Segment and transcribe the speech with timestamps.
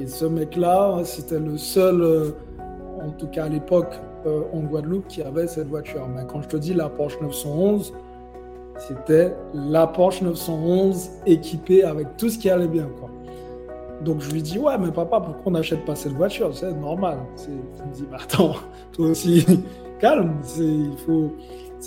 [0.00, 2.30] Et ce mec-là, c'était le seul, euh,
[3.02, 6.06] en tout cas à l'époque, euh, en Guadeloupe, qui avait cette voiture.
[6.14, 7.92] Mais quand je te dis la Porsche 911,
[8.76, 12.88] c'était la Porsche 911 équipée avec tout ce qui allait bien.
[14.04, 16.56] Donc je lui dis, ouais, mais papa, pourquoi on n'achète pas cette voiture?
[16.56, 17.18] C'est normal.
[17.48, 18.54] Il me dit, bah attends,
[18.92, 19.44] toi aussi,
[19.98, 20.36] calme.
[20.58, 21.32] Il faut,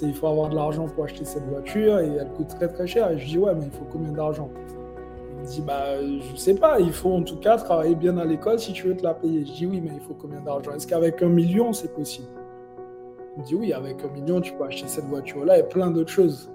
[0.02, 3.10] il faut avoir de l'argent pour acheter cette voiture et elle coûte très très cher.
[3.12, 4.50] Et je dis, ouais, mais il faut combien d'argent
[5.42, 8.74] dit, bah je sais pas, il faut en tout cas travailler bien à l'école si
[8.74, 9.46] tu veux te la payer.
[9.46, 10.72] Je dis, oui, mais il faut combien d'argent?
[10.74, 12.28] Est-ce qu'avec un million, c'est possible?
[13.36, 16.12] Il me dit, oui, avec un million, tu peux acheter cette voiture-là et plein d'autres
[16.12, 16.52] choses.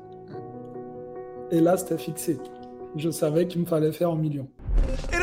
[1.51, 2.39] Et là, c'était fixé.
[2.97, 4.49] Je savais qu'il me fallait faire un million.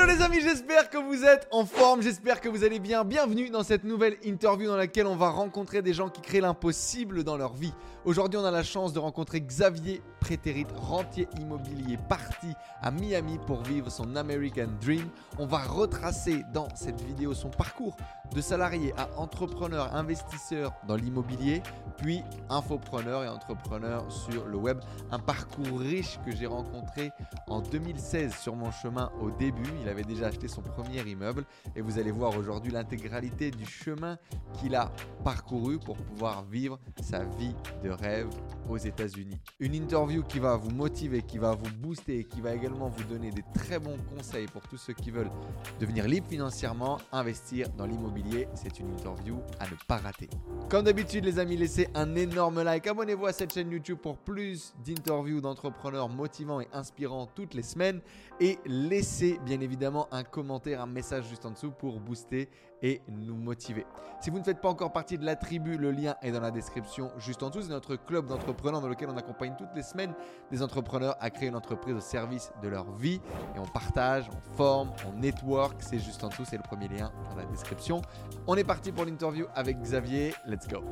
[0.03, 3.05] Hello les amis, j'espère que vous êtes en forme, j'espère que vous allez bien.
[3.05, 7.23] Bienvenue dans cette nouvelle interview dans laquelle on va rencontrer des gens qui créent l'impossible
[7.23, 7.73] dans leur vie.
[8.03, 12.47] Aujourd'hui, on a la chance de rencontrer Xavier Prétérit, rentier immobilier parti
[12.81, 15.07] à Miami pour vivre son American Dream.
[15.39, 17.95] On va retracer dans cette vidéo son parcours
[18.35, 21.61] de salarié à entrepreneur, investisseur dans l'immobilier,
[21.97, 24.79] puis infopreneur et entrepreneur sur le web.
[25.11, 27.11] Un parcours riche que j'ai rencontré
[27.47, 29.63] en 2016 sur mon chemin au début.
[29.81, 34.17] Il avait déjà acheté son premier immeuble et vous allez voir aujourd'hui l'intégralité du chemin
[34.59, 34.91] qu'il a
[35.23, 38.27] parcouru pour pouvoir vivre sa vie de rêve
[38.69, 39.39] aux États-Unis.
[39.59, 43.03] Une interview qui va vous motiver, qui va vous booster et qui va également vous
[43.03, 45.31] donner des très bons conseils pour tous ceux qui veulent
[45.79, 48.47] devenir libre financièrement, investir dans l'immobilier.
[48.55, 50.29] C'est une interview à ne pas rater.
[50.69, 54.73] Comme d'habitude les amis, laissez un énorme like, abonnez-vous à cette chaîne YouTube pour plus
[54.83, 58.01] d'interviews d'entrepreneurs motivants et inspirants toutes les semaines
[58.39, 62.49] et laissez bien évidemment un commentaire, un message juste en dessous pour booster
[62.83, 63.85] et nous motiver.
[64.21, 66.51] Si vous ne faites pas encore partie de la tribu, le lien est dans la
[66.51, 67.63] description juste en dessous.
[67.63, 70.13] C'est notre club d'entrepreneurs dans lequel on accompagne toutes les semaines
[70.51, 73.19] des entrepreneurs à créer une entreprise au service de leur vie
[73.55, 75.81] et on partage, on forme, on network.
[75.81, 78.01] C'est juste en dessous, c'est le premier lien dans la description.
[78.47, 80.33] On est parti pour l'interview avec Xavier.
[80.45, 80.83] Let's go.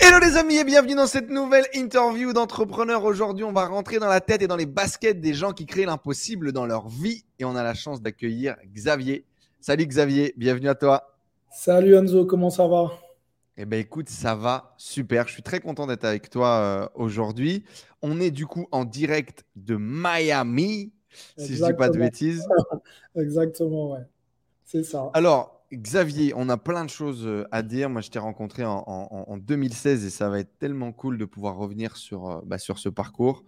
[0.00, 3.04] Hello les amis et bienvenue dans cette nouvelle interview d'entrepreneurs.
[3.04, 5.86] Aujourd'hui, on va rentrer dans la tête et dans les baskets des gens qui créent
[5.86, 9.26] l'impossible dans leur vie et on a la chance d'accueillir Xavier.
[9.60, 11.13] Salut Xavier, bienvenue à toi.
[11.56, 12.90] Salut Enzo, comment ça va?
[13.56, 15.28] Eh bien écoute, ça va super.
[15.28, 17.64] Je suis très content d'être avec toi euh, aujourd'hui.
[18.02, 20.92] On est du coup en direct de Miami,
[21.38, 22.44] si je ne dis pas de bêtises.
[23.16, 24.00] Exactement, ouais.
[24.64, 25.10] C'est ça.
[25.14, 27.90] Alors, Xavier, on a plein de choses euh, à dire.
[27.90, 31.96] Moi, je t'ai rencontré en, 2016 et ça va être tellement cool de pouvoir revenir
[31.96, 33.44] sur, euh, bah, sur ce parcours.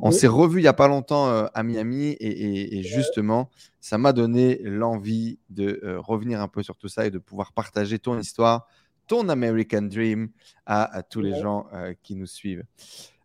[0.00, 3.50] On s'est revu il n'y a pas longtemps euh, à Miami et, justement,
[3.80, 7.98] ça m'a donné l'envie de revenir un peu sur tout ça et de pouvoir partager
[7.98, 8.66] ton histoire,
[9.06, 10.30] ton American Dream
[10.66, 11.66] à, tous les gens
[12.02, 12.64] qui nous suivent.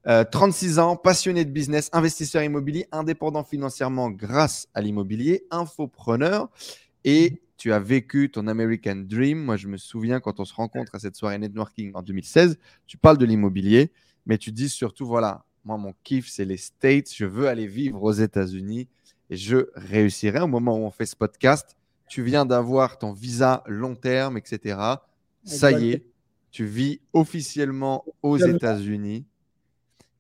[0.06, 6.50] 36 ans, passionné de business, investisseur immobilier, indépendant financièrement grâce à l'immobilier, infopreneur
[7.04, 9.42] et tu as vécu ton American Dream.
[9.42, 12.58] Moi, je me souviens quand on se rencontre à cette soirée networking en 2016,
[12.88, 13.94] tu parles de l'immobilier,
[14.26, 17.16] mais tu dis surtout, voilà, moi, mon kiff, c'est les States.
[17.16, 18.90] Je veux aller vivre aux États-Unis
[19.30, 20.42] et je réussirai.
[20.42, 21.78] Au moment où on fait ce podcast,
[22.10, 24.78] tu viens d'avoir ton visa long terme, etc.
[25.46, 26.06] Ça y est,
[26.52, 29.26] tu vis officiellement aux États-Unis.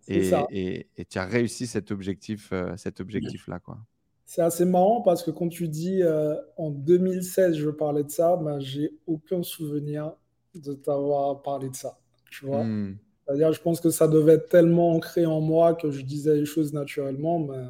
[0.07, 3.79] Et, et, tu as réussi cet objectif, euh, cet objectif-là, quoi.
[4.25, 8.37] C'est assez marrant parce que quand tu dis euh, en 2016, je parlais de ça,
[8.37, 10.13] ben, j'ai aucun souvenir
[10.55, 11.99] de t'avoir parlé de ça.
[12.31, 12.97] Tu vois hmm.
[13.25, 16.45] C'est-à-dire, je pense que ça devait être tellement ancré en moi que je disais les
[16.45, 17.39] choses naturellement.
[17.39, 17.63] Mais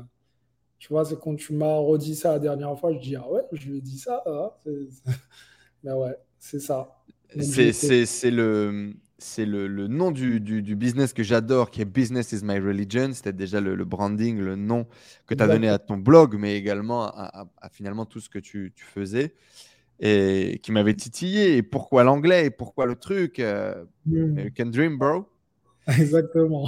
[0.79, 3.43] tu vois, c'est quand tu m'as redit ça la dernière fois, je dis Ah ouais,
[3.51, 4.23] je lui ai dit ça.
[4.25, 4.51] Hein,
[5.83, 6.97] mais ouais, c'est ça.
[7.39, 8.93] C'est le
[9.23, 10.39] c'est le, nom du,
[10.75, 13.11] business que j'adore, qui est Business is my religion.
[13.13, 14.85] C'était déjà le, branding, le nom
[15.25, 18.73] que tu as donné à ton blog, mais également à, finalement tout ce que tu,
[18.75, 19.33] faisais
[19.99, 21.55] et qui m'avait titillé.
[21.55, 22.47] Et pourquoi l'anglais?
[22.47, 23.39] Et pourquoi le truc?
[23.39, 24.31] Euh, hmm.
[24.31, 25.25] American Dream, bro
[25.87, 26.67] Exactement.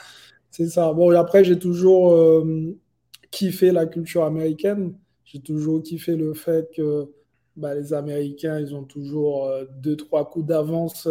[0.50, 0.92] c'est ça.
[0.92, 2.76] Bon, et après, j'ai toujours euh,
[3.30, 4.94] kiffé la culture américaine.
[5.24, 7.08] J'ai toujours kiffé le fait que
[7.56, 11.08] bah, les Américains, ils ont toujours euh, deux, trois coups d'avance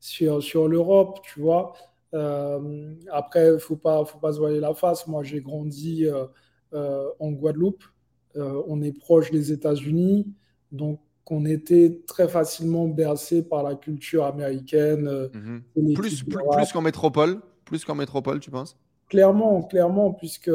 [0.00, 1.74] sur, sur l'Europe, tu vois.
[2.14, 5.06] Euh, après, il ne faut pas, faut pas se voiler la face.
[5.06, 6.24] Moi, j'ai grandi euh,
[6.72, 7.84] euh, en Guadeloupe.
[8.34, 10.26] on est proche des États-Unis.
[10.72, 11.00] Donc,
[11.32, 15.28] on était très facilement bercé par la culture américaine.
[15.32, 15.94] Mhm.
[15.94, 18.76] Plus, plus, qu'en métropole Plus qu'en métropole, tu penses?
[19.08, 20.50] Clairement, clairement, puisque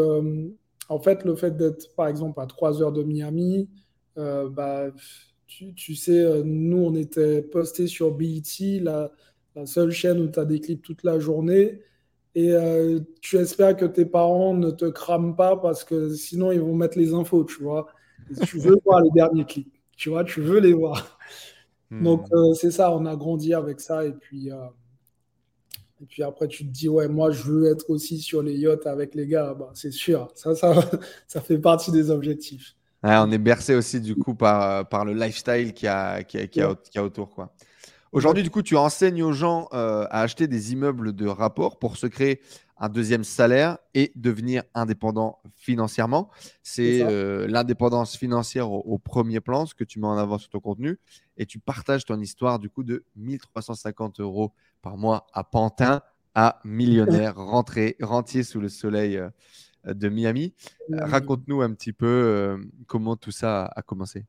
[0.87, 3.69] en fait, le fait d'être, par exemple, à 3 heures de Miami,
[4.17, 4.87] bah,
[5.47, 9.11] tu, tu, sais, nous, on était postés sur BET, la,
[9.55, 11.81] la seule chaîne où tu as des clips toute la journée.
[12.35, 16.59] Et euh, tu espères que tes parents ne te crament pas parce que sinon ils
[16.59, 17.87] vont mettre les infos, tu vois.
[18.45, 19.73] tu veux voir les derniers clips.
[19.95, 21.17] Tu vois, tu veux les voir.
[21.89, 22.53] Donc, hmm.
[22.55, 24.05] c'est ça, on a grandi avec ça.
[24.05, 24.51] Et puis,
[26.01, 28.85] et puis après, tu te dis, ouais, moi, je veux être aussi sur les yachts
[28.85, 29.53] avec les gars.
[29.53, 30.73] Bah, c'est sûr, ça, ça,
[31.27, 32.75] ça fait partie des objectifs.
[33.03, 36.47] on est bercé aussi, du coup, par, par le lifestyle qu'il y a, qui a,
[36.47, 37.29] qui a, autour.
[37.29, 37.53] quoi.
[38.15, 41.97] Aujourd'hui, du coup, tu enseignes aux gens euh, à acheter des immeubles de rapport pour
[41.97, 42.39] se créer
[42.77, 46.29] un deuxième salaire et devenir indépendant financièrement.
[46.63, 50.49] C'est euh, l'indépendance financière au, au, premier plan, ce que tu mets en avant sur
[50.49, 50.97] ton contenu.
[51.35, 56.01] Et tu partages ton histoire, du coup, de 1350 euros par mois à Pantin,
[56.35, 60.53] à millionnaire, rentré, rentier sous le soleil euh, de Miami.
[60.89, 62.57] Raconte-nous un petit peu
[62.87, 64.23] comment tout ça a commencé.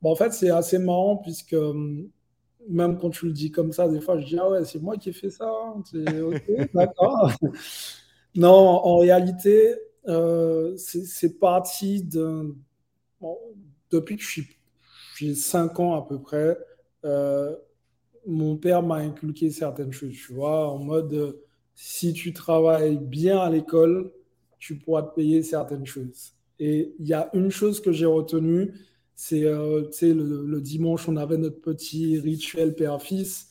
[0.00, 1.56] Bon, en fait, c'est assez marrant puisque
[2.68, 4.96] même quand tu le dis comme ça, des fois, je dis Ah ouais, c'est moi
[4.96, 5.48] qui ai fait ça.
[5.48, 5.82] Hein,
[8.34, 9.74] non, en réalité,
[10.08, 12.54] euh, c'est parti d'un.
[13.90, 14.46] depuis que je suis,
[15.18, 16.58] j'ai 5 ans à peu près,
[18.26, 21.36] mon père m'a inculqué certaines choses, tu vois, en mode
[21.74, 24.12] si tu travailles bien à l'école,
[24.58, 26.34] tu pourras te payer certaines choses.
[26.58, 28.72] Et il y a une chose que j'ai retenue,
[29.14, 33.50] c'est euh, le, le, dimanche, on avait notre petit rituel père-fils.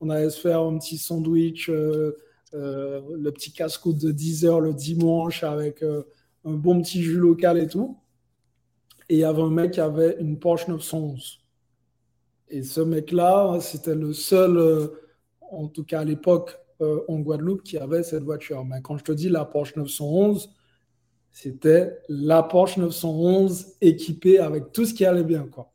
[0.00, 2.16] On allait se faire un petit sandwich, euh,
[2.54, 7.58] euh, le petit casse-croûte de 10 heures le dimanche avec un bon petit jus local
[7.58, 7.98] et tout.
[9.08, 11.40] Et il y avait un mec qui avait une Porsche 911.
[12.48, 14.90] Et ce mec-là, c'était le seul,
[15.40, 18.64] en tout cas à l'époque, en Guadeloupe, qui avait cette voiture.
[18.64, 20.50] Mais quand je te dis la Porsche 911,
[21.32, 25.46] c'était la Porsche 911 équipée avec tout ce qui allait bien.
[25.50, 25.72] Quoi.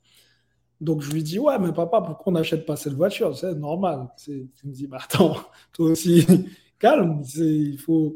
[0.80, 3.36] Donc je lui dis, ouais, mais papa, pourquoi on n'achète pas cette voiture?
[3.36, 4.08] C'est normal.
[4.28, 5.36] Il me dit, bah attends,
[5.74, 6.26] toi aussi,
[6.80, 7.24] calme.
[7.36, 8.16] Il faut,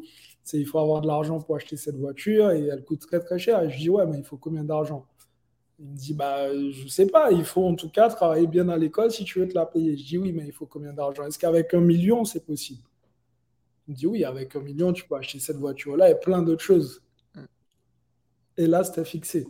[0.54, 3.62] il faut avoir de l'argent pour acheter cette voiture et elle coûte très très cher.
[3.64, 5.08] Et je dis, ouais, mais il faut combien d'argent?
[5.80, 8.78] Il me dit, bah, je sais pas, il faut en tout cas travailler bien à
[8.78, 9.98] l'école si tu veux te la payer.
[9.98, 11.26] Je dis, oui, mais il faut combien d'argent?
[11.26, 12.84] Est-ce qu'avec un million, c'est possible?
[13.88, 16.64] Il me dit, oui, avec un million, tu peux acheter cette voiture-là et plein d'autres
[16.64, 17.02] choses.
[18.58, 19.48] Et là, c'était fixé.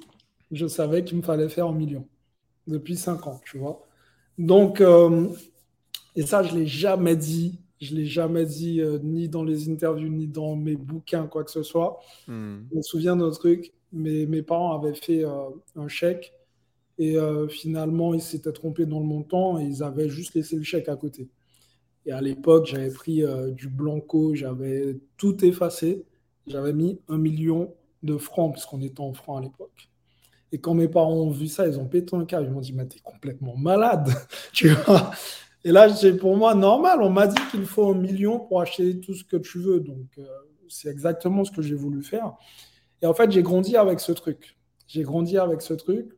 [0.51, 2.07] Je savais qu'il me fallait faire un million
[2.67, 3.87] depuis cinq ans, tu vois.
[4.37, 5.29] Donc, euh,
[6.15, 7.59] et ça, je ne l'ai jamais dit.
[7.79, 11.43] Je ne l'ai jamais dit euh, ni dans les interviews, ni dans mes bouquins, quoi
[11.43, 11.99] que ce soit.
[12.27, 12.59] Hmm.
[12.71, 16.33] Je me souviens d'un truc mes parents avaient fait euh, un chèque
[16.97, 17.17] et
[17.49, 20.95] finalement, ils s'étaient trompés dans le montant et ils avaient juste laissé le chèque à
[20.95, 21.29] côté.
[22.05, 23.23] Et à l'époque, j'avais pris
[23.53, 26.05] du blanco, j'avais tout effacé.
[26.45, 29.89] J'avais mis un million de francs, puisqu'on était en francs à l'époque.
[30.51, 32.47] Et quand mes parents ont vu ça, ils ont pété un câble.
[32.47, 34.09] Ils m'ont dit, mais t'es complètement malade,
[34.53, 35.11] tu vois.
[35.63, 37.01] Et là, c'est pour moi normal.
[37.01, 39.79] On m'a dit qu'il faut un million pour acheter tout ce que tu veux.
[39.79, 40.07] Donc,
[40.67, 42.33] c'est exactement ce que j'ai voulu faire.
[43.01, 44.57] Et en fait, j'ai grandi avec ce truc.
[44.87, 46.17] J'ai grandi avec ce truc.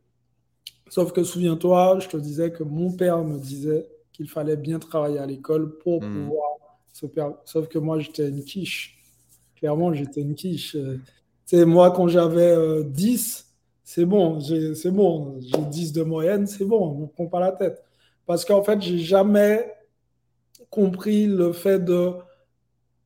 [0.88, 5.18] Sauf que souviens-toi, je te disais que mon père me disait qu'il fallait bien travailler
[5.18, 6.26] à l'école pour hmm.
[6.26, 6.50] pouvoir
[6.92, 7.36] se perdre.
[7.44, 8.98] Sauf que moi, j'étais une quiche.
[9.56, 10.76] Clairement, j'étais une quiche.
[11.46, 13.54] C'est moi, quand j'avais 10, euh,
[13.84, 15.38] c'est bon, c'est bon.
[15.40, 17.82] J'ai 10 de moyenne, c'est bon, on ne me prend pas la tête.
[18.26, 19.70] Parce qu'en fait, j'ai jamais
[20.70, 22.12] compris le fait de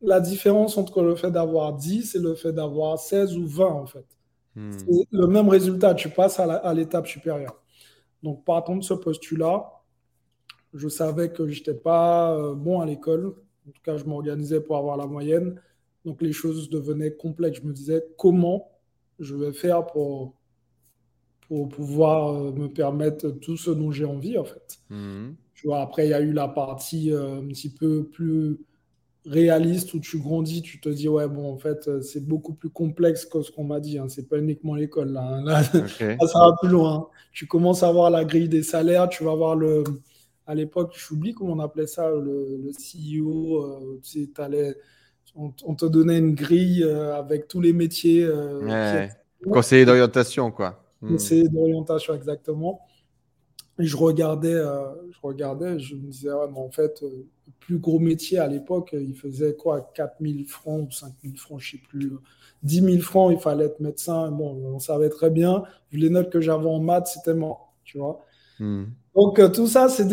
[0.01, 3.87] la différence entre le fait d'avoir 10 et le fait d'avoir 16 ou 20, en
[3.87, 4.07] fait.
[4.55, 4.71] Hmm.
[4.73, 7.61] C'est le même résultat, tu passes à l'étape supérieure.
[8.23, 9.71] Donc, partant de ce postulat,
[10.75, 13.35] je savais que je n'étais pas euh, bon à l'école.
[13.69, 15.61] En tout cas, je m'organisais pour avoir la moyenne.
[16.09, 17.61] Donc, les choses devenaient complexes.
[17.61, 18.71] Je me disais comment
[19.19, 20.33] je vais faire pour,
[21.47, 24.79] pour pouvoir euh, me permettre tout ce dont j'ai envie, en fait.
[24.89, 25.33] Hmm.
[25.53, 28.59] Tu vois, après, il y a eu la partie euh, un petit peu plus
[29.27, 32.71] réaliste où tu grandis, tu te dis, ouais, bon, en fait, euh, c'est beaucoup plus
[32.71, 33.99] complexe que ce qu'on m'a dit.
[33.99, 34.09] Hein.
[34.09, 35.13] C'est pas uniquement l'école.
[35.13, 35.45] Là, hein.
[35.45, 35.63] là,
[36.27, 37.11] ça va plus loin.
[37.33, 39.85] Tu commences à voir la grille des salaires, tu vas voir le.
[40.47, 43.63] À l'époque, j'oublie comment on appelait ça, le, le CEO.
[43.63, 44.33] Euh, tu sais,
[45.37, 48.29] on, te donnait une grille euh, avec tous les métiers.
[49.51, 50.83] Conseiller d'orientation, quoi.
[51.01, 51.13] Hmm.
[51.13, 52.81] Conseiller d'orientation, exactement.
[53.81, 57.53] Et je regardais, euh, je regardais, je me disais, ouais, mais en fait, euh, le
[57.61, 61.61] plus gros métier à l'époque, il faisait quoi 4 000 francs ou 5 000 francs,
[61.61, 62.13] je ne sais plus.
[62.65, 64.33] 10 000 francs, il fallait être médecin.
[64.33, 67.99] Bon, on savait très bien, vu les notes que j'avais en maths, c'était mort, tu
[67.99, 68.25] vois.
[68.59, 68.87] Hmm.
[69.15, 70.09] Donc, euh, tout ça, c'est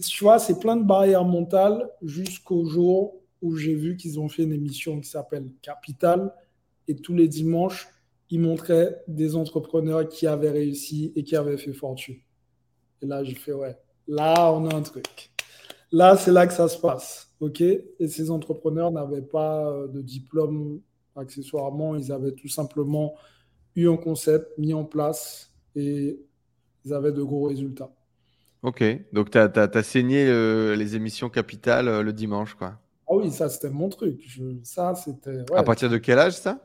[0.00, 4.42] tu vois, c'est plein de barrières mentales jusqu'au jour où j'ai vu qu'ils ont fait
[4.42, 6.32] une émission qui s'appelle Capital.
[6.86, 7.88] Et tous les dimanches,
[8.30, 12.16] ils montraient des entrepreneurs qui avaient réussi et qui avaient fait fortune.
[13.02, 13.76] Et là, j'ai fait, ouais,
[14.06, 15.30] là, on a un truc.
[15.92, 17.32] Là, c'est là que ça se passe.
[17.40, 17.60] OK?
[17.60, 20.80] Et ces entrepreneurs n'avaient pas euh, de diplôme
[21.16, 21.96] accessoirement.
[21.96, 23.14] Ils avaient tout simplement
[23.74, 26.20] eu un concept mis en place et
[26.84, 27.90] ils avaient de gros résultats.
[28.62, 30.26] Ok, donc tu as, saigné
[30.74, 32.80] les émissions capitales le dimanche, quoi.
[33.08, 34.20] Ah oui, ça c'était mon truc.
[34.62, 35.44] ça, c'était.
[35.54, 36.60] À partir de quel âge ça?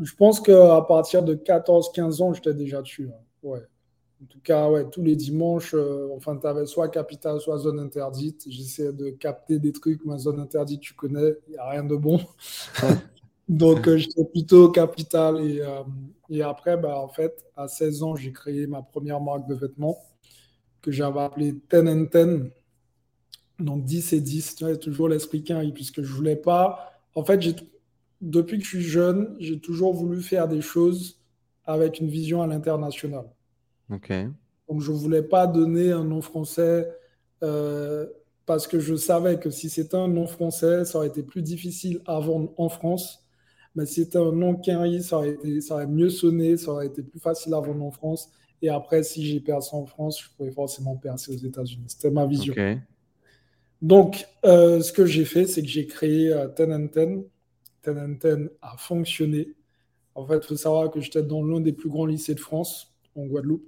[0.00, 3.10] Je pense qu'à partir de 14-15 ans, j'étais déjà dessus.
[3.12, 3.20] Hein.
[3.42, 3.62] Ouais.
[4.20, 7.78] En tout cas, ouais, tous les dimanches, euh, enfin, tu avais soit Capital, soit Zone
[7.78, 8.46] Interdite.
[8.48, 10.04] J'essayais de capter des trucs.
[10.04, 12.20] Ma Zone Interdite, tu connais, il n'y a rien de bon.
[13.48, 15.40] Donc, euh, j'étais plutôt Capital.
[15.40, 15.82] Et, euh,
[16.30, 19.98] et après, bah, en fait, à 16 ans, j'ai créé ma première marque de vêtements
[20.82, 22.50] que j'avais appelée Ten and Ten.
[23.58, 26.92] Donc, 10 et 10, tu vois, toujours l'esprit qu'un, puisque je voulais pas.
[27.14, 27.40] En fait,
[28.20, 31.20] depuis que je suis jeune, j'ai toujours voulu faire des choses
[31.64, 33.24] avec une vision à l'international.
[33.90, 34.12] Ok.
[34.68, 36.88] Donc, je ne voulais pas donner un nom français
[37.42, 38.06] euh,
[38.46, 42.00] parce que je savais que si c'était un nom français, ça aurait été plus difficile
[42.06, 43.26] à vendre en France.
[43.74, 46.86] Mais si c'était un nom Kenry, ça aurait, été, ça aurait mieux sonné, ça aurait
[46.86, 48.30] été plus facile à vendre en France.
[48.62, 51.84] Et après, si j'ai percé en France, je pourrais forcément percer aux États-Unis.
[51.88, 52.54] C'était ma vision.
[53.80, 57.24] Donc, euh, ce que j'ai fait, c'est que j'ai créé euh, Ten and Ten.
[57.82, 59.54] Ten and Ten a fonctionné.
[60.14, 62.92] En fait, il faut savoir que j'étais dans l'un des plus grands lycées de France,
[63.14, 63.64] en Guadeloupe.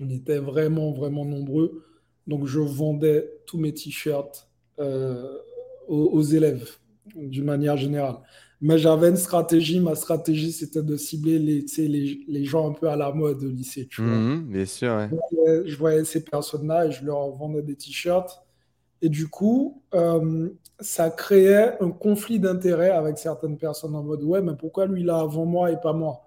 [0.00, 1.84] On était vraiment, vraiment nombreux.
[2.26, 5.38] Donc, je vendais tous mes t-shirts euh,
[5.86, 6.70] aux, élèves,
[7.14, 8.16] d'une manière générale.
[8.62, 9.80] Mais j'avais une stratégie.
[9.80, 13.50] Ma stratégie, c'était de cibler les, les, les, gens un peu à la mode au
[13.50, 13.86] lycée.
[13.86, 15.10] Tu mmh, bien sûr.
[15.66, 18.43] Je, voyais, ces personnes-là et je leur vendais des t-shirts.
[19.04, 20.48] Et du coup, euh,
[20.80, 25.10] ça créait un conflit d'intérêts avec certaines personnes en mode Ouais, mais pourquoi lui, il
[25.10, 26.26] a avant moi et pas moi?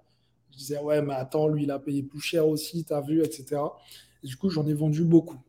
[0.52, 3.60] Je disais, ouais, mais attends, lui, il a payé plus cher aussi, t'as vu, etc.
[4.22, 5.40] Et du coup, j'en ai vendu beaucoup.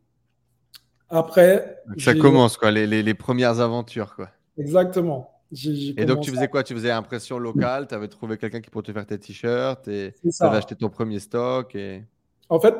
[1.08, 1.80] Après.
[1.98, 4.28] Ça commence, quoi, les, les, premières aventures, quoi.
[4.58, 5.30] Exactement.
[5.96, 6.64] et donc, tu faisais quoi?
[6.64, 10.14] Tu faisais impression locale, tu avais trouvé quelqu'un qui pourrait te faire tes t-shirts et
[10.20, 11.76] tu avais acheté ton premier stock.
[11.76, 12.02] Et...
[12.48, 12.74] En fait,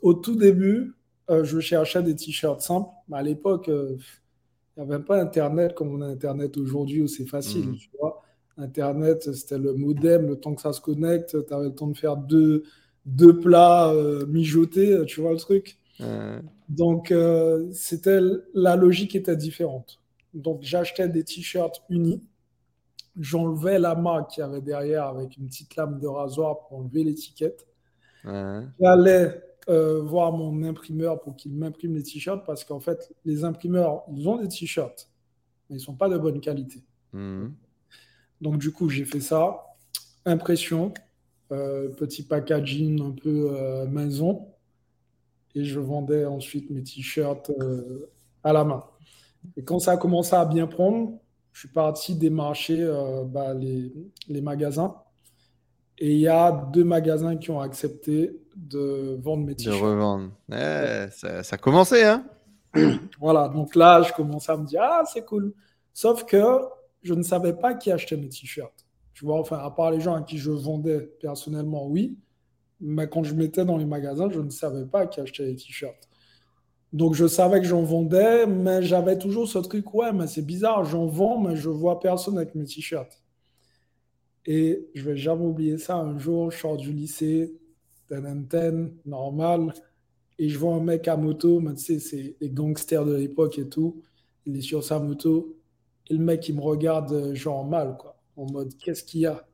[0.00, 0.94] au tout début,
[1.30, 2.90] euh, je cherchais des t-shirts simples.
[3.08, 3.96] Mais à l'époque, euh,
[4.76, 7.76] il n'y avait pas Internet comme on a Internet aujourd'hui où c'est facile, mmh.
[7.76, 8.22] tu vois.
[8.58, 11.96] Internet, c'était le modem, le temps que ça se connecte, tu avais le temps de
[11.96, 12.64] faire deux,
[13.06, 15.78] deux plats euh, mijotés, tu vois le truc.
[16.68, 18.20] Donc, euh, c'était
[18.54, 20.00] la logique était différente.
[20.34, 22.22] Donc, j'achetais des t-shirts unis,
[23.18, 27.04] j'enlevais la marque qu'il y avait derrière avec une petite lame de rasoir pour enlever
[27.04, 27.66] l'étiquette.
[28.24, 34.02] J'allais euh, voir mon imprimeur pour qu'il m'imprime les t-shirts parce qu'en fait, les imprimeurs,
[34.12, 35.08] ils ont des t-shirts,
[35.68, 36.82] mais ils ne sont pas de bonne qualité.
[37.12, 37.48] Mmh.
[38.40, 39.62] Donc, du coup, j'ai fait ça.
[40.24, 40.92] Impression,
[41.52, 44.48] euh, petit packaging un peu euh, maison.
[45.54, 47.52] Et je vendais ensuite mes t-shirts
[48.42, 48.82] à la main.
[49.56, 51.20] Et quand ça a commencé à bien prendre,
[51.52, 52.90] je suis parti démarcher
[53.26, 53.92] bah, les,
[54.28, 55.01] les, magasins.
[56.04, 59.78] Et il y a deux magasins qui ont accepté de vendre mes t-shirts.
[59.78, 60.32] De revendre.
[60.50, 62.24] Eh, ça, ça a commencé, hein
[63.20, 65.54] Voilà, donc là, je commençais à me dire, ah, c'est cool.
[65.94, 66.58] Sauf que
[67.04, 68.84] je ne savais pas qui achetait mes t-shirts.
[69.14, 72.18] Tu vois, enfin, à part les gens à qui je vendais personnellement, oui.
[72.80, 76.08] Mais quand je mettais dans les magasins, je ne savais pas qui achetait les t-shirts.
[76.92, 80.84] Donc je savais que j'en vendais, mais j'avais toujours ce truc, ouais, mais c'est bizarre,
[80.84, 83.21] j'en vends, mais je vois personne avec mes t-shirts.
[84.46, 85.96] Et je vais jamais oublier ça.
[85.96, 87.54] Un jour, je sors du lycée,
[88.08, 89.72] ten, normal,
[90.38, 93.58] et je vois un mec à moto, mais tu sais, c'est les gangsters de l'époque
[93.58, 94.02] et tout.
[94.44, 95.56] Il est sur sa moto,
[96.08, 98.18] et le mec, il me regarde euh, genre mal, quoi.
[98.36, 99.46] En mode, qu'est-ce qu'il y a?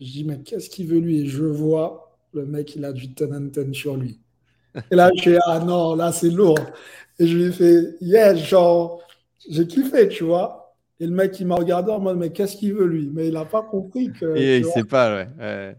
[0.00, 1.20] Je dis, mais qu'est-ce qu'il veut lui?
[1.20, 4.20] Et je vois, le mec, il a du ten ten sur lui.
[4.90, 6.58] Et là, je fais, ah non, là, c'est lourd.
[7.18, 9.00] Et je lui ai fait, yeah, genre,
[9.48, 10.63] j'ai kiffé, tu vois.
[11.04, 13.10] Et le mec, il m'a regardé en mode, mais qu'est-ce qu'il veut lui?
[13.12, 14.36] Mais il n'a pas compris que.
[14.36, 15.76] Et il ne sait pas, ouais.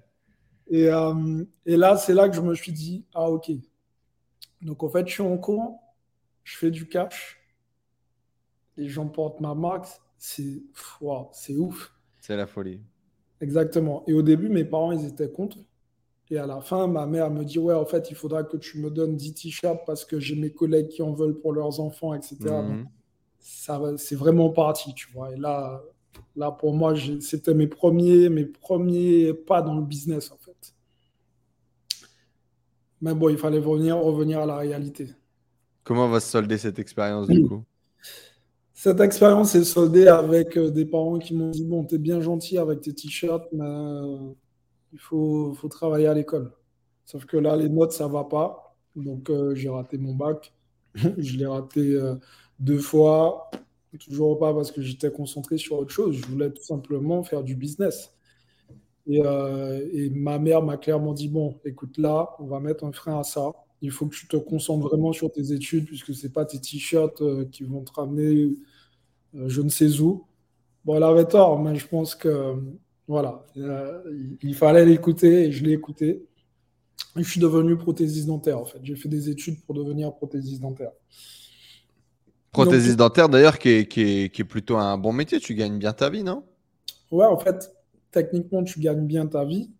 [0.67, 3.51] Et, euh, et, là, c'est là que je me suis dit, ah, ok.
[4.61, 5.79] Donc, en fait, je suis en cours,
[6.43, 7.39] je fais du cash
[8.77, 10.61] les gens portent ma marque, c'est
[11.31, 11.93] c'est ouf.
[12.19, 12.81] C'est la folie.
[13.41, 14.03] Exactement.
[14.07, 15.57] Et au début, mes parents, ils étaient contre.
[16.31, 18.79] Et à la fin, ma mère me dit, ouais, en fait, il faudra que tu
[18.79, 22.15] me donnes 10 t-shirts parce que j'ai mes collègues qui en veulent pour leurs enfants,
[22.15, 22.37] etc.
[23.45, 25.31] ça, c'est vraiment parti, tu vois.
[25.31, 25.83] Et là,
[26.35, 30.73] là pour moi, c'était mes premiers, mes premiers pas dans le business, en fait.
[33.01, 35.09] Mais bon, il fallait revenir, revenir à la réalité.
[35.83, 37.63] Comment va se solder cette expérience, du coup?
[38.73, 42.57] Cette expérience est soldée avec euh, des parents qui m'ont dit Bon, t'es bien gentil
[42.57, 44.33] avec tes t-shirts, mais euh,
[44.91, 46.51] il faut, faut travailler à l'école.
[47.05, 48.75] Sauf que là, les notes, ça va pas.
[48.95, 50.51] Donc, euh, j'ai raté mon bac.
[51.17, 51.99] je l'ai raté
[52.59, 53.49] deux fois.
[53.99, 56.17] Toujours pas parce que j'étais concentré sur autre chose.
[56.17, 58.13] Je voulais tout simplement faire du business.
[59.07, 62.91] Et, euh, et ma mère m'a clairement dit bon, écoute, là, on va mettre un
[62.91, 63.53] frein à ça.
[63.81, 67.21] Il faut que tu te concentres vraiment sur tes études, puisque c'est pas tes t-shirts
[67.21, 68.53] euh, qui vont te ramener
[69.35, 70.25] euh, je ne sais où.
[70.83, 72.55] Bon, elle avait tort, mais je pense que
[73.07, 76.25] voilà, il, il fallait l'écouter et je l'ai écouté.
[77.17, 78.79] Et je suis devenu prothésiste dentaire en fait.
[78.83, 80.91] J'ai fait des études pour devenir prothésiste dentaire.
[82.63, 85.77] Prothésiste dentaire d'ailleurs qui est, qui, est, qui est plutôt un bon métier, tu gagnes
[85.77, 86.43] bien ta vie, non?
[87.11, 87.71] Ouais, en fait,
[88.11, 89.71] techniquement, tu gagnes bien ta vie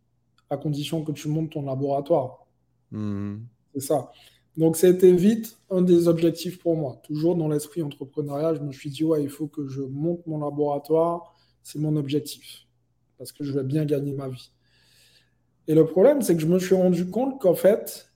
[0.50, 2.46] à condition que tu montes ton laboratoire.
[2.92, 3.46] Mhm.
[3.74, 4.12] C'est ça.
[4.58, 7.02] Donc, c'était vite un des objectifs pour moi.
[7.04, 10.40] Toujours dans l'esprit entrepreneurial, je me suis dit, ouais, il faut que je monte mon
[10.40, 11.34] laboratoire.
[11.62, 12.66] C'est mon objectif.
[13.18, 14.52] Parce que je vais bien gagner ma vie.
[15.68, 18.12] Et le problème, c'est que je me suis rendu compte qu'en fait,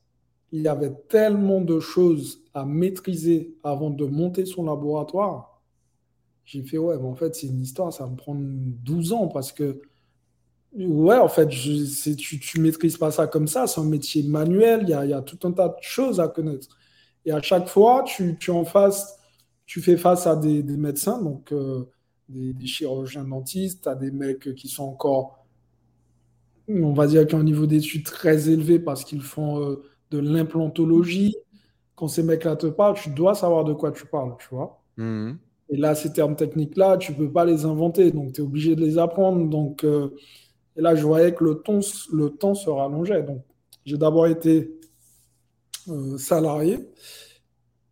[0.52, 5.62] il y avait tellement de choses à maîtriser avant de monter son laboratoire.
[6.46, 9.28] J'ai fait, ouais, mais en fait, c'est une histoire, ça va me prendre 12 ans
[9.28, 9.82] parce que,
[10.76, 14.90] ouais, en fait, tu, tu maîtrises pas ça comme ça, c'est un métier manuel, il
[14.90, 16.68] y a, tout un tas de choses à connaître.
[17.26, 18.66] Et à chaque fois, tu, en
[19.66, 21.86] tu fais face à des, médecins, donc euh,
[22.28, 25.46] des, des chirurgiens dentistes, à des mecs qui sont encore,
[26.68, 30.18] on va dire, qui ont un niveau d'études très élevé parce qu'ils font euh, de
[30.18, 31.36] l'implantologie.
[32.00, 34.82] Quand ces mecs-là te parlent, tu dois savoir de quoi tu parles, tu vois.
[34.96, 35.38] Mhm.
[35.70, 38.82] Et là, ces termes techniques-là, tu peux pas les inventer, donc tu es obligé de
[38.86, 39.50] les apprendre.
[39.50, 40.16] Donc, euh,
[40.78, 41.82] et là, je voyais que le temps,
[42.14, 43.22] le temps se rallongeait.
[43.24, 43.44] Donc,
[43.84, 44.72] j'ai d'abord été
[45.90, 46.88] euh, salarié,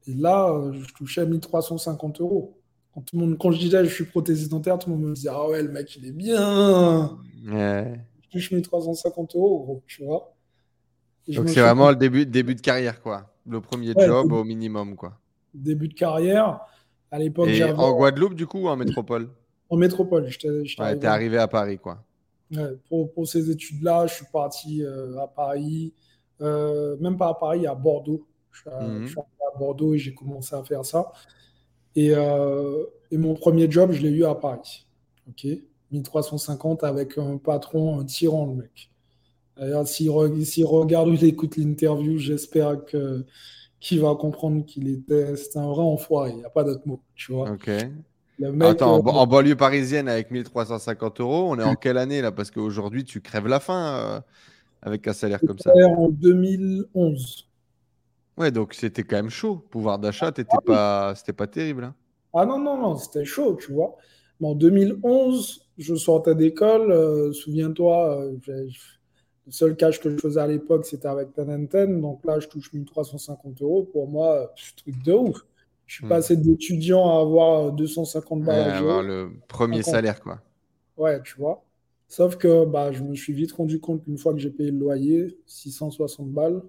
[0.08, 2.58] et là, euh, je touchais 1350 euros.
[2.94, 5.14] Quand, tout le monde, quand je disais je suis prothésiste dentaire, tout le monde me
[5.14, 7.20] disait Ah ouais, le mec, il est bien.
[7.46, 8.00] Ouais.
[8.22, 10.34] Je touche 1350 euros, gros, tu vois.
[11.28, 13.34] Et Donc c'est vraiment le début, début de carrière, quoi.
[13.48, 15.20] Le premier Ouais, job au minimum, quoi.
[15.54, 16.62] début de carrière.
[17.12, 19.30] À l'époque, Et en Guadeloupe, du coup, ou en métropole?
[19.70, 20.28] En métropole.
[20.28, 20.50] J'étais
[20.80, 22.04] Ouais, arrivé t'es en- arrivé à Paris, quoi.
[22.52, 25.94] Ouais, pour, pour ces études-là, je suis parti euh, à Paris,
[26.42, 28.26] euh, même pas à Paris, à Bordeaux.
[28.52, 29.04] Je suis, à- Mhm.
[29.04, 31.12] je suis arrivé à Bordeaux et j'ai commencé à faire ça.
[31.96, 34.88] Et, euh, et mon premier job, je l'ai eu à Paris.
[35.30, 35.48] OK?
[35.92, 38.92] 1350 avec un patron, un tyran, le mec.
[39.60, 43.26] D'ailleurs, s'il re- s'il regarde ou il écoute l'interview, j'espère que
[43.82, 46.32] qu'il va comprendre qu'il était, c'était un vrai enfoiré.
[46.32, 47.54] Il n'y a pas d'autre mot, tu vois.
[47.54, 47.70] Ok.
[48.40, 51.98] Le mec, Attends, en, euh, en banlieue parisienne avec 1350 euros, on est en quelle
[51.98, 52.32] année là?
[52.32, 54.22] Parce qu'aujourd'hui, tu crèves la faim euh,
[54.84, 55.80] avec un salaire comme ça.
[55.98, 57.48] en 2011.
[58.38, 59.58] Ouais, donc c'était quand même chaud.
[59.72, 61.84] Pouvoir d'achat, t'étais pas, c'était pas terrible.
[61.86, 61.96] hein.
[62.34, 63.98] Ah non, non, non, c'était chaud, tu vois.
[64.40, 66.92] Mais en 2011, je sortais d'école.
[66.92, 68.38] euh, souviens-toi, euh,
[69.48, 72.74] le seul cash que je faisais à l'époque, c'était avec Ten Donc là, je touche
[72.74, 73.84] 1350 euros.
[73.86, 75.38] Pour moi, euh, pff, truc de ouf.
[75.88, 76.08] Je suis Hmm.
[76.08, 80.42] passé d'étudiant à avoir euh, 250 Ouais, balles à avoir le premier salaire, quoi.
[80.98, 81.64] Ouais, tu vois.
[82.08, 84.78] Sauf que bah, je me suis vite rendu compte qu'une fois que j'ai payé le
[84.80, 86.62] loyer, 660 balles,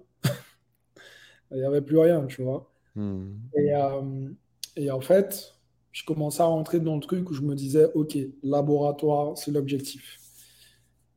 [1.51, 2.71] il n'y avait plus rien, tu vois.
[2.95, 3.49] Hmm.
[3.57, 4.29] Et, euh,
[4.77, 5.55] et en fait,
[5.93, 10.19] je commençais à rentrer dans le truc où je me disais, OK, laboratoire, c'est l'objectif.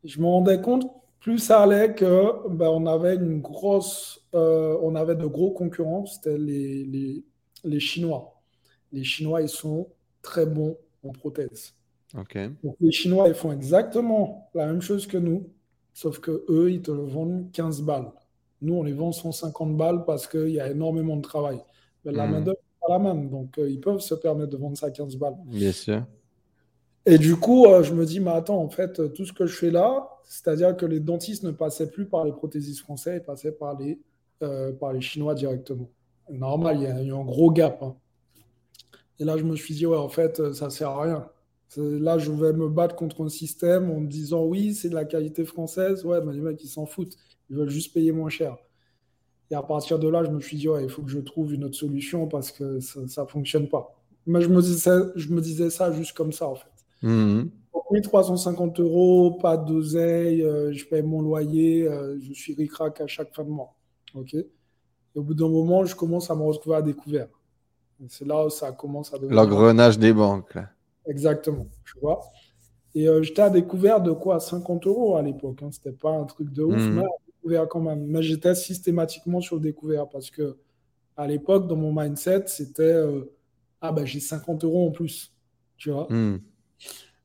[0.04, 0.86] Je me rendais compte,
[1.22, 6.04] plus ça allait, que ben, on avait une grosse, euh, on avait de gros concurrents,
[6.06, 7.24] c'était les, les,
[7.64, 8.42] les Chinois.
[8.92, 9.88] Les Chinois, ils sont
[10.20, 11.74] très bons en prothèses.
[12.18, 12.36] Ok.
[12.62, 15.48] Donc, les Chinois, ils font exactement la même chose que nous,
[15.94, 18.10] sauf que eux, ils te le vendent 15 balles.
[18.60, 21.58] Nous, on les vend 150 balles parce qu'il y a énormément de travail.
[22.04, 22.32] Mais la Mhm.
[22.32, 25.36] main-d'œuvre pas la même, donc euh, ils peuvent se permettre de vendre ça 15 balles.
[25.46, 26.04] Bien sûr.
[27.04, 29.46] Et du coup, euh, je me dis, mais attends, en fait, euh, tout ce que
[29.46, 33.24] je fais là, c'est-à-dire que les dentistes ne passaient plus par les prothésistes français, ils
[33.24, 34.00] passaient par les,
[34.42, 35.90] euh, par les Chinois directement.
[36.30, 37.82] Normal, il y a, un gros gap.
[37.82, 37.96] hein.
[39.18, 41.28] Et là, je me suis dit, ouais, en fait, ça sert à rien.
[41.76, 45.04] Là, je vais me battre contre un système en me disant, oui, c'est de la
[45.04, 46.04] qualité française.
[46.04, 47.16] Ouais, mais les mecs, ils s'en foutent.
[47.50, 48.56] Ils veulent juste payer moins cher.
[49.50, 51.52] Et à partir de là, je me suis dit, ouais, il faut que je trouve
[51.52, 53.94] une autre solution parce que ça ne fonctionne pas.
[54.26, 56.71] Mais je me disais, je me disais ça juste comme ça, en fait.
[57.02, 57.50] Mhm.
[57.74, 63.06] Donc, 1350 euros, pas d'oseille, euh, je paye mon loyer, euh, je suis ric-rac à
[63.06, 63.74] chaque fin de mois.
[64.14, 64.34] OK?
[64.34, 67.28] Et au bout d'un moment, je commence à me retrouver à découvert.
[68.08, 69.36] C'est là où ça commence à devenir.
[69.36, 70.68] L'engrenage des banques, là.
[71.06, 72.20] Exactement, tu vois?
[72.94, 74.38] Et euh, j'étais à découvert de quoi?
[74.40, 75.62] 50 euros à l'époque.
[75.62, 75.70] Hein.
[75.70, 76.94] C'était pas un truc de ouf, Mhm.
[76.96, 78.04] mais à découvert quand même.
[78.06, 80.56] Mais j'étais systématiquement sur le découvert parce que
[81.16, 83.02] à l'époque, dans mon mindset, c'était
[83.80, 85.32] ah ben j'ai 50 euros en plus,
[85.76, 86.06] tu vois?
[86.10, 86.38] Hmm.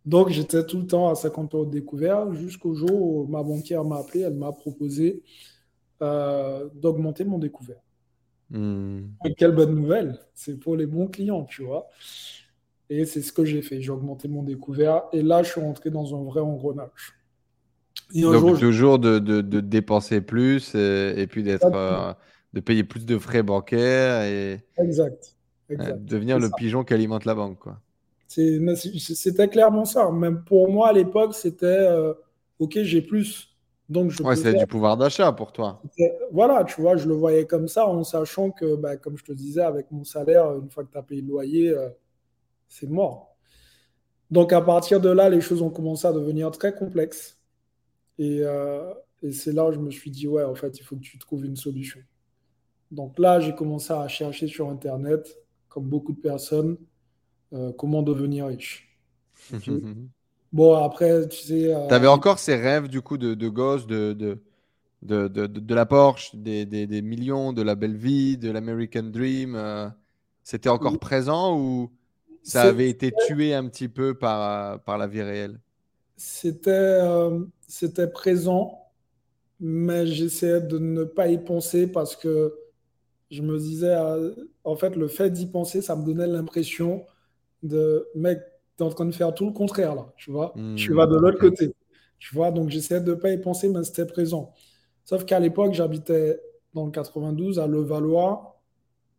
[0.06, 3.84] Donc, j'étais tout le temps à 50 euros de découvert jusqu'au jour où ma banquière
[3.84, 5.22] m'a appelé, elle m'a proposé
[6.02, 7.82] euh, d'augmenter mon découvert.
[8.50, 9.02] Hmm.
[9.26, 11.89] Et quelle bonne nouvelle, c'est pour les bons clients, tu vois.
[12.89, 15.89] Et c'est ce que j'ai fait, j'ai augmenté mon découvert et là, je suis rentré
[15.89, 17.17] dans un vrai engrenage.
[18.13, 22.13] Donc toujours de, de, dépenser plus et, puis d'être, euh,
[22.54, 25.36] de payer plus de frais bancaires et exact,
[25.70, 27.60] devenir le pigeon qui alimente la banque.
[27.60, 27.82] Quoi.
[28.28, 30.12] C'était clairement ça.
[30.12, 32.13] Même pour moi à l'époque, c'était euh,
[32.60, 33.56] ok, j'ai plus.
[33.90, 35.82] Donc je ouais, c'est du pouvoir d'achat pour toi.
[36.32, 39.32] Voilà, tu vois, je le voyais comme ça en sachant que, bah, comme je te
[39.32, 41.90] disais, avec mon salaire, une fois que tu as payé le loyer, euh,
[42.68, 43.38] c'est mort.
[44.30, 47.40] Donc à partir de là, les choses ont commencé à devenir très complexes.
[48.20, 50.98] Et, euh, et c'est là où je me suis dit, ouais, en fait, il faut
[50.98, 52.02] que tu trouves une solution.
[52.92, 55.38] Donc là, j'ai commencé à chercher sur Internet,
[55.70, 56.78] comme beaucoup de personnes,
[57.53, 58.97] euh, comment devenir riche.
[60.51, 61.73] bon, après, tu sais.
[61.73, 64.39] Euh, tu avais encore ces rêves, du coup, de, de gosse, de, de,
[65.01, 69.93] de, de, la Porsche, des, des, des, millions, de la belle vie, de l'American Dream.
[70.43, 71.91] C'était encore présent ou
[72.47, 75.60] ça avait été tué un petit peu par, par la vie réelle?
[76.15, 78.88] C'était euh, c'était présent,
[79.60, 82.55] mais j'essayais de ne pas y penser parce que
[83.29, 84.33] je me disais, euh,
[84.63, 87.05] en fait, le fait d'y penser, ça me donnait l'impression
[87.63, 88.39] de, mec,
[88.76, 90.54] t'es en train de faire tout le contraire là, tu vois.
[90.76, 91.74] tu vas de l'autre côté,
[92.20, 92.52] tu vois.
[92.52, 94.54] Donc j'essayais de pas y penser, mais c'était présent.
[95.06, 96.39] Sauf qu'à l'époque, j'habitais
[96.74, 98.60] dans le 92 à Levallois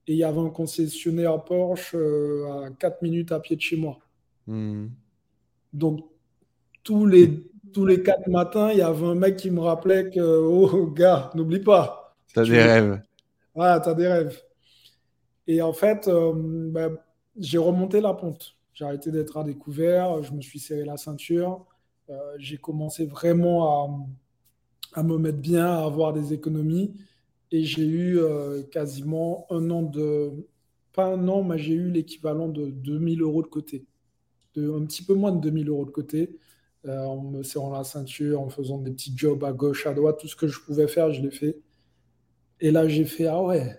[0.07, 3.77] et il y avait un concessionnaire Porsche euh, à 4 minutes à pied de chez
[3.77, 3.98] moi.
[4.46, 4.88] Hmm.
[5.72, 6.01] Donc,
[6.83, 10.20] tous les, tous les 4 matins, il y avait un mec qui me rappelait que,
[10.20, 12.16] oh gars, n'oublie pas.
[12.33, 13.03] T'as des rêves.
[13.55, 14.40] Voilà, t'as des rêves.
[15.46, 16.96] Et en fait, euh, ben,
[17.38, 18.57] j'ai remonté la pente.
[18.74, 21.66] J'ai arrêté d'être à découvert, je me suis serré la ceinture.
[22.11, 23.87] Euh, j'ai commencé vraiment
[24.94, 26.94] à, à, me mettre bien, à avoir des économies.
[27.51, 30.31] Et j'ai eu euh, quasiment un an de.
[30.92, 33.87] Pas un an, mais j'ai eu l'équivalent de 2000 euros de côté.
[34.55, 36.38] De, un petit peu moins de 2000 euros de côté.
[36.87, 40.18] Euh, en me serrant la ceinture, en faisant des petits jobs à gauche, à droite,
[40.20, 41.59] tout ce que je pouvais faire, je l'ai fait.
[42.61, 43.77] Et là, j'ai fait Ah ouais,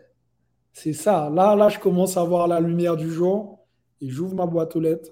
[0.81, 1.29] c'est ça.
[1.29, 3.59] Là, là, je commence à voir la lumière du jour.
[4.01, 5.11] Et j'ouvre ma boîte aux lettres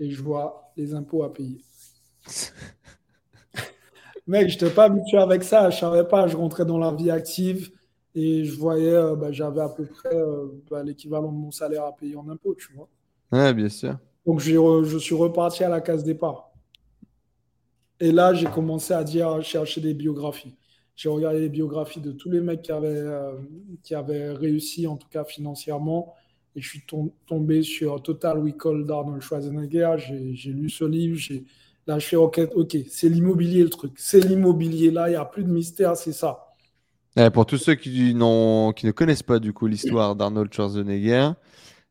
[0.00, 1.60] et je vois les impôts à payer.
[4.26, 5.70] Mec, je n'étais pas habitué avec ça.
[5.70, 6.26] Je savais pas.
[6.26, 7.70] Je rentrais dans la vie active.
[8.16, 11.84] Et je voyais, euh, bah, j'avais à peu près euh, bah, l'équivalent de mon salaire
[11.84, 12.88] à payer en impôts, tu vois.
[13.30, 13.96] Ouais, bien sûr.
[14.26, 16.50] Donc je suis reparti à la case départ.
[18.00, 20.56] Et là, j'ai commencé à dire, chercher des biographies.
[20.96, 23.34] J'ai regardé les biographies de tous les mecs qui avaient, euh,
[23.82, 26.14] qui avaient réussi, en tout cas financièrement.
[26.56, 26.86] Et je suis
[27.26, 29.96] tombé sur Total Recall d'Arnold Schwarzenegger.
[29.98, 31.20] J'ai lu ce livre.
[31.86, 32.40] Là, je fais OK,
[32.88, 33.92] c'est l'immobilier le truc.
[33.96, 34.90] C'est l'immobilier.
[34.90, 36.46] Là, il n'y a plus de mystère, c'est ça.
[37.18, 41.30] Eh, pour tous ceux qui, qui ne connaissent pas du coup l'histoire d'Arnold Schwarzenegger,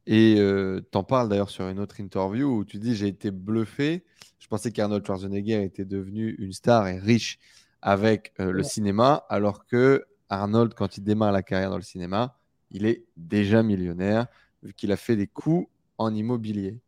[0.07, 4.03] et euh, t'en parles d'ailleurs sur une autre interview où tu dis j'ai été bluffé.
[4.39, 7.39] Je pensais qu'Arnold Schwarzenegger était devenu une star et riche
[7.85, 12.35] avec euh, le cinéma, alors que Arnold, quand il démarre la carrière dans le cinéma,
[12.71, 14.25] il est déjà millionnaire
[14.63, 15.69] vu qu'il a fait des coups
[15.99, 16.79] en immobilier.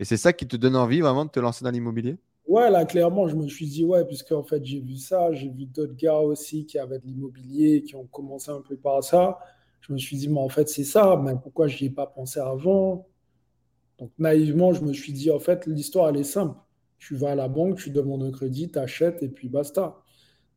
[0.00, 2.16] Et c'est ça qui te donne envie vraiment de te lancer dans l'immobilier?
[2.46, 5.50] Ouais, là, clairement, je me suis dit, ouais, puisque en fait, j'ai vu ça, j'ai
[5.50, 9.38] vu d'autres gars aussi qui avaient de l'immobilier, qui ont commencé un peu par ça.
[9.82, 12.06] Je me suis dit, mais en fait, c'est ça, mais pourquoi je n'y ai pas
[12.06, 13.06] pensé avant?
[13.98, 16.58] Donc, naïvement, je me suis dit, en fait, l'histoire, elle est simple.
[16.98, 19.98] Tu vas à la banque, tu demandes un crédit, tu achètes et puis basta.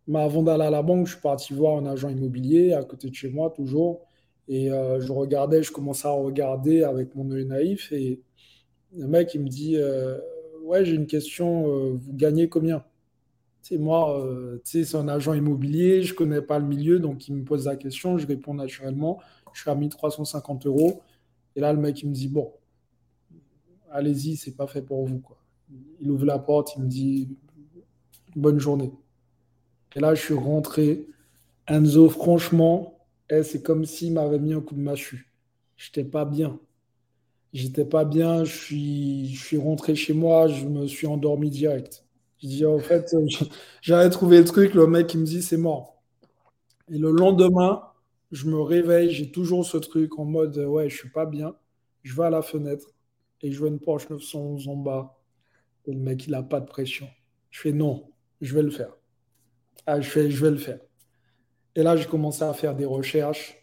[0.10, 3.12] Mais avant d'aller à la banque, je suis parti voir un agent immobilier à côté
[3.12, 4.08] de chez moi, toujours.
[4.48, 7.92] Et euh, je regardais, je commençais à regarder avec mon œil naïf.
[7.92, 8.20] Et
[8.98, 10.18] le mec, il me dit, euh,
[10.64, 12.84] ouais, j'ai une question, euh, vous gagnez combien?
[13.62, 14.28] C'est moi,
[14.64, 18.18] c'est un agent immobilier, je connais pas le milieu, donc il me pose la question,
[18.18, 19.20] je réponds naturellement,
[19.54, 21.02] je suis à 1350 euros.
[21.56, 22.52] Et là, le mec, il me dit, bon,
[23.92, 25.20] allez-y, c'est pas fait pour vous.
[25.20, 25.38] Quoi.
[26.00, 27.30] Il ouvre la porte, il me dit,
[28.36, 28.92] bonne journée.
[29.96, 31.08] Et là, je suis rentré.
[31.68, 33.00] Enzo, franchement,
[33.30, 35.32] eh, c'est comme s'il m'avait mis un coup de massue.
[35.78, 36.60] J'étais pas bien.
[37.54, 38.56] J'étais pas bien, je
[39.36, 42.06] suis, rentré chez moi, je me suis endormi direct.
[42.42, 43.16] Je dis, en fait,
[43.82, 46.02] j'avais trouvé le truc, le mec, il me dit, c'est mort.
[46.92, 47.84] Et le lendemain,
[48.32, 51.56] je me réveille, j'ai toujours ce truc en mode, ouais, je suis pas bien.
[52.04, 52.88] Je vais à la fenêtre
[53.42, 55.18] et je vois une Porsche 911 en bas.
[55.86, 57.08] Et le mec, il n'a pas de pression.
[57.52, 58.99] Je fais, non, je vais le faire.
[59.86, 60.80] Ah, je vais le faire.
[61.76, 63.58] Et là, j'ai commencé à faire des recherches.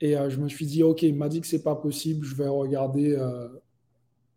[0.00, 2.34] Et euh, je me suis dit, OK, il m'a dit que c'est pas possible, je
[2.34, 3.48] vais regarder euh,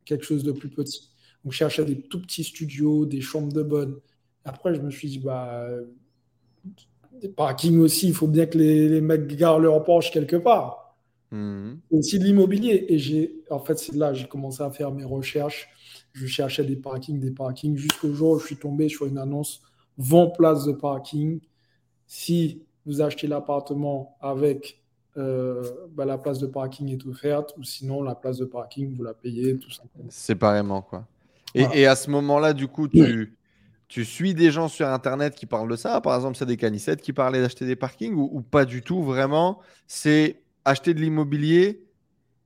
[0.05, 1.09] quelque chose de plus petit.
[1.43, 3.99] Donc, je cherchais des tout petits studios, des chambres de bonne.
[4.45, 5.67] Après, je me suis dit, bah,
[7.19, 10.95] des parkings aussi, il faut bien que les, les mecs garent leur Porsche quelque part.
[11.31, 11.73] Mmh.
[11.91, 12.85] Aussi de l'immobilier.
[12.89, 15.69] Et j'ai, en fait, c'est là j'ai commencé à faire mes recherches.
[16.13, 19.61] Je cherchais des parkings, des parkings, jusqu'au jour où je suis tombé sur une annonce
[19.97, 21.39] vend place de parking.
[22.05, 24.81] Si vous achetez l'appartement avec
[25.17, 29.03] euh, bah, la place de parking est offerte, ou sinon la place de parking, vous
[29.03, 30.09] la payez tout simplement.
[30.09, 31.05] Séparément, quoi.
[31.55, 33.37] Et, et à ce moment-là, du coup, tu,
[33.87, 37.01] tu suis des gens sur Internet qui parlent de ça Par exemple, c'est des canissettes
[37.01, 41.83] qui parlaient d'acheter des parkings ou, pas du tout Vraiment, c'est acheter de l'immobilier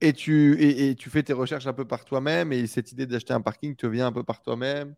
[0.02, 3.34] et tu, et, tu fais tes recherches un peu par toi-même et cette idée d'acheter
[3.34, 4.94] un parking te vient un peu par toi-même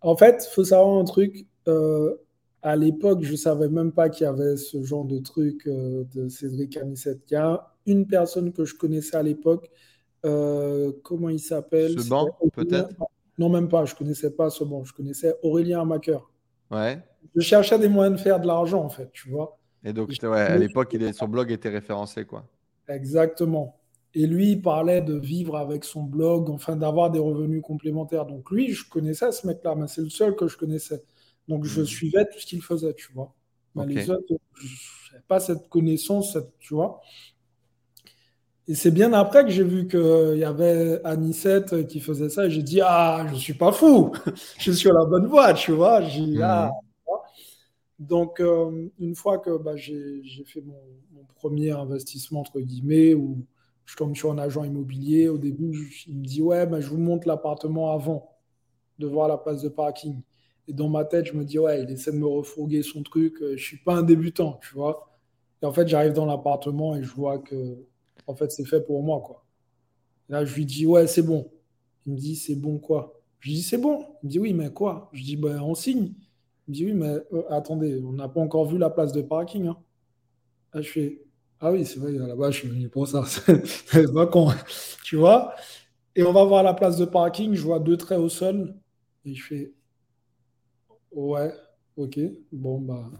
[0.00, 1.46] En fait, il faut savoir un truc.
[1.68, 2.16] Euh,
[2.62, 6.04] à l'époque, je ne savais même pas qu'il y avait ce genre de truc euh,
[6.14, 7.20] de Cédric Canissette.
[7.30, 9.70] Il y a une personne que je connaissais à l'époque.
[10.26, 11.98] Euh, comment il s'appelle?
[11.98, 12.90] Ce banc, peut-être?
[13.38, 13.86] Non, même pas.
[13.86, 14.84] Je connaissais pas ce bon.
[14.84, 16.30] Je connaissais Aurélien Amaker.
[16.70, 17.02] Ouais.
[17.34, 19.58] Je cherchais des moyens de faire de l'argent, en fait, tu vois.
[19.82, 22.44] Et donc, ouais, à l'époque, son blog était référencé, quoi.
[22.88, 23.79] Exactement.
[24.14, 28.26] Et lui, il parlait de vivre avec son blog, enfin d'avoir des revenus complémentaires.
[28.26, 31.02] Donc lui, je connaissais ce mec-là, mais c'est le seul que je connaissais.
[31.48, 31.86] Donc je hmm.
[31.86, 33.34] suivais tout ce qu'il faisait, tu vois.
[33.86, 37.00] Les autres, je n'avais pas cette connaissance, tu vois.
[38.70, 42.50] Et c'est bien après que j'ai vu qu'il y avait Anicette qui faisait ça et
[42.50, 44.12] j'ai dit Ah, je ne suis pas fou,
[44.58, 46.00] je suis sur la bonne voie, tu vois.
[46.00, 46.40] Mhm.
[46.42, 46.70] Ah,
[47.98, 50.76] Donc, euh, une fois que bah, j'ai fait mon,
[51.34, 53.44] premier investissement, entre guillemets, où
[53.90, 57.26] je tombe sur un agent immobilier, au début, il me dit Ouais, je vous montre
[57.26, 58.36] l'appartement avant
[59.00, 60.22] de voir la place de parking.
[60.68, 63.38] Et dans ma tête, je me dis Ouais, il essaie de me refourguer son truc,
[63.40, 65.10] je ne suis pas un débutant, tu vois.
[65.60, 67.84] Et en fait, j'arrive dans l'appartement et je vois que
[68.28, 69.44] en fait, c'est fait pour moi, quoi.
[70.28, 71.50] Là, je lui dis, ouais, c'est bon.
[72.06, 73.20] Il me dit, c'est bon quoi?
[73.40, 74.06] Je lui dis, c'est bon.
[74.22, 75.10] Il me dit, oui, mais quoi?
[75.12, 76.12] Je dis, ben, on signe.
[76.68, 79.22] Il me dit, oui, mais euh, attendez, on n'a pas encore vu la place de
[79.22, 79.66] parking.
[79.66, 79.76] Hein.
[80.74, 81.22] Là, je fais,
[81.60, 83.24] ah oui, c'est vrai, là-bas, je suis venu pour ça.
[83.86, 84.48] c'est pas con.
[85.04, 85.54] tu vois
[86.16, 87.54] Et on va voir la place de parking.
[87.54, 88.74] Je vois deux traits au sol.
[89.24, 89.72] Et je fais,
[91.12, 91.52] ouais,
[91.96, 92.18] ok,
[92.52, 93.10] bon, bah,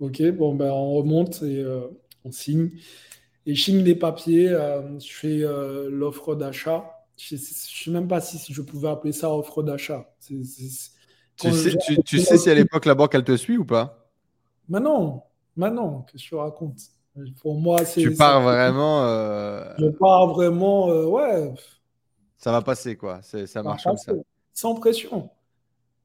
[0.00, 1.86] ok, bon, ben, on remonte et euh,
[2.24, 2.70] on signe
[3.46, 6.90] et je signe les papiers, euh, je fais euh, l'offre d'achat.
[7.16, 10.14] Je ne sais même pas si, je pouvais appeler ça offre d'achat.
[10.26, 14.10] Tu sais, tu, sais si à l'époque la banque elle te suit ou pas?
[14.68, 15.22] Non,
[15.56, 16.80] qu'est-ce que tu racontes
[17.40, 18.02] Pour moi, c'est.
[18.02, 19.04] Tu pars vraiment.
[19.04, 21.52] Euh, je pars vraiment, ouais.
[22.38, 24.12] Ça va passer quoi, ça marche comme ça.
[24.54, 25.30] Sans pression.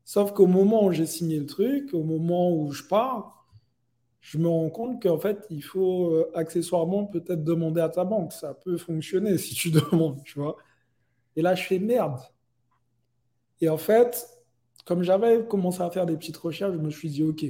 [0.03, 3.47] Sauf qu'au moment où j'ai signé le truc, au moment où je pars,
[4.19, 8.33] je me rends compte qu'en fait, il faut euh, accessoirement peut-être demander à ta banque.
[8.33, 10.57] Ça peut fonctionner si tu demandes, tu vois.
[11.35, 12.19] Et là, je fais merde.
[13.61, 14.27] Et en fait,
[14.83, 17.45] comme j'avais commencé à faire des petites recherches, je me suis dit, OK,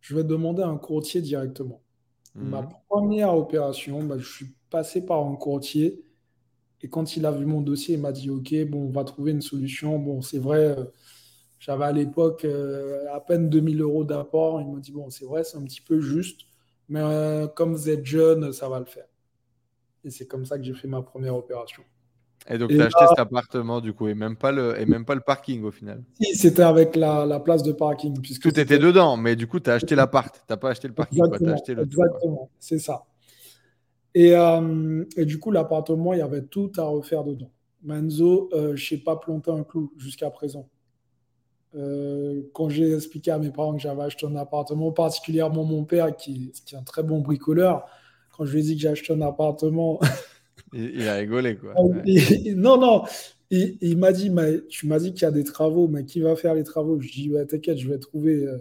[0.00, 1.82] je vais demander à un courtier directement.
[2.38, 2.50] Mhm.
[2.50, 6.04] Ma première opération, bah, je suis passé par un courtier.
[6.82, 9.32] Et quand il a vu mon dossier, il m'a dit, OK, bon, on va trouver
[9.32, 9.98] une solution.
[9.98, 10.84] Bon, c'est vrai, euh,
[11.60, 14.60] j'avais à l'époque euh, à peine 2000 euros d'apport.
[14.60, 16.42] Il m'a dit, bon, c'est vrai, c'est un petit peu juste,
[16.88, 19.06] mais euh, comme vous êtes jeune, ça va le faire.
[20.04, 21.84] Et c'est comme ça que j'ai fait ma première opération.
[22.50, 25.04] Et donc, tu as acheté cet appartement, du coup, et même pas le, et même
[25.04, 28.18] pas le parking au final Si, c'était avec la, la, place de parking.
[28.20, 30.34] Puisque tout était dedans, mais du coup, tu as acheté l'appart.
[30.34, 31.24] Tu n'as pas acheté le parking.
[31.24, 33.04] Exactement, acheté le exactement c'est ça.
[34.14, 37.50] Et, euh, et, du coup, l'appartement, il y avait tout à refaire dedans.
[37.82, 40.68] Manzo, je ne sais pas planter un clou jusqu'à présent.
[41.74, 46.16] Euh, quand j'ai expliqué à mes parents que j'avais acheté un appartement, particulièrement mon père,
[46.16, 47.84] qui, qui, est un très bon bricoleur,
[48.36, 50.00] quand je lui ai dit que j'ai acheté un appartement.
[50.72, 51.74] il, a rigolé, quoi.
[52.56, 53.04] non, non.
[53.50, 56.20] Il, il m'a dit, mais, tu m'as dit qu'il y a des travaux, mais qui
[56.20, 57.00] va faire les travaux?
[57.00, 58.44] Je dis, ouais, t'inquiète, je vais trouver.
[58.46, 58.58] Euh.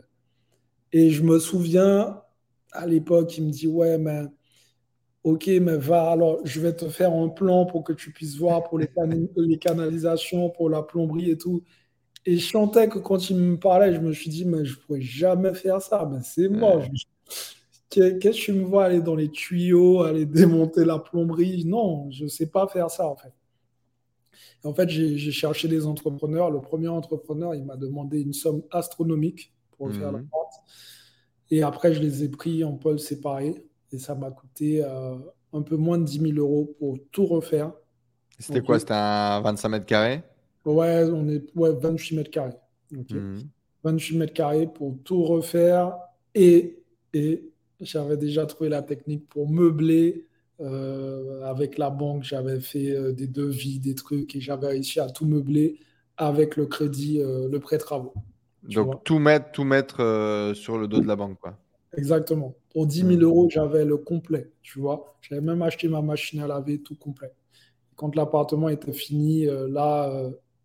[0.94, 2.22] Et je me souviens,
[2.72, 4.24] à l'époque, il me dit, ouais, mais.
[5.24, 8.64] Ok, mais va, alors je vais te faire un plan pour que tu puisses voir
[8.64, 8.88] pour les,
[9.36, 11.64] les canalisations, pour la plomberie et tout.
[12.26, 14.82] Et je chantais que quand il me parlait, je me suis dit, mais je ne
[14.82, 16.06] pourrais jamais faire ça.
[16.06, 16.82] Ben, c'est mort.
[17.90, 21.64] Qu'est-ce que tu me vois aller dans les tuyaux, aller démonter la plomberie?
[21.66, 23.34] Non, je ne sais pas faire ça, en fait.
[24.64, 26.52] en fait, j'ai cherché des entrepreneurs.
[26.52, 30.54] Le premier entrepreneur, il m'a demandé une somme astronomique pour faire la porte.
[30.66, 31.58] Mhm.
[31.58, 33.64] Et après, je les ai pris en pôle séparés.
[33.92, 35.16] Et ça m'a coûté euh,
[35.54, 37.72] un peu moins de 10 000 euros pour tout refaire.
[38.38, 38.80] C'était quoi?
[38.80, 40.24] C'était un 25 mètres carrés?
[40.66, 42.58] Ouais, on est ouais, 28 mètres carrés.
[42.92, 44.20] 28 mhm.
[44.20, 45.98] mètres carrés pour tout refaire.
[46.36, 47.50] Et, et
[47.82, 50.28] j'avais déjà trouvé la technique pour meubler.
[50.60, 55.08] Euh, avec la banque, j'avais fait euh, des devis, des trucs, et j'avais réussi à
[55.08, 55.78] tout meubler
[56.18, 58.14] avec le crédit, euh, le prêt travaux.
[58.64, 59.98] Donc tout mettre, tout mettre
[60.56, 61.58] sur le dos de la banque, quoi.
[61.96, 62.56] Exactement.
[62.72, 63.22] Pour 10 000 mhm.
[63.22, 65.16] euros, j'avais le complet, tu vois.
[65.22, 67.32] J'avais même acheté ma machine à laver, tout complet.
[67.96, 70.12] Quand l'appartement était fini, là,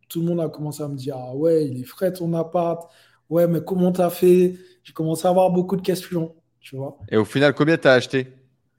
[0.09, 2.90] tout le monde a commencé à me dire Ah ouais, il est frais ton appart.
[3.31, 4.57] ouais, mais comment tu as fait?
[4.83, 6.98] J'ai commencé à avoir beaucoup de questions, tu vois.
[7.11, 8.29] Et au final, combien tu as acheté?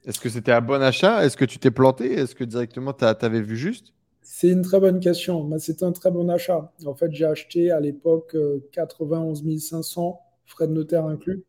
[0.04, 1.24] Est-ce que c'était un bon achat?
[1.24, 2.12] Est-ce que tu t'es planté?
[2.12, 3.92] Est-ce que directement tu avais vu juste?
[4.22, 5.48] C'est une très bonne question.
[5.58, 6.72] C'est un très bon achat.
[6.86, 8.36] En fait, j'ai acheté à l'époque
[8.72, 11.44] 91 euh, 500, frais de notaire inclus.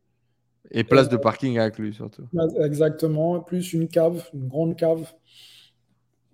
[0.71, 2.24] Et place de parking inclus surtout.
[2.62, 5.13] Exactement, plus une cave, une grande cave.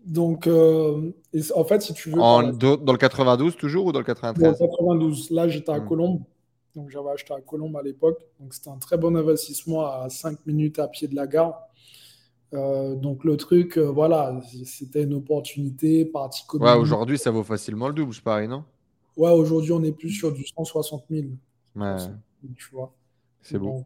[0.06, 1.12] Donc, euh,
[1.54, 2.18] en fait, si tu veux.
[2.18, 2.42] dans
[2.92, 5.32] le 92 toujours ou dans le 93 Dans le 92.
[5.32, 5.88] Là, j'étais à hmm.
[5.88, 6.22] Colombe.
[6.76, 8.20] Donc, j'avais acheté à Colombe à l'époque.
[8.40, 11.68] Donc, c'était un très bon investissement à 5 minutes à pied de la gare.
[12.54, 17.88] Euh, donc, le truc, euh, voilà, c'était une opportunité, partie Ouais, aujourd'hui, ça vaut facilement
[17.88, 18.64] le double, je parie, non?
[19.18, 21.28] Ouais, aujourd'hui, on est plus sur du 160 000.
[21.76, 21.96] Ouais.
[22.56, 22.94] tu vois.
[23.42, 23.86] C'est bon.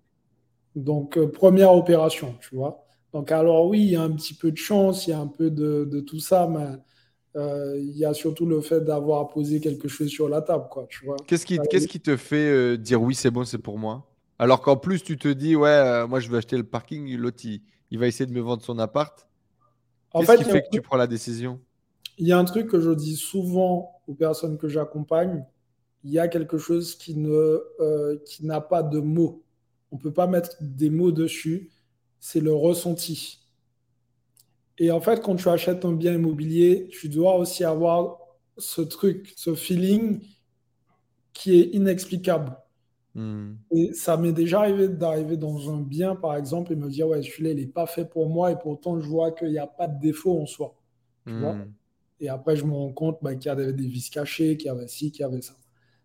[0.76, 2.86] Donc, première opération, tu vois.
[3.16, 5.28] Donc, alors oui, il y a un petit peu de chance, il y a un
[5.28, 6.76] peu de, tout ça, mais euh,
[7.36, 11.06] il y a surtout le fait d'avoir posé quelque chose sur la table, quoi, tu
[11.06, 11.18] vois.
[11.28, 14.06] Qu'est-ce qui, qu'est-ce qui te fait euh, dire oui, c'est bon, c'est pour moi?
[14.40, 17.44] Alors qu'en plus, tu te dis, ouais, euh, moi, je veux acheter le parking, l'autre,
[17.44, 19.28] il, va essayer de me vendre son appart.
[20.14, 21.60] Qu'est-ce qui fait que tu prends la décision?
[22.18, 25.46] Il y a un truc que je dis souvent aux personnes que j'accompagne,
[26.04, 27.62] il y a quelque chose qui, ne,
[28.26, 29.44] qui n'a pas de mots.
[29.92, 31.72] On ne peut pas mettre des mots dessus
[32.26, 33.45] c'est le ressenti.
[34.78, 38.20] Et en fait, quand tu achètes un bien immobilier, tu dois aussi avoir
[38.58, 40.22] ce truc, ce feeling
[41.34, 42.58] qui est inexplicable.
[43.14, 43.54] Hmm.
[43.72, 47.22] Et ça m'est déjà arrivé d'arriver dans un bien, par exemple, et me dire, ouais,
[47.22, 49.88] celui-là, il n'est pas fait pour moi, et pourtant, je vois qu'il n'y a pas
[49.88, 50.76] de défaut en soi.
[51.26, 51.64] Hmm.
[52.20, 54.70] et après, je me rends compte bah, qu'il y avait des vis cachées, qu'il y
[54.70, 55.56] avait ci, qu'il y avait ça.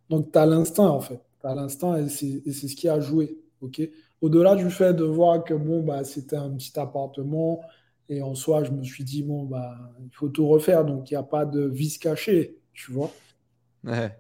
[0.09, 1.21] Donc, tu as l'instinct, en fait.
[1.41, 3.39] Tu as l'instinct, et c'est ce qui a joué.
[3.61, 3.83] ok?
[4.21, 7.61] Au-delà du fait de voir que bon, bah, c'était un petit appartement,
[8.11, 11.15] et en soi, je me suis dit, bon, bah, il faut tout refaire, donc il
[11.15, 13.13] n'y a pas de vis caché, tu vois.
[13.85, 14.11] Il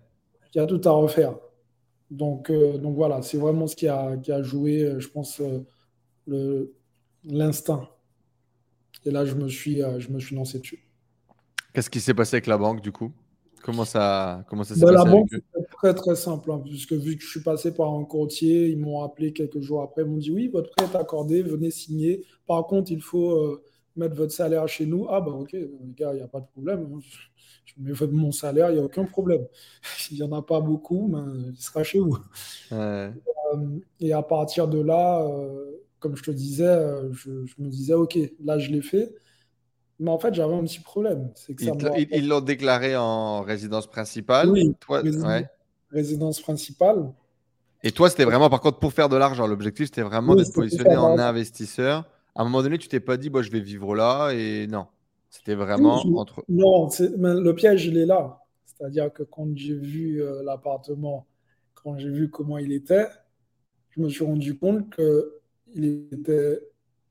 [0.54, 1.34] y a tout à refaire.
[2.08, 5.42] Donc, euh, donc voilà, c'est vraiment ce qui a, qui a joué, euh, je pense,
[6.28, 6.72] euh,
[7.24, 7.88] l'instinct.
[9.04, 10.88] Et là, je me suis, je me suis lancé dessus.
[11.72, 13.12] Qu'est-ce qui s'est passé avec la banque, du coup?
[13.62, 16.92] Comment ça, comment ça s'est bah, passé La banque, c'est très très simple, hein, puisque
[16.92, 20.08] vu que je suis passé par un courtier, ils m'ont appelé quelques jours après, ils
[20.08, 22.24] m'ont dit oui, votre prêt est accordé, venez signer.
[22.46, 23.62] Par contre, il faut euh,
[23.96, 25.06] mettre votre salaire chez nous.
[25.08, 26.88] Ah bah ok, les gars, il n'y a pas de problème.
[26.92, 26.98] Hein.
[27.64, 29.46] Je mets mon salaire, il n'y a aucun problème.
[30.10, 32.18] il n'y en a pas beaucoup, mais il sera chez vous.
[32.72, 33.10] Euh,
[34.00, 36.78] et à partir de là, euh, comme je te disais,
[37.12, 39.14] je, me disais, ok, là je l'ai fait.
[39.98, 41.30] Mais en fait, j'avais un petit problème.
[41.48, 44.48] ils l'ont déclaré en résidence principale.
[44.48, 45.02] Oui, toi,
[45.90, 47.12] résidence, principale.
[47.82, 49.46] Et toi, c'était vraiment, par contre, pour faire de l'argent.
[49.46, 52.04] L'objectif, c'était vraiment d'être positionné en investisseur.
[52.34, 54.30] À un moment donné, tu t'es pas dit, bah, je vais vivre là.
[54.32, 54.86] Et non,
[55.28, 56.44] c'était vraiment entre.
[56.48, 58.40] Non, le piège, il est là.
[58.64, 61.26] C'est-à-dire que quand j'ai vu euh, l'appartement,
[61.74, 63.06] quand j'ai vu comment il était,
[63.90, 66.60] je me suis rendu compte qu'il était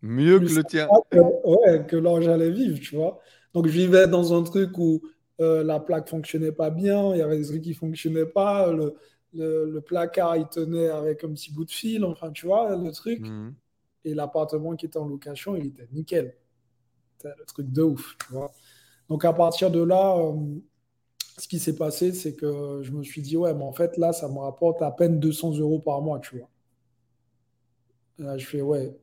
[0.01, 0.87] Mieux que le tien.
[1.11, 3.19] Que, ouais, que là j'allais vivre, tu vois.
[3.53, 5.01] Donc je vivais dans un truc où
[5.41, 8.95] euh, la plaque fonctionnait pas bien, il y avait des trucs qui fonctionnaient pas, le,
[9.33, 13.21] le, placard il tenait avec un petit bout de fil, enfin tu vois, le truc.
[13.21, 13.53] Mhm.
[14.05, 16.35] Et l'appartement qui était en location, il était nickel.
[17.17, 18.51] C'était le truc de ouf, tu vois.
[19.09, 20.33] Donc à partir de là, euh,
[21.37, 24.13] ce qui s'est passé, c'est que je me suis dit, ouais, mais en fait là,
[24.13, 26.49] ça me rapporte à peine 200 euros par mois, tu vois.
[28.19, 28.97] là, je fais, ouais,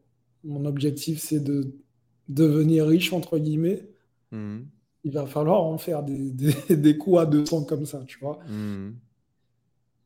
[0.44, 1.74] mon objectif, c'est de
[2.28, 3.88] devenir riche, entre guillemets.
[4.30, 4.66] Mhm.
[5.04, 8.38] Il va falloir en faire des, des, coups à 200 comme ça, tu vois.
[8.48, 8.96] Mhm.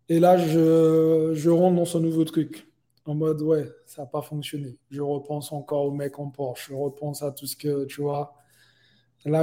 [0.09, 2.69] Et là, je, je rentre dans ce nouveau truc.
[3.11, 4.77] En mode, ouais, ça n'a pas fonctionné.
[4.88, 6.68] Je repense encore au mec en Porsche.
[6.68, 8.37] Je repense à tout ce que, tu vois,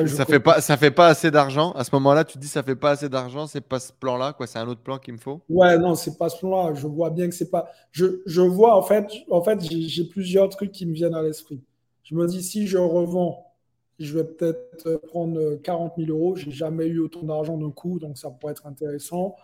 [0.08, 1.74] ça fait pas, ça fait pas assez d'argent.
[1.74, 4.32] À ce moment-là, tu te dis ça fait pas assez d'argent, c'est pas ce plan-là,
[4.32, 4.48] quoi.
[4.48, 5.42] C'est un autre plan qu'il me faut.
[5.50, 6.74] Ouais, non, c'est pas ce plan-là.
[6.76, 7.70] Je vois bien que c'est pas.
[7.92, 11.62] Je, je, vois en fait, en fait, j'ai plusieurs trucs qui me viennent à l'esprit.
[12.04, 13.54] Je me dis si je revends,
[14.00, 16.38] je vais peut-être prendre 40 000 euros.
[16.38, 19.36] J'ai jamais eu autant d'argent d'un coup, donc ça pourrait être intéressant.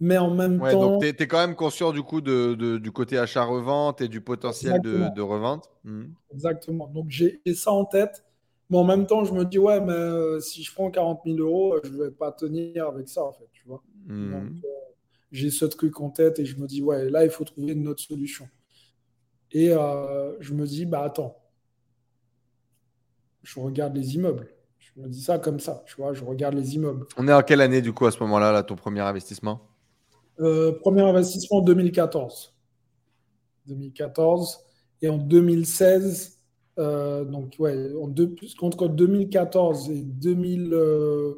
[0.00, 0.98] Mais en même ouais, temps.
[0.98, 4.22] Donc, tu es, quand même conscient du coup de, de, du côté achat-revente et du
[4.22, 5.70] potentiel de, de, revente.
[5.84, 6.06] Hmm.
[6.32, 6.88] Exactement.
[6.88, 8.24] Donc, j'ai ça en tête.
[8.70, 11.38] Mais en même temps, je me dis, ouais, mais euh, si je prends 40 000
[11.38, 13.82] euros, je ne vais pas tenir avec ça, en fait, tu vois.
[14.06, 14.30] Hmm.
[14.30, 14.68] Donc, euh,
[15.32, 17.88] j'ai ce truc en tête et je me dis, ouais, là, il faut trouver une
[17.88, 18.48] autre solution.
[19.52, 21.36] Et euh, je me dis, bah attends,
[23.42, 24.48] je regarde les immeubles.
[24.78, 27.06] Je me dis ça comme ça, tu vois, je regarde les immeubles.
[27.16, 29.69] On est en quelle année, du coup, à ce moment-là, là, ton premier investissement?
[30.80, 32.54] Premier investissement en 2014.
[33.66, 34.64] 2014.
[35.02, 36.40] Et en 2016,
[36.78, 41.34] euh, donc, ouais, en deux, entre 2014 et 2000, euh,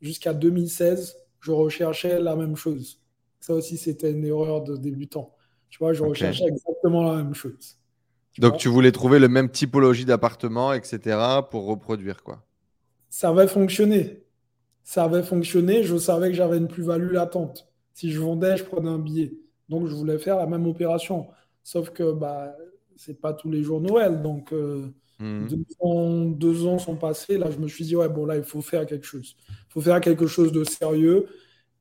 [0.00, 3.00] jusqu'à 2016, je recherchais la même chose.
[3.40, 5.34] Ça aussi, c'était une erreur de débutant.
[5.68, 7.78] Tu vois, je recherchais exactement la même chose.
[8.38, 11.18] Donc, tu voulais trouver le même typologie d'appartement, etc.,
[11.50, 12.42] pour reproduire, quoi.
[13.10, 14.24] Ça avait fonctionné.
[14.84, 15.82] Ça avait fonctionné.
[15.82, 17.71] Je savais que j'avais une plus-value latente.
[17.94, 19.32] Si je vendais, je prenais un billet.
[19.68, 21.28] Donc, je voulais faire la même opération.
[21.62, 22.56] Sauf que, bah,
[22.96, 24.22] c'est pas tous les jours Noël.
[24.22, 25.46] Donc, euh, hmm.
[26.34, 27.38] deux, ans, sont passés.
[27.38, 29.36] Là, je me suis dit, ouais, bon, là, il faut faire quelque chose.
[29.48, 31.28] Il faut faire quelque chose de sérieux.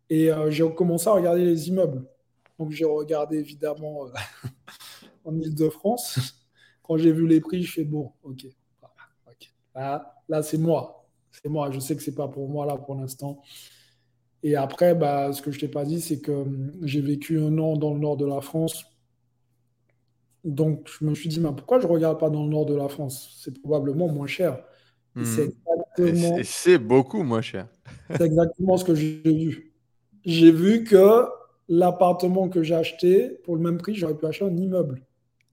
[0.10, 2.04] Et euh, j'ai commencé à regarder les immeubles.
[2.60, 4.12] Donc, j'ai regardé évidemment euh,
[5.26, 6.46] en Ile-de-France.
[6.84, 8.48] Quand j'ai vu les prix, je fais, bon, ok.
[9.74, 11.08] Là, là c'est moi.
[11.32, 11.72] C'est moi.
[11.72, 13.42] Je sais que c'est pas pour moi, là, pour l'instant.
[14.44, 17.58] Et après, bah, ce que je t'ai pas dit, c'est que hum, j'ai vécu un
[17.58, 18.86] an dans le nord de la France
[20.44, 22.76] donc, je me suis dit, mais pourquoi je ne regarde pas dans le nord de
[22.76, 23.38] la France?
[23.40, 24.60] C'est probablement moins cher.
[25.16, 25.26] Hmm.
[26.44, 27.68] C'est beaucoup moins cher.
[28.16, 29.74] c'est exactement ce que j'ai vu.
[30.26, 31.26] J'ai vu que
[31.70, 35.02] l'appartement que j'ai acheté, pour le même prix, j'aurais pu acheter un immeuble.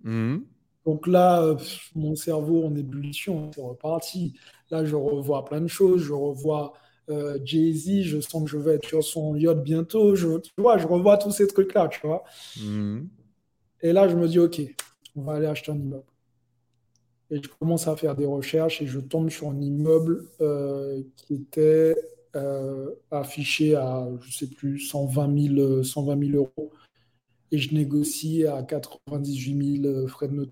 [0.05, 0.39] Hmm.
[0.87, 1.57] Donc là,
[1.95, 4.39] mon cerveau en ébullition, c'est reparti.
[4.71, 6.03] Là, je revois plein de choses.
[6.03, 6.73] Je revois
[7.11, 10.15] euh, Jay-Z, je sens que je vais être sur son yacht bientôt.
[10.15, 12.25] Je, tu vois, je revois tous ces trucs-là, tu vois.
[12.61, 13.07] Hmm.
[13.81, 14.61] Et là, je me dis, OK,
[15.17, 16.05] on va aller acheter un immeuble.
[17.31, 21.35] Et je commence à faire des recherches et je tombe sur un immeuble euh, qui
[21.35, 21.95] était
[22.37, 26.73] euh, affiché à, je ne sais plus, 120 000, 120 euros.
[27.51, 30.51] Et je négocie à 98 000 frais de note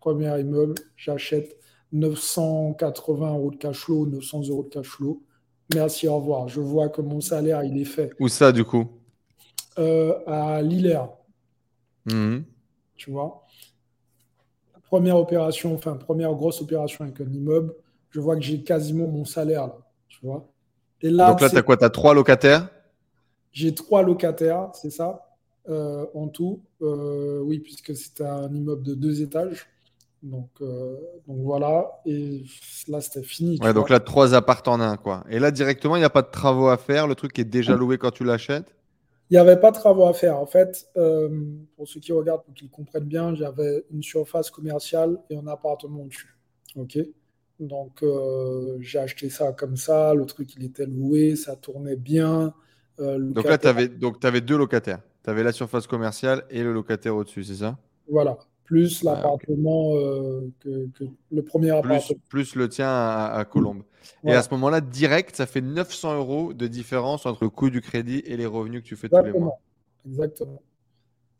[0.00, 1.58] Premier immeuble, j'achète
[1.90, 5.20] 980 euros de cash flow, 900 euros de cash flow.
[5.74, 6.48] Merci, au revoir.
[6.48, 8.12] Je vois que mon salaire, il est fait.
[8.20, 8.86] Où ça, du coup?
[9.78, 11.06] Euh, À Lillers.
[12.06, 12.44] Mhm.
[12.96, 13.44] Tu vois?
[14.84, 17.74] Première opération, enfin, première grosse opération avec un immeuble,
[18.10, 20.48] je vois que j'ai quasiment mon salaire, là, tu vois?
[21.02, 21.76] Et là, Donc là, tu as quoi?
[21.76, 22.68] Tu as trois locataires?
[23.52, 25.36] J'ai trois locataires, c'est ça,
[25.68, 26.62] euh, en tout.
[26.82, 29.66] Euh, oui, puisque c'est un immeuble de deux étages.
[30.26, 30.96] Donc, euh,
[31.28, 32.42] donc voilà, et
[32.88, 33.58] là c'était fini.
[33.62, 35.24] Ouais, donc là, trois appartements en un, quoi.
[35.30, 37.76] Et là, directement, il n'y a pas de travaux à faire, le truc est déjà
[37.76, 38.74] loué quand tu l'achètes
[39.28, 40.38] il n'y avait pas de travaux à faire.
[40.38, 41.28] En fait, euh,
[41.74, 46.04] pour ceux qui regardent, pour qu'ils comprennent bien, j'avais une surface commerciale et un appartement
[46.04, 46.38] dessus.
[46.76, 46.96] OK
[47.58, 50.14] Donc, euh, j'ai acheté ça comme ça.
[50.14, 52.54] Le truc, il était loué, ça tournait bien.
[52.98, 53.90] Donc là, tu avais,
[54.22, 55.00] avais, deux locataires.
[55.24, 57.76] Tu avais la surface commerciale et le locataire au-dessus, c'est ça?
[58.08, 58.38] Voilà.
[58.66, 59.92] Plus l'appartement,
[60.60, 60.90] que,
[61.30, 62.18] le premier appartement.
[62.28, 63.84] Plus le tien à, Colombe.
[64.24, 67.80] Et à ce moment-là, direct, ça fait 900 euros de différence entre le coût du
[67.80, 69.60] crédit et les revenus que tu fais tous les mois.
[70.04, 70.60] Exactement.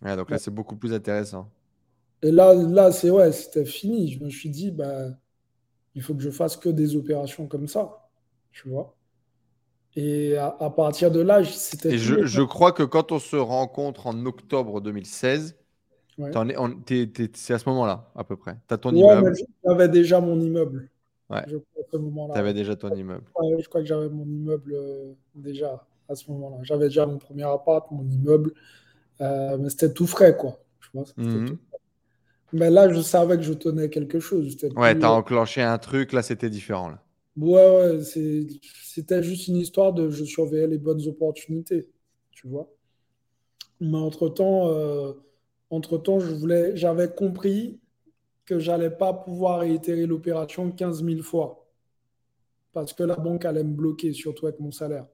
[0.02, 1.50] donc là, c'est beaucoup plus intéressant.
[2.22, 4.12] Et là, là c'est ouais, c'était fini.
[4.12, 5.08] Je me suis dit, bah,
[5.96, 8.08] il faut que je fasse que des opérations comme ça.
[8.52, 8.94] Tu vois
[9.96, 11.94] Et à, partir de là, c'était.
[11.94, 15.56] Et je, je, crois que quand on se rencontre en octobre 2016,
[16.18, 18.56] c'est à ce moment-là, à peu près.
[18.68, 19.34] Tu as ton immeuble.
[19.64, 20.88] J'avais déjà mon immeuble.
[21.28, 21.44] Ouais.
[21.46, 23.24] Tu avais déjà ton immeuble.
[23.58, 26.58] Je crois que j'avais mon immeuble euh, déjà à ce moment-là.
[26.62, 28.52] J'avais déjà mon premier appart, mon immeuble.
[29.20, 30.58] Euh, mais c'était tout frais, quoi.
[31.16, 31.58] Mhm.
[32.52, 34.56] Mais là, je savais que je tenais quelque chose.
[34.76, 36.88] Ouais, tu as enclenché un truc, là, c'était différent.
[36.88, 37.02] Là.
[37.36, 41.88] Ouais, ouais, c'était juste une histoire de je surveillais les bonnes opportunités,
[42.30, 42.70] tu vois.
[43.80, 45.12] Mais entre-temps, euh,
[45.70, 46.18] entre-temps,
[46.74, 47.80] j'avais compris
[48.44, 51.66] que j'allais pas pouvoir réitérer l'opération 15 000 fois
[52.76, 55.06] parce que la banque allait me bloquer, surtout avec mon salaire.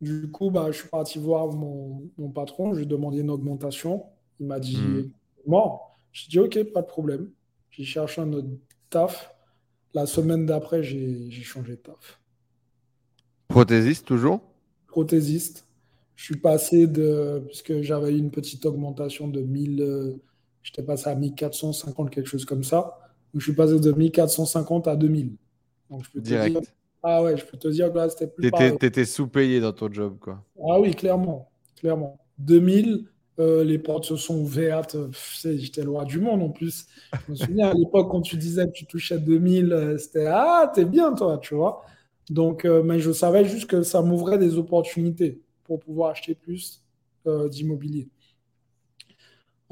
[0.00, 4.04] Du coup, bah, je suis parti voir mon, patron, je lui ai demandé une augmentation.
[4.38, 5.10] Il m'a dit mmh.
[5.44, 5.98] mort.
[6.12, 7.30] J'ai dit ok, pas de problème.
[7.70, 8.46] J'ai cherché un autre
[8.90, 9.34] taf.
[9.92, 12.20] La semaine d'après, j'ai changé de taf.
[13.48, 14.40] Prothésiste toujours?
[14.86, 15.66] Prothésiste.
[16.16, 20.12] Je suis passé de, puisque j'avais eu une petite augmentation de 1000, euh,
[20.62, 22.98] j'étais passé à 1450, quelque chose comme ça.
[23.32, 25.32] Donc je suis passé de 1450 à 2000.
[25.90, 26.72] Donc je peux Direct.
[27.02, 28.50] ah ouais, je peux te dire que là c'était plus.
[28.50, 30.42] Tu étais sous-payé dans ton job, quoi.
[30.68, 31.50] Ah oui, clairement.
[31.76, 32.16] clairement.
[32.38, 33.06] 2000,
[33.40, 34.96] euh, les portes se sont ouvertes.
[35.42, 36.86] J'étais loin du monde en plus.
[37.26, 40.70] Je me souviens à l'époque, quand tu disais que tu touchais 2000, euh, c'était Ah,
[40.72, 41.84] t'es bien toi, tu vois.
[42.30, 46.82] Donc, mais je savais juste que ça m'ouvrait des opportunités pour pouvoir acheter plus
[47.26, 48.08] euh, d'immobilier.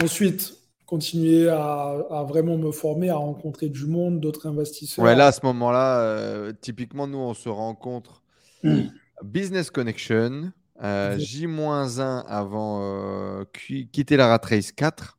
[0.02, 0.54] Ensuite,
[0.86, 5.04] continuer à, vraiment me former, à rencontrer du monde, d'autres investisseurs.
[5.04, 8.22] Ouais, là, à ce moment-là, euh, typiquement, nous, on se rencontre
[8.62, 8.84] hmm.
[9.22, 15.18] Business Connection, euh, J-1 avant quitter la Rat Race 4.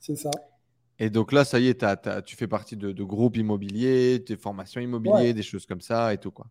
[0.00, 0.30] C'est ça.
[0.98, 1.84] Et donc là, ça y est,
[2.24, 6.30] tu fais partie de, groupes immobiliers, des formations immobilières, des choses comme ça et tout.
[6.30, 6.46] quoi.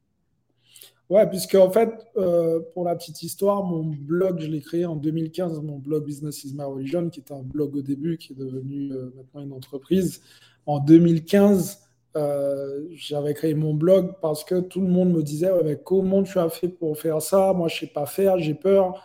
[1.09, 4.95] Ouais, puisque en fait, euh, pour la petite histoire, mon blog, je l'ai créé en
[4.95, 8.35] 2015, mon blog Business is My Religion, qui était un blog au début, qui est
[8.35, 10.21] devenu euh, maintenant une entreprise.
[10.67, 11.79] En 2015,
[12.15, 15.49] euh, j'avais créé mon blog parce que tout le monde me disait
[15.83, 17.53] comment tu as fait pour faire ça?
[17.53, 19.03] Moi, je ne sais pas faire, j'ai peur.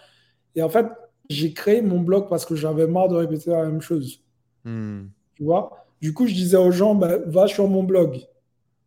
[0.54, 0.86] Et en fait,
[1.30, 4.20] j'ai créé mon blog parce que j'avais marre de répéter la même chose.
[4.64, 5.04] Hmm.
[5.36, 5.86] Tu vois?
[6.02, 8.20] Du coup, je disais aux gens, bah, va sur mon blog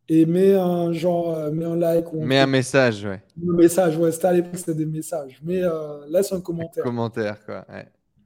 [0.09, 2.11] et mets un genre, euh, mets un like.
[2.13, 3.21] Ou mets un message, ouais.
[3.41, 4.11] Un message, ouais.
[4.11, 5.39] C'était à l'époque, c'était des messages.
[5.43, 6.83] Mais euh, laisse un commentaire.
[6.83, 7.65] Un commentaire, quoi.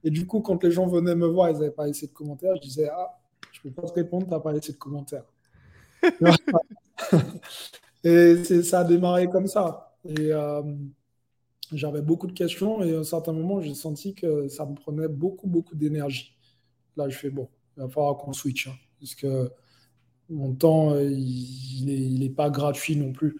[0.03, 2.55] Et du coup, quand les gens venaient me voir, ils n'avaient pas laissé de commentaire.
[2.55, 3.19] Je disais, ah,
[3.51, 5.23] je ne peux pas te répondre, tu n'as pas laissé de commentaire.
[8.03, 9.95] et ça a démarré comme ça.
[10.05, 10.63] Et euh,
[11.71, 15.07] j'avais beaucoup de questions et à un certain moment, j'ai senti que ça me prenait
[15.07, 16.36] beaucoup, beaucoup d'énergie.
[16.97, 18.67] Là, je fais, bon, il va falloir qu'on switch.
[18.67, 19.51] Hein, parce que
[20.32, 23.38] mon temps, euh, il n'est pas gratuit non plus.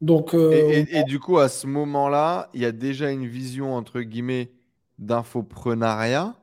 [0.00, 4.02] Donc, euh, et, du coup, à ce moment-là, il y a déjà une vision, entre
[4.02, 4.52] guillemets,
[4.98, 6.36] d'infoprenariat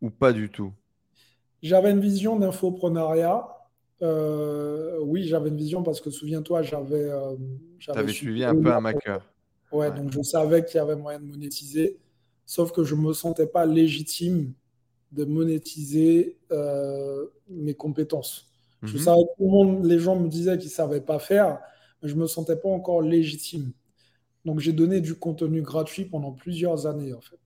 [0.00, 0.72] ou pas du tout?
[1.62, 3.46] J'avais une vision d'infoprenariat.
[4.00, 7.10] Euh, oui, j'avais une vision parce que souviens-toi, j'avais.
[7.78, 9.30] tu avais suivi un peu un maker.
[9.70, 11.98] Ouais, ouais, donc je savais qu'il y avait moyen de monétiser,
[12.46, 14.54] sauf que je ne me sentais pas légitime
[15.12, 18.48] de monétiser euh, mes compétences.
[18.82, 19.02] Je mhm.
[19.04, 21.60] savais tout le monde, les gens me disaient qu'ils ne savaient pas faire,
[22.02, 23.72] mais je ne me sentais pas encore légitime.
[24.44, 27.38] Donc j'ai donné du contenu gratuit pendant plusieurs années en fait.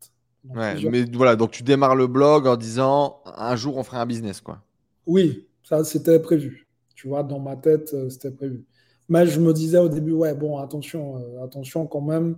[0.55, 4.07] Ouais, mais voilà, donc tu démarres le blog en disant un jour on fera un
[4.07, 4.63] business quoi.
[5.07, 6.67] Oui, ça c'était prévu.
[6.95, 8.65] Tu vois, dans ma tête, euh, c'était prévu.
[9.09, 12.37] Mais je me disais au début, ouais, bon, attention, euh, attention quand même,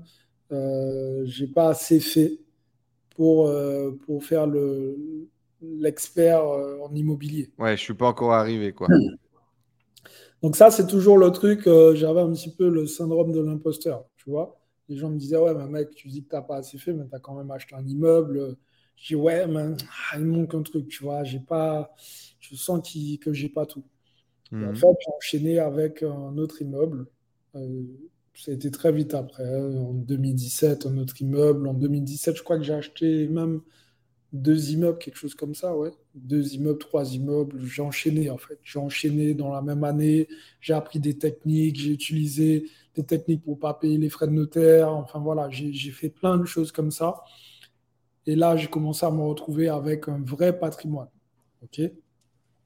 [0.53, 2.41] euh, j'ai pas assez fait
[3.19, 4.47] pour, euh, pour faire
[5.61, 7.51] l'expert euh, en immobilier.
[7.59, 8.87] Ouais, je suis pas encore arrivé, quoi.
[10.41, 14.05] Donc ça, c'est toujours le truc, euh, j'avais un petit peu le syndrome de l'imposteur,
[14.17, 14.61] tu vois.
[14.89, 16.93] Les gens me disaient, ouais, mais mec, tu dis que tu n'as pas assez fait,
[16.93, 18.57] mais tu as quand même acheté un immeuble.
[18.95, 19.75] Je dis, ouais, mais
[20.13, 21.25] ah, il manque un truc, tu vois.
[21.25, 21.93] J'ai pas,
[22.39, 22.81] je sens
[23.21, 23.83] que j'ai pas tout.
[24.53, 24.77] en mhm.
[24.77, 27.09] fait, j'ai enchaîné avec un autre immeuble
[28.39, 29.45] ça a été très vite après.
[29.45, 29.77] Hein.
[29.77, 31.67] En 2017, un autre immeuble.
[31.67, 33.61] En 2017, je crois que j'ai acheté même
[34.33, 35.91] deux immeubles, quelque chose comme ça, ouais.
[36.15, 37.61] Deux immeubles, trois immeubles.
[37.65, 38.59] J'ai enchaîné, en fait.
[38.63, 40.29] J'ai enchaîné dans la même année.
[40.61, 41.81] J'ai appris des techniques.
[41.81, 44.93] J'ai utilisé des techniques pour ne pas payer les frais de notaire.
[44.93, 47.25] Enfin, voilà, j'ai fait plein de choses comme ça.
[48.27, 51.09] Et là, j'ai commencé à me retrouver avec un vrai patrimoine.
[51.63, 51.81] OK?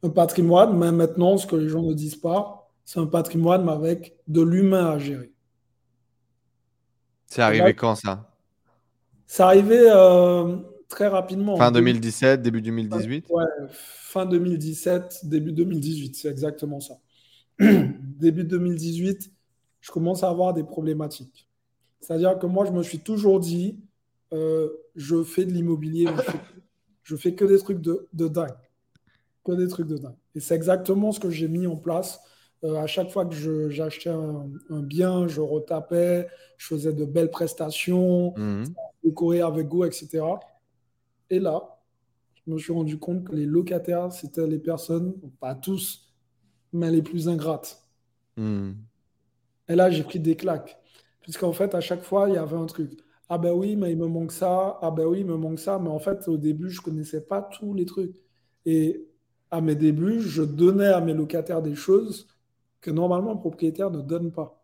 [0.03, 4.19] Un patrimoine, mais maintenant, ce que les gens ne disent pas, c'est un patrimoine avec
[4.27, 5.33] de l'humain à gérer.
[7.33, 8.31] C'est arrivé quand ça?
[9.27, 10.59] C'est arrivé euh,
[10.91, 11.57] très rapidement.
[11.57, 16.99] Fin 2017, début 2018 Ouais, fin 2017, début 2018, c'est exactement ça.
[17.59, 19.33] début 2018,
[19.81, 21.49] je commence à avoir des problématiques.
[22.01, 23.81] C'est-à-dire que moi, je me suis toujours dit,
[24.35, 26.09] euh, je fais de l'immobilier,
[27.03, 28.51] je, fais, que des trucs de, de dingue.
[29.43, 30.19] Que des trucs de dingue.
[30.35, 32.21] Et c'est exactement ce que j'ai mis en place
[32.65, 38.35] euh, à chaque fois que j'achetais un, bien, je retapais, je faisais de belles prestations,
[38.37, 38.65] mmh.
[39.05, 40.23] décorer avec goût, etc.
[41.31, 41.79] Et là,
[42.47, 46.13] je me suis rendu compte que les locataires, c'était les personnes, pas tous,
[46.73, 47.83] mais les plus ingrates.
[48.37, 48.77] Mhm.
[49.69, 50.79] Et là, j'ai pris des claques.
[51.21, 52.99] Puisqu'en fait, à chaque fois, il y avait un truc.
[53.29, 54.79] Ah ben oui, mais il me manque ça.
[54.83, 55.79] Ah ben oui, il me manque ça.
[55.79, 58.17] Mais en fait, au début, je ne connaissais pas tous les trucs.
[58.67, 59.07] Et
[59.51, 62.27] à mes débuts, je donnais à mes locataires des choses
[62.83, 64.63] que normalement un propriétaire ne donne pas.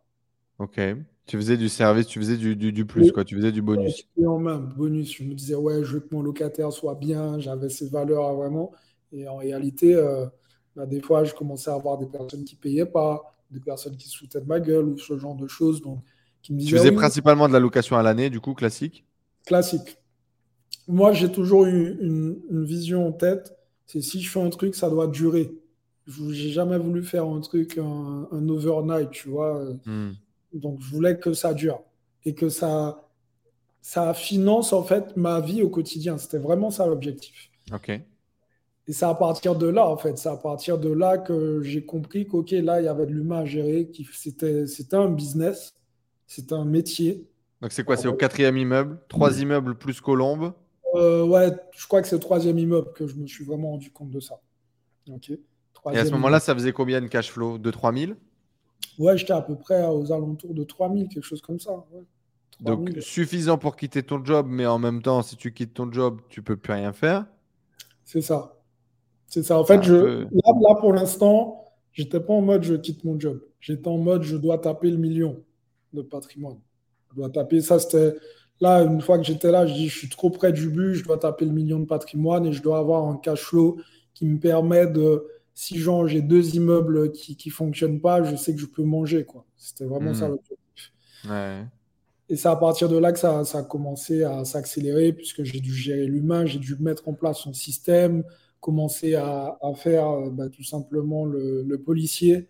[0.58, 0.78] Ok.
[1.24, 3.24] Tu faisais du service, tu faisais du, du, plus, quoi.
[3.24, 4.08] Tu faisais du bonus.
[4.16, 5.14] Et en même, bonus.
[5.16, 8.72] Je me disais, ouais, je veux que mon locataire soit bien, j'avais ces valeurs vraiment.
[9.12, 10.26] Et en réalité, euh,
[10.74, 13.96] bah, des fois, je commençais à avoir des personnes qui ne payaient pas, des personnes
[13.96, 15.82] qui se foutaient de ma gueule ou ce genre de choses.
[15.82, 16.00] Donc,
[16.42, 19.04] qui me disaient, tu faisais principalement de la location à l'année, du coup, classique?
[19.46, 19.98] Classique.
[20.88, 23.54] Moi, j'ai toujours eu une, une vision en tête.
[23.84, 25.57] C'est si je fais un truc, ça doit durer
[26.08, 29.74] j'ai jamais voulu faire un truc, un, overnight, tu vois.
[29.84, 30.12] Hmm.
[30.52, 31.82] Donc, je voulais que ça dure
[32.24, 33.08] et que ça,
[33.82, 36.18] ça finance en fait ma vie au quotidien.
[36.18, 37.50] C'était vraiment ça l'objectif.
[37.72, 37.90] Ok.
[37.90, 41.84] Et c'est à partir de là, en fait, c'est à partir de là que j'ai
[41.84, 45.74] compris qu'ok, là, il y avait de l'humain à gérer, c'était, c'était un business,
[46.26, 47.28] c'était un métier.
[47.60, 47.98] Donc c'est quoi?
[47.98, 50.54] C'est au quatrième immeuble, trois immeubles plus Colombe
[50.94, 53.90] euh, Ouais, je crois que c'est au troisième immeuble que je me suis vraiment rendu
[53.90, 54.40] compte de ça.
[55.10, 55.32] Ok.
[55.92, 57.58] Et à ce moment-là, ça faisait combien de cash flow?
[57.58, 58.16] De 3000
[58.98, 61.84] Ouais, j'étais à peu près aux alentours de 3000, quelque chose comme ça.
[62.60, 66.20] Donc suffisant pour quitter ton job, mais en même temps, si tu quittes ton job,
[66.28, 67.26] tu peux plus rien faire.
[68.04, 68.56] C'est ça.
[69.28, 69.58] C'est ça.
[69.58, 73.40] En fait, je, là, pour l'instant, j'étais pas en mode je quitte mon job.
[73.60, 75.42] J'étais en mode je dois taper le million.
[75.92, 76.58] de patrimoine.
[77.10, 78.14] Je dois taper, ça c'était
[78.60, 81.04] Là, une fois que j'étais là, je dis, je suis trop près du but, je
[81.04, 83.78] dois taper le million de patrimoine et je dois avoir un cash flow
[84.14, 85.24] qui me permet de,
[85.58, 89.24] si j'ai deux immeubles qui ne fonctionnent pas, je sais que je peux manger.
[89.24, 89.44] quoi.
[89.56, 90.30] C'était vraiment ça hmm.
[90.30, 90.92] l'objectif.
[92.28, 95.74] Et c'est à partir de là que ça, a commencé à s'accélérer, puisque j'ai dû
[95.74, 98.22] gérer l'humain, j'ai dû mettre en place son système,
[98.60, 102.48] commencer à, faire bah, tout simplement le, policier.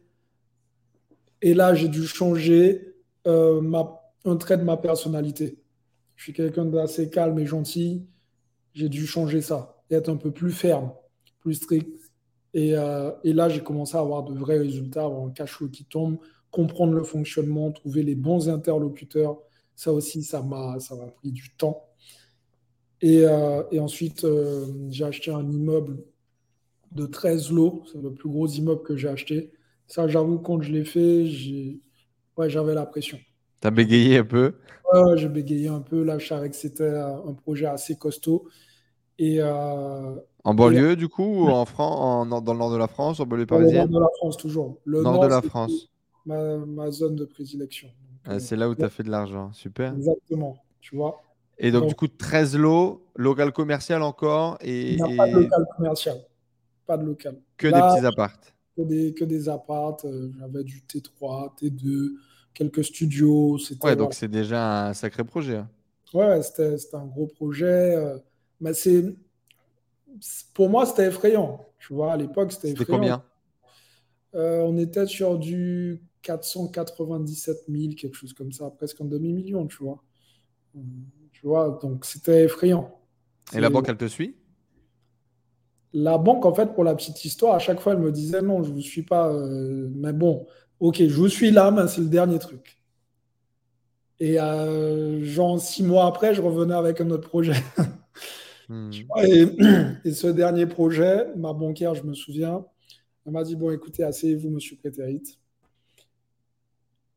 [1.40, 2.94] Et là, j'ai dû changer
[3.26, 5.56] euh, ma, un trait de ma personnalité.
[6.14, 8.06] Je suis quelqu'un d'assez calme et gentil.
[8.74, 10.92] J'ai dû changer ça, être un peu plus ferme,
[11.40, 12.07] plus strict.
[12.58, 15.84] Et, euh, là, j'ai commencé à avoir de vrais résultats, avoir un cash flow qui
[15.84, 16.18] tombe,
[16.50, 19.38] comprendre le fonctionnement, trouver les bons interlocuteurs.
[19.76, 20.76] Ça aussi, ça m'a
[21.18, 21.84] pris du temps.
[23.00, 26.02] Et, euh, ensuite, euh, j'ai acheté un immeuble
[26.90, 27.84] de 13 lots.
[27.92, 29.52] C'est le plus gros immeuble que j'ai acheté.
[29.86, 31.26] Ça, j'avoue, quand je l'ai fait,
[32.48, 33.20] j'avais la pression.
[33.60, 34.54] T'as bégayé un peu?
[34.92, 36.02] Ouais, j'ai bégayé un peu.
[36.02, 38.48] Là, je savais que c'était un projet assez costaud.
[39.18, 40.14] Et, euh,
[40.44, 43.46] en banlieue, du coup, ou en France, dans le nord de la France, en banlieue
[43.46, 44.78] parisienne Dans le nord de la France, toujours.
[44.84, 45.90] Le nord, de la France.
[46.24, 47.88] Ma, zone de prédilection.
[48.24, 49.52] Ah, c'est là où tu as fait de l'argent.
[49.52, 49.94] Super.
[49.94, 50.56] Exactement.
[50.80, 51.20] Tu vois
[51.58, 55.38] Et donc, du coup, 13 lots, local commercial encore et, Il n'y a pas de
[55.40, 56.16] local commercial.
[56.86, 57.36] Pas de local.
[57.56, 58.54] Que des petits appartes.
[58.76, 60.04] Que des, que des appartes.
[60.04, 62.12] Euh, j'avais du T3, T2
[62.54, 63.58] quelques studios.
[63.82, 65.56] Ouais, donc c'est déjà un sacré projet.
[65.56, 65.68] Hein.
[66.14, 67.94] Ouais, c'était un gros projet.
[68.60, 69.04] Euh, mais c'est
[70.54, 71.64] pour moi, c'était effrayant.
[71.78, 72.98] Tu vois, à l'époque, c'était effrayant.
[72.98, 73.24] combien?
[74.34, 79.78] Euh, On était sur du 497 000, quelque chose comme ça, presque un demi-million, tu
[79.82, 80.02] vois.
[81.32, 82.98] Tu vois, donc c'était effrayant.
[83.54, 84.36] Et la banque, elle te suit?
[85.94, 88.62] La banque, en fait, pour la petite histoire, à chaque fois, elle me disait non,
[88.62, 89.32] je ne vous suis pas.
[89.32, 90.46] Euh, mais bon,
[90.80, 92.82] ok, je vous suis là, mais c'est le dernier truc.
[94.20, 97.54] Et euh, genre six mois après, je revenais avec un autre projet.
[98.68, 98.90] Hmm.
[100.04, 102.64] et, ce dernier projet, ma banquière, je me souviens,
[103.26, 105.38] elle m'a dit Bon, écoutez, asseyez-vous, monsieur Prétérit.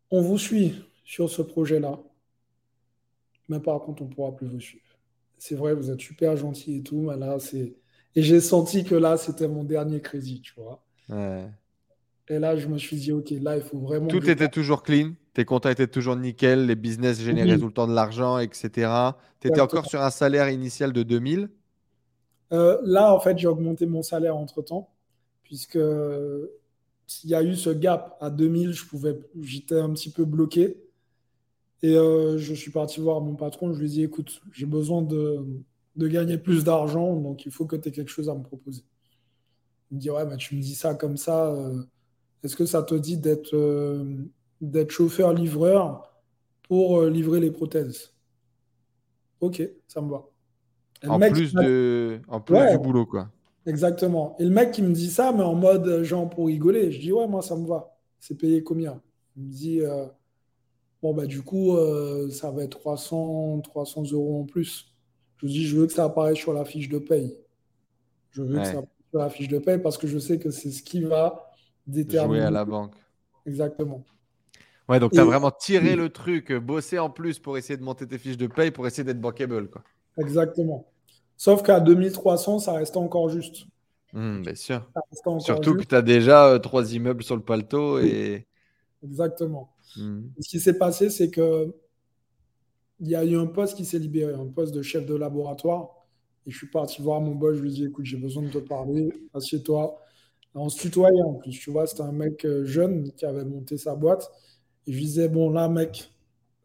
[0.09, 1.99] On vous suit sur ce projet-là,
[3.49, 4.83] mais par contre, on ne pourra plus vous suivre.
[5.37, 7.75] C'est vrai, vous êtes super gentil et tout, mais là, c'est.
[8.15, 10.83] Et j'ai senti que là, c'était mon dernier crédit, tu vois.
[11.09, 11.49] Ouais.
[12.29, 14.07] Et là, je me suis dit, OK, là, il faut vraiment.
[14.07, 15.13] Tout était toujours clean.
[15.33, 16.65] Tes comptes étaient toujours nickel.
[16.65, 18.91] Les business généraient tout le temps de l'argent, etc.
[19.39, 21.49] Tu étais encore sur un salaire initial de 2000
[22.53, 24.89] euh, Là, en fait, j'ai augmenté mon salaire entre temps,
[25.43, 25.79] puisque
[27.07, 30.77] s'il y a eu ce gap à 2000, je pouvais, j'étais un petit peu bloqué.
[31.83, 33.73] Et euh, je suis parti voir mon patron.
[33.73, 35.45] Je lui ai dit, écoute, j'ai besoin de,
[35.95, 38.83] de, gagner plus d'argent, donc il faut que tu aies quelque chose à me proposer.
[39.89, 41.47] Il me dit, ouais, mais tu me dis ça comme ça.
[41.53, 41.83] Euh,
[42.43, 46.11] est-ce que ça te dit d'être euh, chauffeur-livreur
[46.63, 48.13] pour euh, livrer les prothèses?
[49.39, 50.27] Ok, ça me va.
[51.07, 52.19] En plus, de...
[52.27, 53.29] en plus du boulot, quoi.
[53.65, 54.35] Exactement.
[54.39, 56.99] Et le mec qui me dit ça, mais en mode euh, genre pour rigoler, je
[56.99, 57.95] dis ouais, moi ça me va.
[58.19, 59.01] C'est payé combien?
[59.35, 59.81] Il me dit
[61.01, 61.75] bon, bah du coup,
[62.29, 64.93] ça va être 300, 300 euros en plus.
[65.37, 67.35] Je lui dis je veux que ça apparaisse sur la fiche de paye.
[68.29, 70.51] Je veux que ça apparaisse sur la fiche de paye parce que je sais que
[70.51, 71.50] c'est ce qui va
[71.93, 72.93] Jouer à la banque.
[73.45, 74.03] Exactement.
[74.89, 78.07] Ouais, donc tu as vraiment tiré le truc, bossé en plus pour essayer de monter
[78.07, 79.69] tes fiches de paye, pour essayer d'être bankable.
[79.69, 79.83] Quoi.
[80.17, 80.87] Exactement.
[81.37, 83.65] Sauf qu'à 2300, ça reste encore juste.
[84.13, 84.87] Hmm, bien sûr.
[85.39, 87.99] Surtout que tu as déjà euh, trois immeubles sur le paletot.
[87.99, 88.45] Et...
[89.03, 89.73] Exactement.
[89.95, 90.23] Hmm.
[90.39, 91.73] Ce qui s'est passé, c'est que
[92.99, 95.89] il y a eu un poste qui s'est libéré, un poste de chef de laboratoire.
[96.45, 98.49] Et je suis parti voir mon boss, je lui ai dit, écoute, j'ai besoin de
[98.49, 99.99] te parler, assieds-toi.
[100.53, 103.77] On se tutoyait en plus, tu vois, c'était un mec euh, jeune qui avait monté
[103.77, 104.29] sa boîte.
[104.85, 106.11] Et je lui disais, bon, là, mec,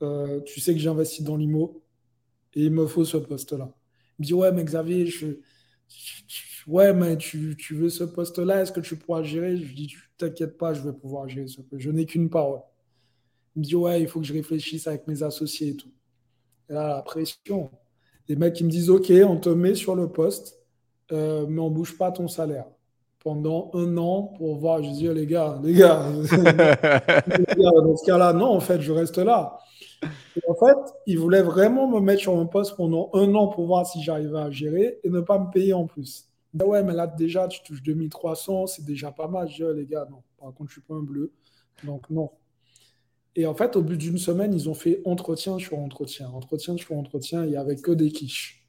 [0.02, 1.82] euh, tu sais que j'investis dans l'IMO
[2.54, 3.72] et il me faut ce poste-là.
[4.18, 5.38] Il me dit, ouais, mais Xavier, je,
[6.66, 9.56] ouais, mais tu, tu veux ce poste-là, est-ce que tu pourras gérer?
[9.56, 11.82] Je lui dis, t'inquiète pas, je vais pouvoir gérer ce poste.
[11.82, 12.60] Je n'ai qu'une parole.
[13.54, 15.92] Il me dit, ouais, il faut que je réfléchisse avec mes associés et tout.
[16.68, 17.70] Et là, la pression.
[18.28, 20.58] Les mecs qui me disent, OK, on te met sur le poste,
[21.12, 22.66] euh, mais on bouge pas ton salaire
[23.26, 24.84] pendant un an pour voir.
[24.84, 26.12] Je dis, les gars, les gars,
[27.58, 29.58] dans ce cas-là, non, en fait, je reste là.
[30.48, 33.84] en fait, ils voulaient vraiment me mettre sur un poste pendant un an pour voir
[33.84, 36.28] si j'arrivais à gérer et ne pas me payer en plus.
[36.54, 39.48] Ben ouais, mais là, déjà, tu touches 2300, c'est déjà pas mal.
[39.48, 41.32] Je dis, les gars, non, par contre, je suis pas un bleu.
[41.82, 42.30] Donc, non.
[43.34, 46.96] Et en fait, au bout d'une semaine, ils ont fait entretien sur entretien, entretien sur
[46.96, 48.65] entretien, il n'y avait que des quiches.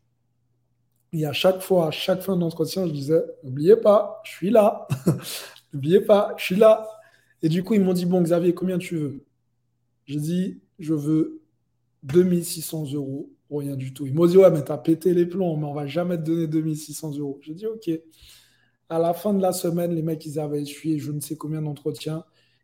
[1.13, 4.87] Et à chaque fois, à chaque fin d'entretien, je disais N'oubliez pas, je suis là.
[5.73, 6.87] N'oubliez pas, je suis là.
[7.41, 9.25] Et du coup, ils m'ont dit Bon, Xavier, combien tu veux?
[10.05, 11.41] J'ai dit, je veux
[12.03, 14.05] 2600 euros rien du tout.
[14.05, 16.47] Ils m'ont dit, ouais, mais t'as pété les plombs, mais on va jamais te donner
[16.47, 17.39] 2600 euros.
[17.41, 17.89] J'ai dit, ok.
[18.89, 21.61] À la fin de la semaine, les mecs, ils avaient essuyé je ne sais combien
[21.61, 22.23] d'entretiens.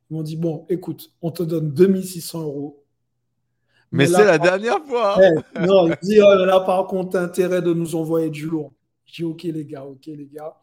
[0.10, 2.83] Ils m'ont dit, bon, écoute, on te donne 2600 euros.
[3.94, 5.18] Mais, c'est la dernière fois.
[5.22, 8.74] Eh, non, ils disent, oh, là, par contre, intérêt de nous envoyer du lourd.
[9.06, 10.58] J'ai dit, ok, les gars, ok, les gars.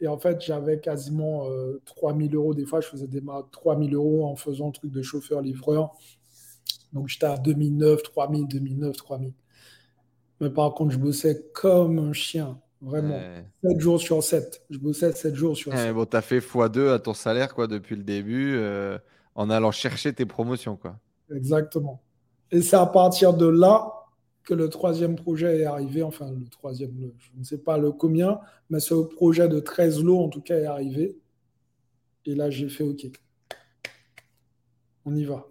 [0.00, 1.46] Et en fait, j'avais quasiment
[1.84, 2.54] 3000 euh, euros.
[2.54, 5.90] Des fois, je faisais des 3000 euros en faisant le truc de chauffeur-livreur.
[6.92, 9.32] Donc, j'étais à 2009, 3000, 2009, 3000.
[10.40, 12.58] Mais par contre, je bossais comme un chien.
[12.80, 13.20] Vraiment.
[13.62, 14.62] 7 jours sur 7.
[14.70, 15.92] Je bossais 7 jours sur 7.
[15.92, 18.96] bon, tu as fait x2 à ton salaire quoi, depuis le début euh,
[19.34, 20.76] en allant chercher tes promotions.
[20.76, 20.96] Quoi.
[21.34, 22.00] Exactement.
[22.50, 23.92] Et c'est à partir de là
[24.44, 26.02] que le troisième projet est arrivé.
[26.02, 30.18] Enfin, le troisième, je ne sais pas le combien, mais ce projet de 13 lots,
[30.18, 31.18] en tout cas, est arrivé.
[32.26, 33.06] Et là, j'ai fait OK.
[35.04, 35.46] On y va.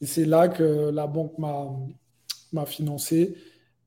[0.00, 3.36] Et c'est là que la banque m'a financé.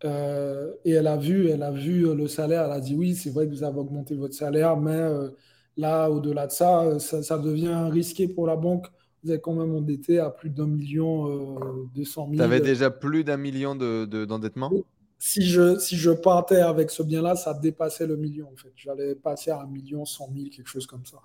[0.04, 3.30] Euh, et elle a vu, elle a vu le salaire, elle a dit oui, c'est
[3.30, 5.30] vrai que vous avez augmenté votre salaire, mais euh,
[5.78, 8.88] là, au-delà de ça, ça, devient risqué pour la banque.
[9.26, 12.38] Vous êtes quand même endetté à plus d'un million euh, deux cent mille.
[12.38, 14.70] Tu avais déjà plus d'un million d'endettement?
[14.70, 14.84] De,
[15.20, 18.72] si, je, si je partais avec ce bien-là, ça dépassait le million en fait.
[18.76, 21.18] J'allais passer à un million cent mille, quelque chose comme ça.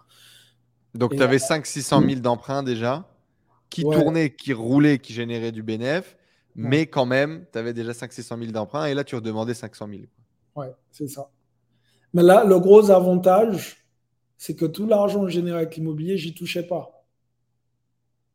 [0.95, 3.07] Donc tu avais 500-600 000 d'emprunts déjà,
[3.69, 6.17] qui tournaient, qui roulaient, qui généraient du bénéfice
[6.55, 10.03] mais quand même, tu avais déjà 500-600 000 d'emprunt et là, tu redemandais 500 000.
[10.57, 11.31] Ouais, c'est ça.
[12.13, 13.87] Mais là, le gros avantage,
[14.37, 17.00] c'est que tout l'argent généré avec l'immobilier, j'y touchais pas.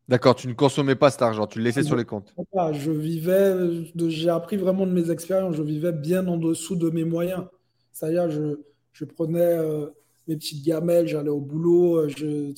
[0.07, 2.35] D'accord, tu ne consommais pas cet argent, tu le laissais sur les comptes.
[2.73, 7.03] Je vivais, j'ai appris vraiment de mes expériences, je vivais bien en dessous de mes
[7.03, 7.45] moyens.
[7.91, 8.59] C'est-à-dire, je,
[8.93, 9.87] je prenais euh,
[10.27, 12.53] mes petites gamelles, j'allais au boulot, euh, je,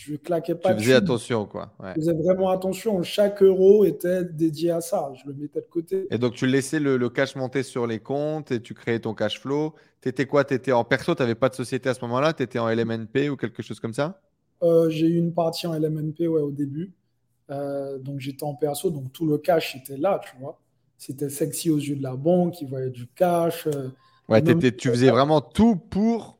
[0.00, 0.74] je claquais pas.
[0.74, 1.72] Tu faisais attention, quoi.
[1.80, 3.02] Je faisais vraiment attention.
[3.02, 5.12] Chaque euro était dédié à ça.
[5.14, 6.06] Je le mettais de côté.
[6.10, 9.40] Et donc, tu laissais le, cash monter sur les comptes et tu créais ton cash
[9.40, 9.74] flow.
[10.00, 10.44] Tu étais quoi?
[10.44, 11.14] Tu étais en perso?
[11.14, 12.32] Tu n'avais pas de société à ce moment-là?
[12.32, 14.20] Tu étais en LMNP ou quelque chose comme ça?
[14.62, 16.92] J'ai eu une partie en LMNP ouais, au début.
[17.50, 18.90] Euh, donc, j'étais en perso.
[18.90, 20.60] Donc, tout le cash était là, tu vois.
[20.96, 22.60] C'était sexy aux yeux de la banque.
[22.60, 23.66] Ils voyaient du cash.
[23.66, 23.88] Euh,
[24.28, 26.38] ouais, tu faisais vraiment tout pour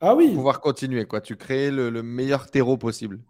[0.00, 0.34] ah oui.
[0.34, 1.06] pouvoir continuer.
[1.06, 1.20] Quoi.
[1.20, 3.20] Tu créais le, meilleur terreau possible.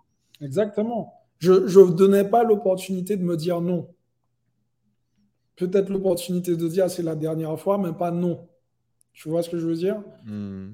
[0.40, 1.12] Exactement.
[1.38, 3.88] Je ne donnais pas l'opportunité de me dire non.
[5.56, 8.48] Peut-être l'opportunité de dire c'est la dernière fois, mais pas non.
[9.12, 10.02] Tu vois ce que je veux dire?
[10.24, 10.72] Hmm.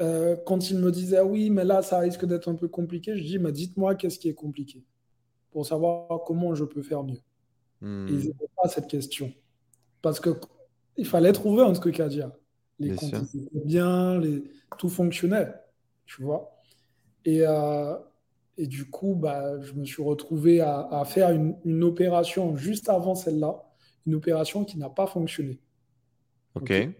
[0.00, 3.22] Euh, Quand il me disait oui, mais là, ça risque d'être un peu compliqué, je
[3.22, 4.84] dis mais dites-moi qu'est-ce qui est compliqué
[5.50, 7.20] pour savoir comment je peux faire mieux.
[7.80, 8.06] Hmm.
[8.08, 9.32] ils n'avaient pas cette question.
[10.02, 12.30] Parce qu'il fallait trouver un truc à dire
[12.78, 14.42] les comptes étaient bien, les...
[14.78, 15.48] tout fonctionnait,
[16.06, 16.56] tu vois.
[17.24, 17.94] Et, euh,
[18.58, 23.64] et du coup, bah, je me suis retrouvé à, faire une, opération juste avant celle-là,
[24.06, 25.60] une opération qui n'a pas fonctionné.
[26.54, 26.70] Ok.
[26.70, 26.90] Euh,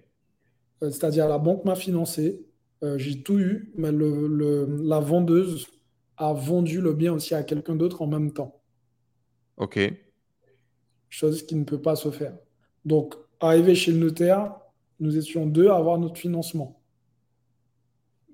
[0.80, 2.44] c'est-à-dire la banque m'a financé,
[2.84, 5.66] euh, j'ai tout eu, mais le, la vendeuse
[6.18, 8.60] a vendu le bien aussi à quelqu'un d'autre en même temps.
[9.56, 9.80] Ok.
[11.08, 12.36] Chose qui ne peut pas se faire.
[12.84, 14.54] Donc, arrivé chez le notaire,
[15.00, 16.80] nous étions deux à avoir notre financement.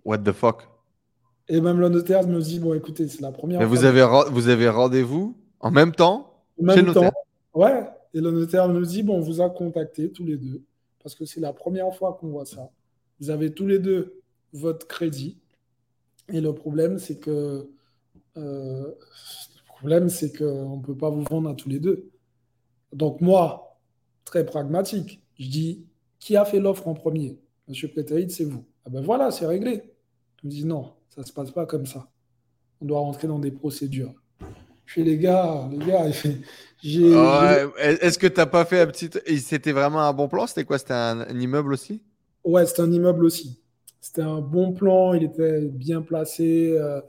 [0.04, 0.68] What the fuck?
[1.48, 3.60] Et même le notaire me dit bon, écoutez, c'est la première.
[3.60, 7.12] Mais vous avez vous avez rendez-vous en même temps chez le notaire?
[7.54, 7.84] Ouais.
[8.14, 10.64] Et le notaire nous dit bon, on vous a contacté tous les deux
[11.02, 12.70] parce que c'est la première fois qu'on voit ça.
[13.20, 14.19] Vous avez tous les deux
[14.52, 15.38] votre crédit.
[16.28, 17.68] Et le problème, c'est que
[18.36, 22.10] euh, le problème, c'est qu'on ne peut pas vous vendre à tous les deux.
[22.92, 23.78] Donc moi,
[24.24, 25.86] très pragmatique, je dis
[26.18, 27.40] qui a fait l'offre en premier?
[27.68, 28.64] Monsieur Pétaïd, c'est vous.
[28.84, 29.82] Ah ben voilà, c'est réglé.
[30.40, 32.08] Je me dis non, ça ne se passe pas comme ça.
[32.80, 34.14] On doit rentrer dans des procédures.
[34.86, 36.10] Je fais les gars, les gars,
[36.82, 37.12] j'ai.
[37.78, 39.08] Est-ce que tu n'as pas fait un petit.
[39.38, 40.46] C'était vraiment un bon plan?
[40.46, 40.78] C'était quoi?
[40.78, 42.02] C'était un, immeuble aussi?
[42.44, 43.60] Ouais, c'était un immeuble aussi.
[44.00, 46.74] C'était un bon plan, il était bien placé.
[46.78, 47.00] Euh,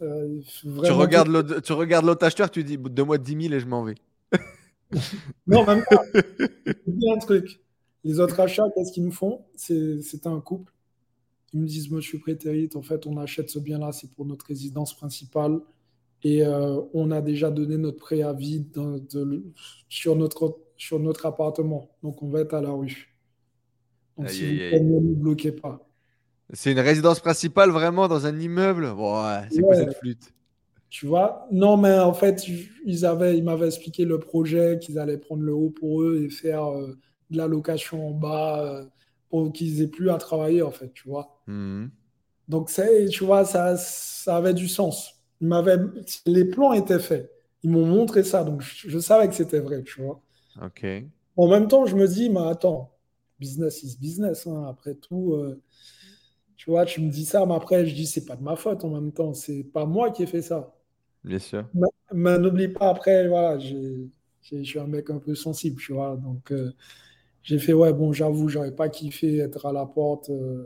[0.00, 3.96] euh, tu regardes l'autre acheteur, tu dis donne-moi 10 000 et je m'en vais.
[5.46, 6.02] non, même pas.
[6.86, 7.60] bien un truc.
[8.04, 9.44] Les autres achats, qu'est-ce qu'ils nous font?
[9.56, 10.72] C'est un couple.
[11.52, 14.94] Ils me disent, Monsieur Prétérit, en fait, on achète ce bien-là, c'est pour notre résidence
[14.94, 15.60] principale.
[16.22, 18.66] Et euh, on a déjà donné notre préavis
[19.88, 21.90] sur, notre, sur notre appartement.
[22.02, 23.14] Donc, on va être à la rue.
[24.16, 25.87] Donc, si vous ne bloquez pas.
[26.52, 28.86] C'est une résidence principale vraiment dans un immeuble?
[28.86, 30.32] Ouais, C'est quoi cette flûte?
[30.90, 31.46] Tu vois?
[31.52, 35.52] Non, mais en fait, ils, avaient, ils m'avaient expliqué le projet, qu'ils allaient prendre le
[35.54, 36.98] haut pour eux et faire euh,
[37.30, 38.84] de la location en bas euh,
[39.28, 41.38] pour qu'ils aient plus à travailler, en fait, tu vois?
[41.46, 41.92] Mhm.
[42.48, 42.70] Donc,
[43.10, 45.14] tu vois, ça, ça avait du sens.
[45.40, 45.48] Il
[46.26, 47.30] les plans étaient faits.
[47.62, 50.20] Ils m'ont montré ça, donc je, je savais que c'était vrai, tu vois?
[50.60, 51.10] Ok.
[51.36, 52.92] En même temps, je me dis, mais attends,
[53.38, 54.46] business is business.
[54.46, 54.66] hein.
[54.68, 55.60] Après tout, euh,
[56.58, 58.84] tu vois, tu me dis ça, mais après, je dis, c'est pas de ma faute
[58.84, 59.34] en même temps.
[59.34, 60.74] C'est pas moi qui ai fait ça.
[61.24, 61.64] Bien sûr.
[61.74, 64.08] Mais, mais n'oublie pas, après, voilà, je
[64.62, 66.16] suis un mec un peu sensible, tu vois.
[66.16, 66.72] Donc, euh,
[67.42, 70.30] j'ai fait, ouais, bon, j'avoue, j'aurais pas kiffé être à la porte.
[70.30, 70.64] euh,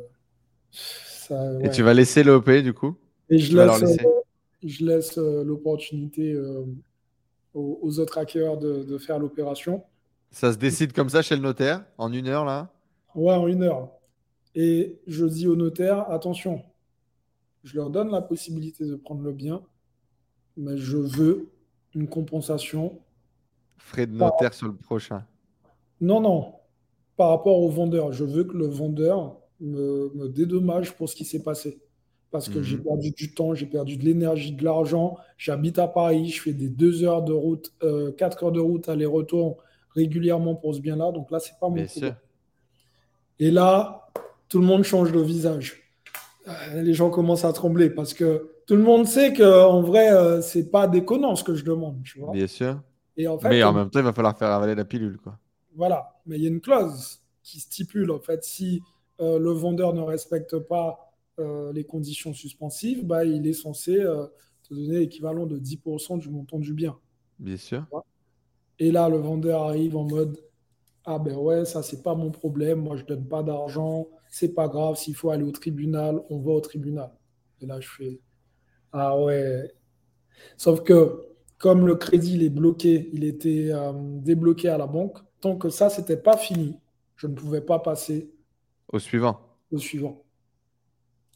[0.73, 2.99] ça, Et tu vas laisser l'OP du coup?
[3.31, 3.97] Et je laisse, euh,
[4.63, 6.37] je laisse l'opportunité
[7.55, 9.83] aux, aux autres hackers de, de faire l'opération.
[10.33, 12.73] Ça se décide comme ça chez le notaire en une heure là?
[13.15, 13.91] Ouais, en une heure.
[14.55, 16.63] Et je dis au notaire, attention,
[17.65, 19.63] je leur donne la possibilité de prendre le bien,
[20.57, 21.49] mais je veux
[21.95, 23.01] une compensation.
[23.79, 25.25] Frais de Par- notaire sur le prochain.
[26.01, 26.55] Non, non,
[27.17, 28.13] par rapport au vendeur.
[28.13, 31.81] Je veux que le vendeur me, me dédommage pour ce qui s'est passé.
[32.31, 32.85] Parce que j'ai Mhm.
[32.85, 35.19] perdu du temps, j'ai perdu de l'énergie, de l'argent.
[35.37, 38.89] J'habite à Paris, je fais des deux heures de route, euh, quatre heures de route
[38.89, 39.59] aller-retour
[39.95, 41.13] régulièrement pour ce bien-là.
[41.13, 42.17] Donc là, c'est pas mon problème.
[43.39, 44.02] Et là,
[44.53, 45.83] tout le monde change de visage.
[46.47, 50.13] Euh, Les gens commencent à trembler parce que tout le monde sait que en vrai,
[50.13, 52.33] euh, c'est pas déconnant ce que je demande, tu vois.
[52.33, 52.81] Bien sûr.
[53.17, 55.17] Et en fait, Mais en comme- même temps, il va falloir faire avaler la pilule
[55.19, 55.39] quoi.
[55.75, 56.21] voilà.
[56.27, 58.83] Mais il y a une clause qui stipule en fait si
[59.21, 60.99] euh, le vendeur ne respecte pas
[61.39, 64.27] euh, les conditions suspensives, bah, il est censé euh,
[64.69, 66.97] te donner l'équivalent de 10% du montant du bien.
[67.39, 67.85] Bien sûr.
[68.79, 70.39] Et là, le vendeur arrive en mode
[71.07, 74.67] Ah ben ouais, ça c'est pas mon problème, moi je donne pas d'argent, c'est pas
[74.67, 77.11] grave, s'il faut aller au tribunal, on va au tribunal.
[77.61, 78.21] Et là, je fais
[78.91, 79.71] Ah ouais.
[80.57, 81.29] Sauf que
[81.59, 85.69] comme le crédit il est bloqué, il était euh, débloqué à la banque, tant que
[85.69, 86.77] ça c'était pas fini,
[87.15, 88.33] je ne pouvais pas passer
[88.93, 89.39] Au suivant.
[89.71, 90.25] au suivant.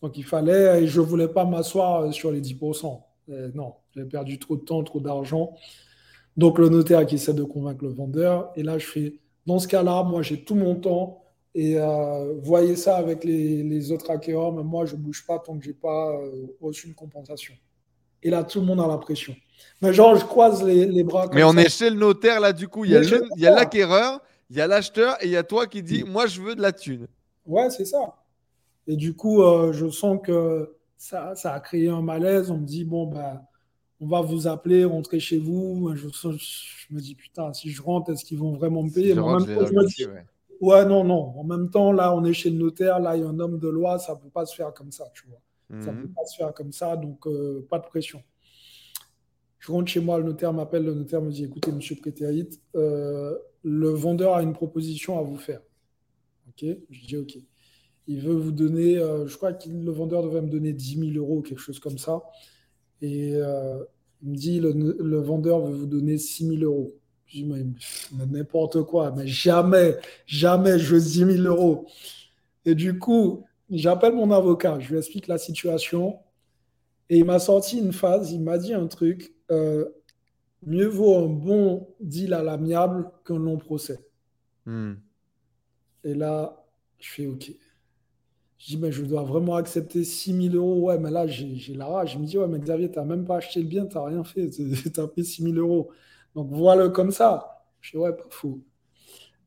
[0.02, 3.00] Donc il fallait, et je voulais pas m'asseoir euh, sur les 10%.
[3.28, 5.54] Euh, non, j'ai perdu trop de temps, trop d'argent.
[6.36, 8.52] Donc le notaire qui essaie de convaincre le vendeur.
[8.56, 11.22] Et là, je fais, dans ce cas-là, moi j'ai tout mon temps.
[11.58, 15.56] Et euh, voyez ça avec les, les autres hackers, mais moi je bouge pas tant
[15.58, 17.54] que j'ai pas euh, reçu une compensation.
[18.22, 19.34] Et là, tout le monde a la pression.
[19.80, 21.62] Mais genre, je croise les, les bras comme Mais on ça.
[21.62, 22.84] est chez le notaire là du coup.
[22.84, 26.04] Il y a l'acquéreur, il y a l'acheteur et il y a toi qui dis
[26.04, 27.06] Moi je veux de la thune.
[27.46, 28.16] Ouais, c'est ça.
[28.86, 32.50] Et du coup, euh, je sens que ça, ça a créé un malaise.
[32.50, 33.42] On me dit, bon, bah,
[33.98, 35.90] on va vous appeler, rentrer chez vous.
[35.94, 39.14] Je, je me dis, putain, si je rentre, est-ce qu'ils vont vraiment me payer?
[39.14, 40.24] Je rentre, je je me dis, ouais.
[40.60, 41.38] Ouais, non, non.
[41.38, 42.98] En même temps, là, on est chez le notaire.
[43.00, 43.98] Là, il y a un homme de loi.
[43.98, 45.40] Ça ne peut pas se faire comme ça, tu vois.
[45.82, 46.14] Ça ne peut Mhm.
[46.14, 46.96] pas se faire comme ça.
[46.96, 48.22] Donc, euh, pas de pression.
[49.58, 50.84] Je rentre chez moi, le notaire m'appelle.
[50.84, 55.36] Le notaire me dit, écoutez, monsieur Prétérite, euh, le vendeur a une proposition à vous
[55.38, 55.60] faire.
[56.48, 56.64] Ok?
[56.90, 57.38] Je dis, ok.
[58.06, 61.16] Il veut vous donner, euh, je crois que le vendeur devait me donner 10 000
[61.16, 62.22] euros, quelque chose comme ça.
[63.02, 63.82] Et euh,
[64.22, 66.92] il me dit, le, le vendeur veut vous donner 6 000 euros.
[67.26, 67.64] Je dis, mais,
[68.26, 69.96] n'importe quoi, mais jamais,
[70.26, 71.86] jamais je veux 10 000 euros.
[72.64, 76.18] Et du coup, j'appelle mon avocat, je lui explique la situation.
[77.08, 79.86] Et il m'a sorti une phase, il m'a dit un truc, euh,
[80.62, 84.00] mieux vaut un bon deal à l'amiable qu'un long procès.
[84.64, 84.94] Hmm.
[86.04, 86.64] Et là,
[86.98, 87.52] je fais OK.
[88.58, 90.86] Je dis, mais je dois vraiment accepter 6 000 euros.
[90.86, 92.14] Ouais, mais là, j'ai la rage.
[92.14, 94.04] Je me dis, ouais, mais Xavier, tu n'as même pas acheté le bien, tu n'as
[94.04, 94.48] rien fait.
[94.48, 95.90] Tu as payé 6 000 euros.
[96.36, 97.64] Donc voilà comme ça.
[97.80, 98.62] Je dis, ouais, pas fou.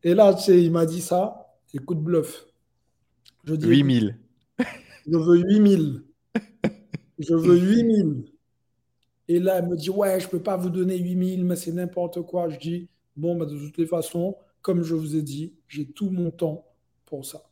[0.04, 1.56] Et là, tu sais, il m'a dit ça.
[1.74, 2.48] Écoute, bluff.
[3.44, 4.18] Je dis, écoute, 8000.
[5.08, 5.84] je veux 8 000.
[7.20, 8.10] Je veux 8 000.
[9.28, 11.56] Et là, elle me dit, ouais, je ne peux pas vous donner 8 000, mais
[11.56, 12.50] c'est n'importe quoi.
[12.50, 16.10] Je dis, bon, bah, de toutes les façons, comme je vous ai dit, j'ai tout
[16.10, 16.66] mon temps
[17.06, 17.44] pour ça.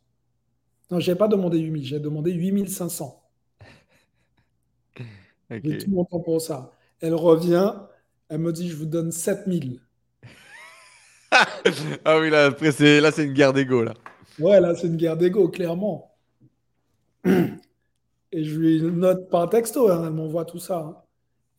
[0.90, 3.22] Non, je n'ai pas demandé 8 000, j'ai demandé 8 500.
[4.98, 5.60] Ok.
[5.62, 6.72] J'ai tout mon temps pour ça.
[7.00, 7.74] Elle revient,
[8.28, 9.60] elle me dit, je vous donne 7 000.
[12.04, 13.94] ah oui, là, après, c'est, là, c'est une guerre d'ego, là.
[14.38, 16.14] Ouais, là, c'est une guerre d'ego, clairement.
[17.24, 20.78] Et je lui note par texto, hein, elle m'envoie tout ça.
[20.78, 20.96] hein.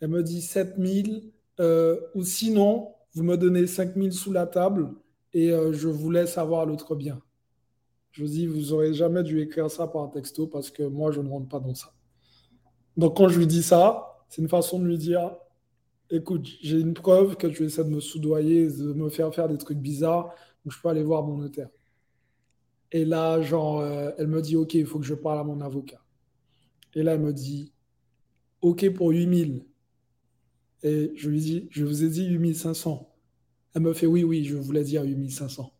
[0.01, 4.91] Elle me dit 7000, euh, ou sinon, vous me donnez 5000 sous la table
[5.33, 7.19] et euh, je vous laisse avoir l'autre bien.
[8.11, 11.21] Je vous dis, vous aurez jamais dû écrire ça par texto parce que moi, je
[11.21, 11.91] ne rentre pas dans ça.
[12.97, 15.31] Donc, quand je lui dis ça, c'est une façon de lui dire,
[16.11, 19.57] écoute, j'ai une preuve que tu essaies de me soudoyer, de me faire faire des
[19.57, 20.33] trucs bizarres,
[20.65, 21.69] donc je peux aller voir mon notaire.
[22.91, 25.61] Et là, genre, euh, elle me dit, OK, il faut que je parle à mon
[25.61, 26.01] avocat.
[26.95, 27.71] Et là, elle me dit,
[28.61, 29.63] OK pour 8000.
[30.81, 33.07] Et je lui dis, je vous ai dit 8500.
[33.75, 35.71] Elle me fait, oui, oui, je voulais dire 8500.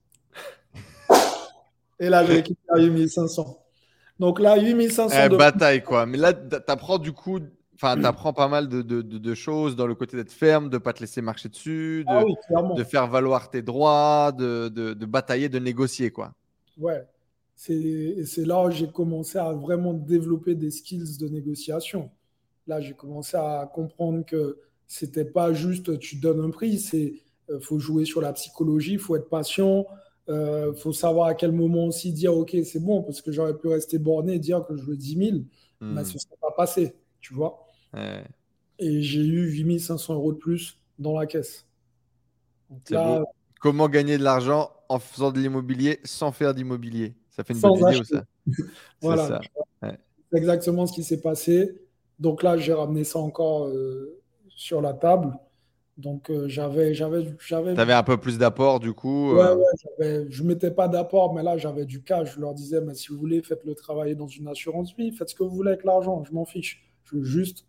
[2.00, 3.60] Et là, je récupère 8500.
[4.20, 5.38] Donc là, 8500 Eh, de...
[5.38, 6.06] bataille, quoi.
[6.06, 7.40] Mais là, t- t'apprends du coup.
[7.82, 10.80] Enfin, apprends pas mal de, de, de, choses dans le côté d'être ferme, de ne
[10.80, 15.60] pas te laisser marcher dessus, de, ah faire valoir tes droits, de, de, batailler, de
[15.60, 16.34] négocier, quoi.
[16.78, 17.06] Ouais,
[17.56, 22.10] c'est là où j'ai commencé à vraiment développer des skills de négociation.
[22.68, 27.14] Là, j'ai commencé à comprendre que c'était pas juste tu donnes un prix, c'est
[27.50, 29.86] euh, faut jouer sur la psychologie, faut être patient,
[30.28, 33.68] euh, faut savoir à quel moment aussi dire ok c'est bon parce que j'aurais pu
[33.68, 35.38] rester borné et dire que je veux 10 000,
[35.82, 37.69] mais ce ne serait pas passé, tu vois.
[37.94, 41.66] Et j'ai eu 8500 euros de plus dans la caisse.
[43.60, 47.16] Comment gagner de l'argent en faisant de l'immobilier sans faire d'immobilier?
[47.30, 48.24] Ça fait une bonne vidéo, ça.
[49.02, 49.42] voilà.
[49.82, 51.82] C'est exactement ce qui s'est passé.
[52.20, 54.20] Donc là, j'ai ramené ça encore euh,
[54.50, 55.34] sur la table.
[55.98, 57.74] Donc euh, j'avais, j'avais, j'avais.
[57.74, 59.34] T'avais un peu plus d'apport du coup.
[59.34, 59.58] Ouais, euh.
[60.00, 62.36] ouais, je mettais pas d'apport, mais là j'avais du cash.
[62.36, 65.36] Je leur disais, mais si vous voulez, faites-le travailler dans une assurance vie, faites ce
[65.36, 66.90] que vous voulez avec l'argent, je m'en fiche.
[67.04, 67.66] Je veux juste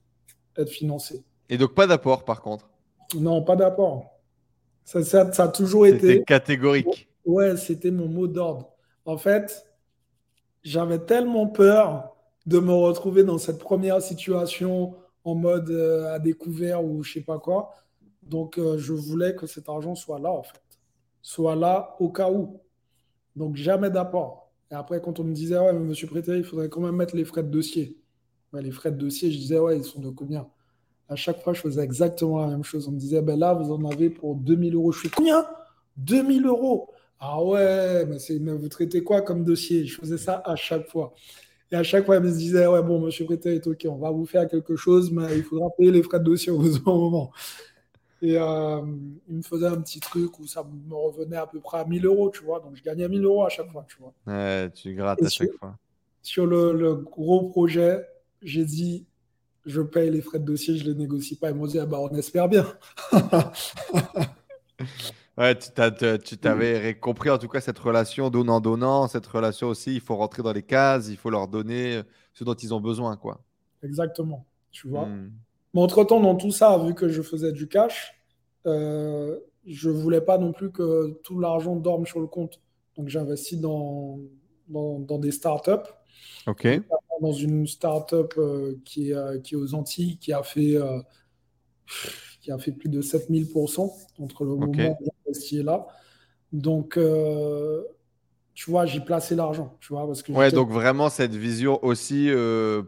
[0.57, 1.22] être financé.
[1.48, 2.68] Et donc pas d'apport par contre.
[3.16, 4.18] Non, pas d'apport.
[4.84, 6.01] Ça, ça, ça, a toujours été.
[6.01, 7.09] C'était catégorique.
[7.24, 8.72] Ouais, c'était mon mot d'ordre.
[9.05, 9.66] En fait,
[10.62, 14.94] j'avais tellement peur de me retrouver dans cette première situation
[15.24, 17.74] en mode euh, à découvert ou je sais pas quoi
[18.30, 20.62] donc, euh, je voulais que cet argent soit là, en fait.
[21.20, 22.61] Soit là au cas où.
[23.34, 24.53] Donc, jamais d'apport.
[24.70, 27.16] Et après, quand on me disait, ouais, mais monsieur Prété, il faudrait quand même mettre
[27.16, 27.98] les frais de dossier.
[28.53, 30.46] Les frais de dossier, je disais, ouais, ils sont de combien?
[31.09, 32.88] À chaque fois, je faisais exactement la même chose.
[32.88, 34.92] On me disait, ben là, vous en avez pour 2000 euros.
[34.92, 35.44] Je fais combien?
[35.96, 39.84] 2000 euros Ah ouais, mais, mais, vous traitez quoi comme dossier?
[39.84, 41.12] Je faisais ça à chaque fois.
[41.72, 44.11] Et à chaque fois, il me disait, ouais, bon, monsieur Prété est OK, on va
[44.11, 47.32] vous faire quelque chose, mais il faudra payer les frais de dossier au moment.
[48.22, 48.82] Et euh,
[49.28, 52.05] il me faisait un petit truc où ça me revenait à peu près à 1000
[52.05, 52.61] euros, tu vois.
[52.61, 54.12] Donc, je gagnais 1000 euros à chaque fois, tu vois.
[54.26, 55.76] Ouais, tu grattes à chaque fois.
[56.20, 58.07] Sur le, gros projet,
[58.43, 59.07] j'ai dit,
[59.66, 61.51] je paye les frais de dossier, je ne les négocie pas.
[61.51, 62.66] Ils m'ont dit, ah bah, on espère bien.
[65.38, 70.16] ouais, tu t'avais compris en tout cas cette relation donnant-donnant, cette relation aussi, il faut
[70.16, 73.41] rentrer dans les cases, il faut leur donner ce dont ils ont besoin, quoi.
[73.82, 75.07] Exactement, tu vois.
[75.07, 75.30] Hmm.
[75.74, 78.14] Mais entre-temps, dans tout ça, vu que je faisais du cash,
[78.66, 82.61] euh, je ne voulais pas non plus que tout l'argent dorme sur le compte.
[82.97, 84.18] Donc, j'investis dans,
[84.68, 85.88] dans, dans, des startups.
[86.47, 86.66] OK.
[87.20, 90.78] Dans une startup euh, qui, est, euh, qui est aux Antilles, qui a fait,
[92.40, 95.86] qui a fait plus de 7000% entre le moment où j'ai investi là.
[96.52, 96.98] Donc,
[98.54, 99.76] tu vois, j'ai placé l'argent.
[99.80, 102.30] Tu vois, parce que ouais, donc vraiment cette vision aussi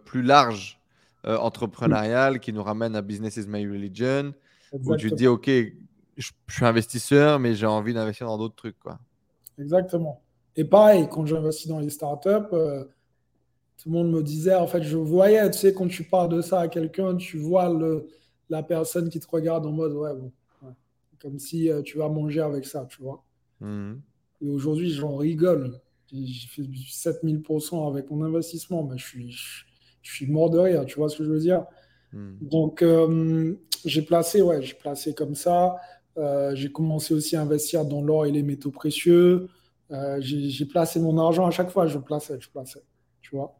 [0.05, 0.83] plus large
[1.25, 4.33] euh, entrepreneurial qui nous ramène à Business is my religion,
[4.73, 8.79] où tu dis, OK, je, suis investisseur, mais j'ai envie d'investir dans d'autres trucs.
[8.81, 8.99] Quoi.
[9.57, 10.21] Exactement.
[10.57, 12.85] Et pareil, quand j'investis dans les startups, euh,
[13.83, 16.41] tout le monde me disait, en fait, je voyais, tu sais, quand tu parles de
[16.41, 18.07] ça à quelqu'un, tu vois le,
[18.49, 20.31] la personne qui te regarde en mode, ouais, bon,
[21.21, 23.25] comme si euh, tu vas manger avec ça, tu vois.
[23.61, 23.95] Mmh.
[24.43, 25.81] Et aujourd'hui, j'en rigole.
[26.13, 29.33] J'ai fait 7000% avec mon investissement, mais je suis,
[30.01, 31.65] je suis mort de rire, tu vois ce que je veux dire?
[32.13, 32.35] Hmm.
[32.41, 35.77] Donc, euh, j'ai placé, ouais, j'ai placé comme ça.
[36.19, 39.49] Euh, j'ai commencé aussi à investir dans l'or et les métaux précieux.
[40.21, 42.83] J'ai placé mon argent à chaque fois, je plaçais, je plaçais,
[43.21, 43.59] tu vois?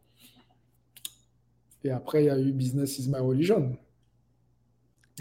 [1.83, 3.75] Et après, il y a eu Business is my religion.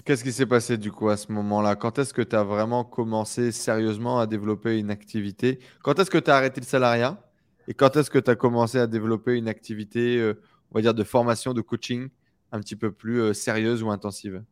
[0.04, 1.76] Qu'est-ce qui s'est passé du coup à ce moment-là?
[1.76, 5.58] Quand est-ce que tu as vraiment commencé sérieusement à développer une activité?
[5.82, 7.22] Quand est-ce que tu as arrêté le salariat?
[7.68, 10.32] Et quand est-ce que tu as commencé à développer une activité
[10.72, 12.08] on va dire, de formation, de coaching
[12.50, 14.42] un petit peu plus euh, sérieuse ou intensive?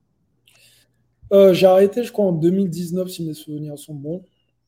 [1.33, 4.25] Euh, J'ai arrêté, je crois, en 2019, si mes souvenirs sont bons,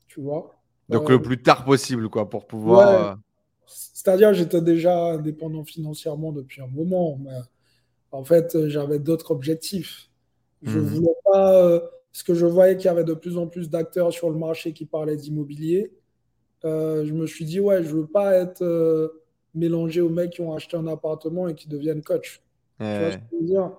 [0.06, 0.54] tu vois.
[0.88, 3.18] Donc le euh, plus tard possible, quoi, pour pouvoir...
[3.74, 7.36] C'est-à-dire, j'étais déjà indépendant financièrement depuis un moment, mais
[8.10, 10.10] en fait, j'avais d'autres objectifs.
[10.62, 10.86] Je mhm.
[10.86, 11.80] voulais pas...
[12.12, 14.72] parce que je voyais qu'il y avait de plus en plus d'acteurs sur le marché
[14.72, 15.92] qui parlaient d'immobilier.
[16.64, 18.62] je me suis dit, ouais, je veux pas être
[19.54, 22.42] mélanger aux mecs qui ont acheté un appartement et qui deviennent coach.
[22.78, 23.70] Tu vois ce que je veux dire?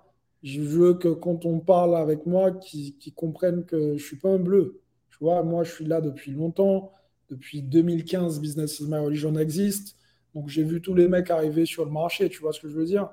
[0.43, 4.39] Je veux que quand on parle avec moi, qu'ils comprennent que je suis pas un
[4.39, 4.81] bleu.
[5.09, 6.91] Tu vois, moi, je suis là depuis longtemps.
[7.29, 9.95] Depuis 2015, Business is my religion existe.
[10.35, 12.29] Donc, j'ai vu tous les mecs arriver sur le marché.
[12.29, 13.09] Tu vois ce que je veux dire?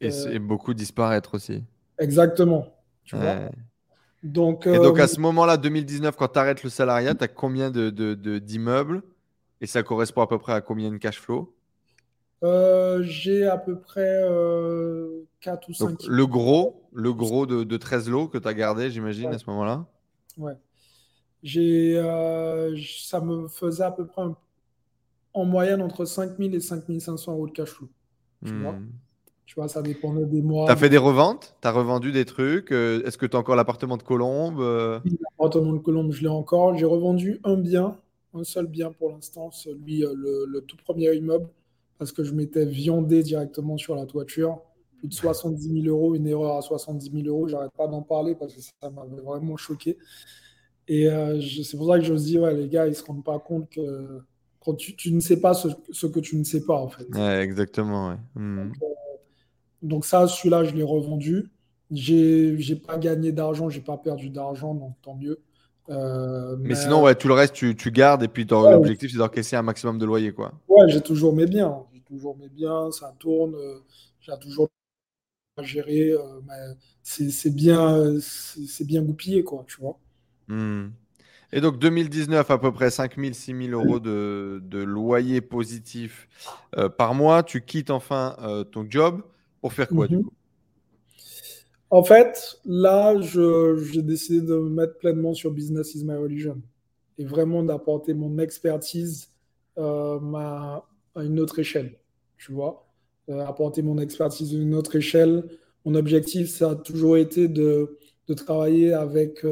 [0.00, 1.62] Et, euh, beaucoup disparaître aussi.
[1.98, 2.66] Exactement.
[3.04, 3.50] Tu vois?
[4.22, 7.28] Donc, et donc, à euh, ce moment-là, 2019, quand tu arrêtes le salariat, tu as
[7.28, 9.02] combien d'immeubles de, de,
[9.62, 11.54] Et ça correspond à peu près à combien de cash flow?
[12.42, 14.20] Euh, j'ai à peu près
[15.40, 16.06] 4 euh, ou 5.
[16.06, 19.48] le gros, le gros de, de 13 lots que tu as gardé, j'imagine, à ce
[19.48, 19.86] moment-là?
[20.36, 20.54] Ouais.
[21.42, 24.22] J'ai, euh, ça me faisait à peu près
[25.32, 27.88] en moyenne entre 5000 et 5500 euros de cash flow.
[28.44, 28.88] Tu vois hmm.
[29.46, 30.66] Tu vois, ça dépendait des mois.
[30.66, 31.56] Tu as fait des reventes?
[31.60, 32.70] Tu as revendu des trucs?
[32.70, 34.60] Euh, Est-ce que tu as encore l'appartement de Colombe?
[34.60, 36.76] L'appartement de Colombe, je l'ai encore.
[36.76, 37.98] J'ai revendu un bien,
[38.32, 41.48] un seul bien pour l'instant, celui, le, le, tout premier immeuble,
[41.98, 44.60] parce que je m'étais viandé directement sur la toiture.
[44.98, 47.48] Plus de 70 000 euros, une erreur à 70 000 euros.
[47.48, 49.96] J'arrête pas d'en parler parce que ça m'avait vraiment choqué.
[50.90, 53.22] Et euh, c'est pour ça que je me dis, ouais, les gars, ils se rendent
[53.22, 54.22] pas compte que
[54.58, 57.06] quand tu, ne sais pas ce, que tu ne sais pas, en fait.
[57.14, 58.16] Ouais, exactement.
[58.34, 58.58] Hmm.
[58.58, 58.64] Euh,
[59.82, 61.48] donc, ça, celui-là, je l'ai revendu.
[61.92, 65.38] J'ai n'ai pas gagné d'argent, j'ai pas perdu d'argent, donc tant mieux.
[65.90, 69.54] Euh, mais, sinon, ouais, tout le reste, tu, tu gardes et puis l'objectif, c'est d'encaisser
[69.54, 70.54] un maximum de loyer, quoi.
[70.66, 71.84] Ouais, j'ai toujours mes biens.
[71.94, 73.54] J'ai toujours mes biens, ça tourne.
[74.20, 74.68] j'ai toujours
[75.56, 76.16] à gérer.
[77.04, 79.96] c'est bien, c'est bien goupillé, quoi, tu vois.
[81.52, 86.28] Et donc 2019, à peu près 5 000, 6 000 euros de, de loyer positif
[86.76, 87.42] euh, par mois.
[87.42, 89.22] Tu quittes enfin euh, ton job
[89.60, 90.24] pour faire quoi du mhm.
[90.24, 90.32] coup?
[91.92, 96.62] En fait, là, j'ai décidé de me mettre pleinement sur Business is my religion
[97.18, 99.32] et vraiment d'apporter mon expertise
[99.76, 100.84] euh, à
[101.16, 101.98] une autre échelle.
[102.38, 102.86] Tu vois,
[103.28, 105.44] apporter mon expertise à une autre échelle.
[105.84, 107.98] Mon objectif, ça a toujours été de,
[108.28, 109.44] de travailler avec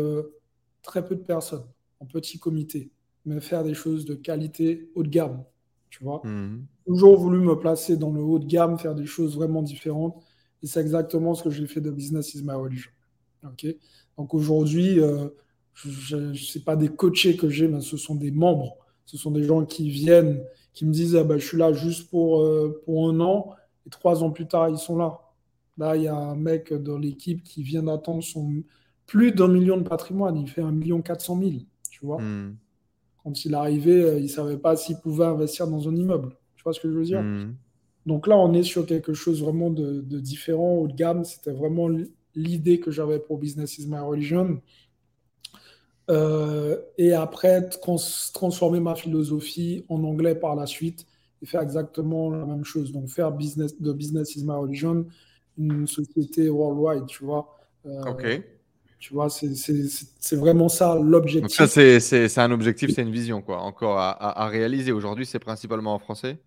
[0.89, 1.66] très peu de personnes,
[2.01, 2.91] en petit comité,
[3.26, 5.45] mais faire des choses de qualité haut de gamme,
[5.91, 6.22] tu vois.
[6.24, 6.64] Mhm.
[6.86, 10.20] Toujours voulu me placer dans le haut de gamme, faire des choses vraiment différentes.
[10.62, 12.91] Et c'est exactement ce que j'ai fait de Business is my religion.
[13.45, 13.66] ok
[14.16, 15.28] Donc aujourd'hui, euh,
[15.74, 18.78] je ne sais pas des coachés que j'ai, mais ce sont des membres.
[19.05, 22.09] Ce sont des gens qui viennent, qui me disent ah ben, Je suis là juste
[22.11, 23.55] pour, euh, pour un an,
[23.86, 25.20] et trois ans plus tard, ils sont là.
[25.76, 28.64] Là, il y a un mec dans l'équipe qui vient d'attendre son,
[29.09, 30.37] plus d'un million de patrimoine.
[30.37, 32.23] Il fait un million quatre cent mille, tu vois.
[32.23, 32.55] Hmm.
[33.25, 36.37] Quand il arrivait, euh, il ne savait pas s'il pouvait investir dans un immeuble.
[36.55, 37.55] Tu vois ce que je veux dire hmm.
[38.07, 41.25] Donc là, on est sur quelque chose vraiment de, différent, haut de gamme.
[41.25, 41.91] C'était vraiment
[42.35, 44.61] l'idée que j'avais pour Business is my religion.
[46.11, 51.07] Euh, et après, transformer ma philosophie en anglais par la suite
[51.43, 52.93] et faire exactement la même chose.
[52.93, 55.07] Donc faire business, de Business is my religion
[55.59, 57.59] une société worldwide, tu vois.
[57.85, 58.43] Euh, ok.
[58.99, 61.57] Tu vois, c'est vraiment ça l'objectif.
[61.57, 64.91] ça, c'est un objectif, c'est une vision, quoi, encore à, à, réaliser.
[64.91, 66.39] Aujourd'hui, c'est principalement en français?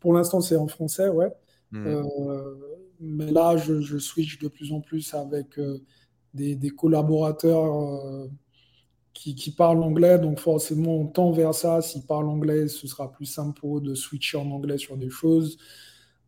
[0.00, 1.30] Pour l'instant, c'est en français, ouais.
[1.72, 1.86] Hmm.
[1.86, 2.54] Euh,
[3.00, 5.82] mais là, je, je, switch de plus en plus avec euh,
[6.32, 8.26] des, des, collaborateurs euh,
[9.12, 10.18] qui, qui, parlent anglais.
[10.18, 11.82] Donc, forcément, on tend vers ça.
[11.82, 15.10] S'ils parlent anglais, ce sera plus simple pour eux de switcher en anglais sur des
[15.10, 15.58] choses.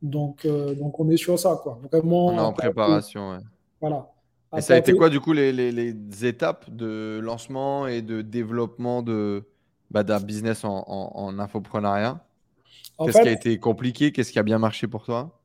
[0.03, 1.81] Donc, donc on est sur ça, quoi.
[1.91, 2.27] Vraiment.
[2.27, 3.39] On est en préparation, ouais.
[3.81, 4.11] Voilà.
[4.57, 8.23] Et ça a été quoi, du coup, les, les, les, étapes de lancement et de
[8.23, 9.45] développement de,
[9.91, 12.25] bah, d'un business en, en, infoprenariat?
[12.99, 14.11] Qu'est-ce qui a été compliqué?
[14.11, 15.39] Qu'est-ce qui a bien marché pour toi?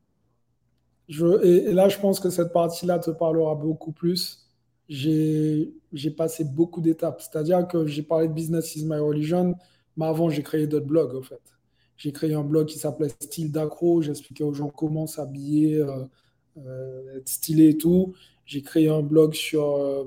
[1.08, 4.48] Je, et, là, je pense que cette partie-là te parlera beaucoup plus.
[4.88, 7.20] J'ai, j'ai passé beaucoup d'étapes.
[7.20, 9.54] C'est-à-dire que j'ai parlé de Business is my religion,
[9.98, 11.40] mais avant, j'ai créé d'autres blogs, en fait.
[11.96, 14.00] J'ai créé un blog qui s'appelait Style d'accro.
[14.00, 16.04] J'expliquais aux gens comment s'habiller, euh,
[16.58, 18.14] euh, être stylé et tout.
[18.44, 20.04] J'ai créé un blog sur, euh,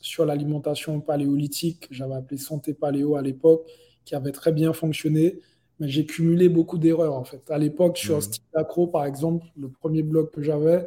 [0.00, 3.66] sur l'alimentation paléolithique, j'avais appelé Santé Paléo à l'époque,
[4.04, 5.40] qui avait très bien fonctionné,
[5.80, 7.50] mais j'ai cumulé beaucoup d'erreurs en fait.
[7.50, 8.22] À l'époque, sur mmh.
[8.22, 8.44] Style
[8.92, 10.86] par exemple, le premier blog que j'avais,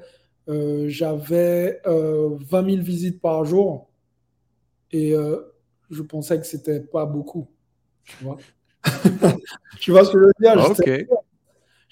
[0.50, 3.90] euh, j'avais 20 euh, 000 visites par jour
[4.92, 5.14] et
[5.90, 7.48] je pensais que c'était pas beaucoup.
[8.06, 8.38] Tu vois,
[9.80, 11.17] tu vois ce que je veux dire?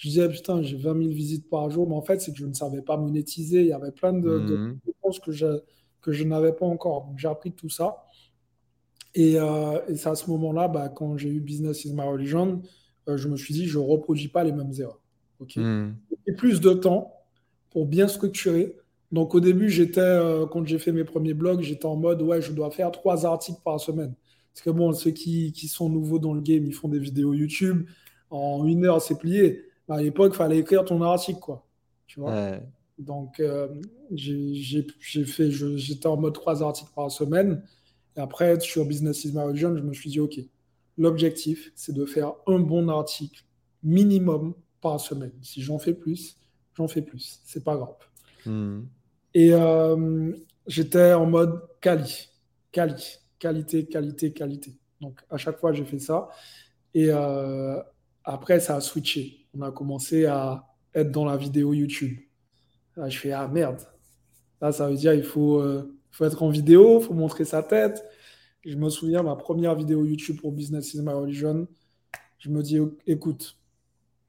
[0.06, 2.46] Je disais, putain, j'ai 20 000 visites par jour, mais en fait, c'est que je
[2.46, 3.62] ne savais pas monétiser.
[3.62, 4.80] Il y avait plein de, mmh.
[5.04, 5.62] choses que je,
[6.02, 7.06] que je n'avais pas encore.
[7.06, 8.06] Donc, j'ai appris tout ça.
[9.16, 12.62] Et, euh, et c'est à ce moment-là, bah, quand j'ai eu Business is my religion,
[13.08, 15.02] euh, je me suis dit, je ne reproduis pas les mêmes erreurs.
[15.40, 15.56] Ok.
[15.56, 15.96] Mmh.
[16.28, 17.12] Et plus de temps
[17.72, 18.76] pour bien structurer.
[19.12, 22.44] Donc, au début, j'étais, euh, quand j'ai fait mes premiers blogs, j'étais en mode, ouais,
[22.44, 24.14] je dois faire trois articles par semaine.
[24.54, 27.34] Parce que bon, ceux qui, qui sont nouveaux dans le game, ils font des vidéos
[27.34, 27.88] YouTube.
[28.30, 31.66] En une heure, c'est plié à l'époque, il fallait écrire ton article, quoi.
[32.08, 32.58] Tu vois
[32.98, 33.68] Donc, euh,
[34.12, 37.64] j'ai fait, j'étais en mode trois articles par semaine.
[38.16, 40.40] Et après, sur Business is my religion, je me suis dit, OK,
[40.98, 43.44] l'objectif, c'est de faire un bon article
[43.84, 45.34] minimum par semaine.
[45.42, 46.38] Si j'en fais plus,
[46.74, 47.42] j'en fais plus.
[47.46, 47.96] C'est pas grave.
[48.46, 48.84] Hmm.
[49.34, 50.32] Et euh,
[50.68, 52.30] j'étais en mode quali,
[52.72, 54.74] quali, qualité, qualité, qualité.
[55.02, 56.30] Donc, à chaque fois, j'ai fait ça.
[56.94, 57.82] Et euh,
[58.26, 62.18] après, ça a switché on a commencé à être dans la vidéo YouTube.
[62.96, 63.82] Là, je fais Ah merde.
[64.62, 67.64] Là, ça veut dire il faut, euh, faut être en vidéo, il faut montrer sa
[67.64, 68.04] tête.
[68.66, 71.68] je me souviens, ma première vidéo YouTube pour Business is my religion,
[72.40, 73.58] je me dis Écoute,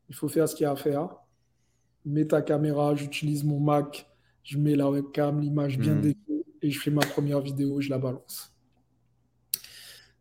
[0.08, 1.08] il faut faire ce qu'il y a à faire.
[2.04, 4.06] mets ta caméra, j'utilise mon Mac,
[4.42, 6.12] je mets la webcam, l'image bien mmh.
[6.62, 8.55] et je fais ma première vidéo, je la balance.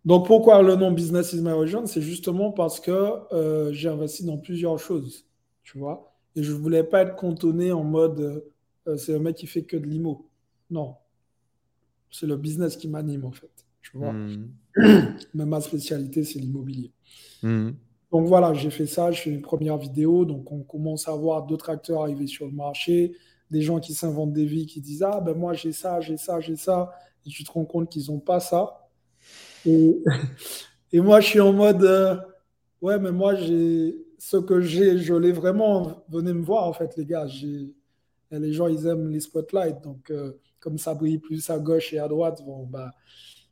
[0.06, 2.92] Donc pourquoi le nom Business is my religion C'est justement parce que
[3.34, 5.26] euh, j'ai investi dans plusieurs choses,
[5.64, 6.14] tu vois.
[6.36, 8.44] Et je ne voulais pas être cantonné en mode
[8.88, 10.30] euh, c'est un mec qui fait que de l'IMO.
[10.70, 10.96] Non.
[12.12, 13.52] C'est le business qui m'anime en fait,
[13.82, 14.14] tu vois.
[14.14, 14.52] Hmm.
[15.34, 16.92] Mais ma spécialité, c'est l'immobilier.
[17.42, 17.72] Hmm.
[18.12, 20.26] Donc voilà, j'ai fait ça, je fais une première vidéo.
[20.26, 23.18] Donc on commence à voir d'autres acteurs arriver sur le marché,
[23.52, 26.40] des gens qui s'inventent des vies, qui disent Ah ben moi j'ai ça, j'ai ça,
[26.40, 26.92] j'ai ça.
[27.26, 28.85] Et tu te rends compte qu'ils n'ont pas ça.
[29.66, 32.16] Et, moi, je suis en mode, euh,
[32.82, 36.06] ouais, mais moi, j'ai ce que j'ai, je l'ai vraiment.
[36.10, 37.28] Venez me voir, en fait, les gars.
[38.32, 39.82] Les gens, ils aiment les spotlights.
[39.84, 42.92] Donc, euh, comme ça brille plus à gauche et à droite, bon, bah,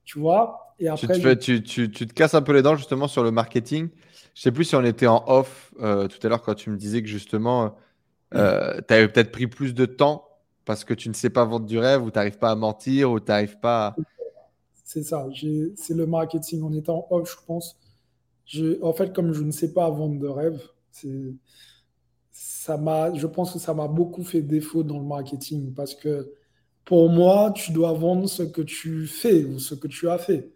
[0.03, 0.76] tu vois.
[0.80, 3.23] Et après, tu, te tu, tu, tu, te casses un peu les dents, justement, sur
[3.23, 3.90] le marketing.
[4.35, 6.77] Je sais plus si on était en off euh, tout à l'heure quand tu me
[6.77, 7.76] disais que, justement,
[8.31, 10.27] tu avais peut-être pris plus de temps
[10.65, 13.11] parce que tu ne sais pas vendre du rêve ou tu n'arrives pas à mentir
[13.11, 13.95] ou tu n'arrives pas à
[14.94, 15.28] c'est ça.
[15.76, 17.78] C'est le marketing en étant off, je pense.
[18.82, 20.61] en fait, comme je ne sais pas vendre de rêve,
[22.32, 22.80] ça
[23.15, 26.32] je pense que ça m'a beaucoup fait défaut dans le marketing parce que
[26.86, 30.52] pour moi, tu dois vendre ce que tu fais ou ce que tu as fait.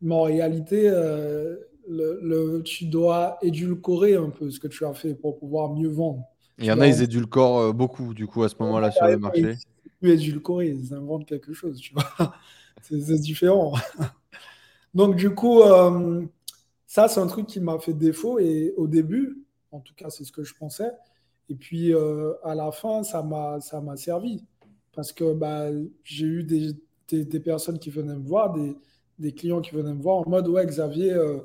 [0.00, 1.56] Mais en réalité, euh,
[1.88, 6.22] le, tu dois édulcorer un peu ce que tu as fait pour pouvoir mieux vendre.
[6.58, 9.18] Il y en a, ils édulcorent euh, beaucoup, du coup, à ce moment-là, sur le
[9.18, 9.56] marché.
[10.02, 12.34] Ils édulcorer, ils inventent quelque chose, tu vois
[12.82, 13.74] c'est différent.
[14.94, 16.24] Donc, du coup, euh,
[16.86, 18.38] ça, c'est un truc qui m'a fait défaut.
[18.38, 20.90] Et au début, en tout cas, c'est ce que je pensais.
[21.48, 23.60] Et puis, euh, à la fin, ça m'a
[23.96, 24.44] servi.
[24.92, 25.70] Parce que bah,
[26.04, 26.74] j'ai eu des,
[27.08, 28.76] des, personnes qui venaient me voir, des,
[29.18, 31.38] des, clients qui venaient me voir en mode Ouais, Xavier, euh,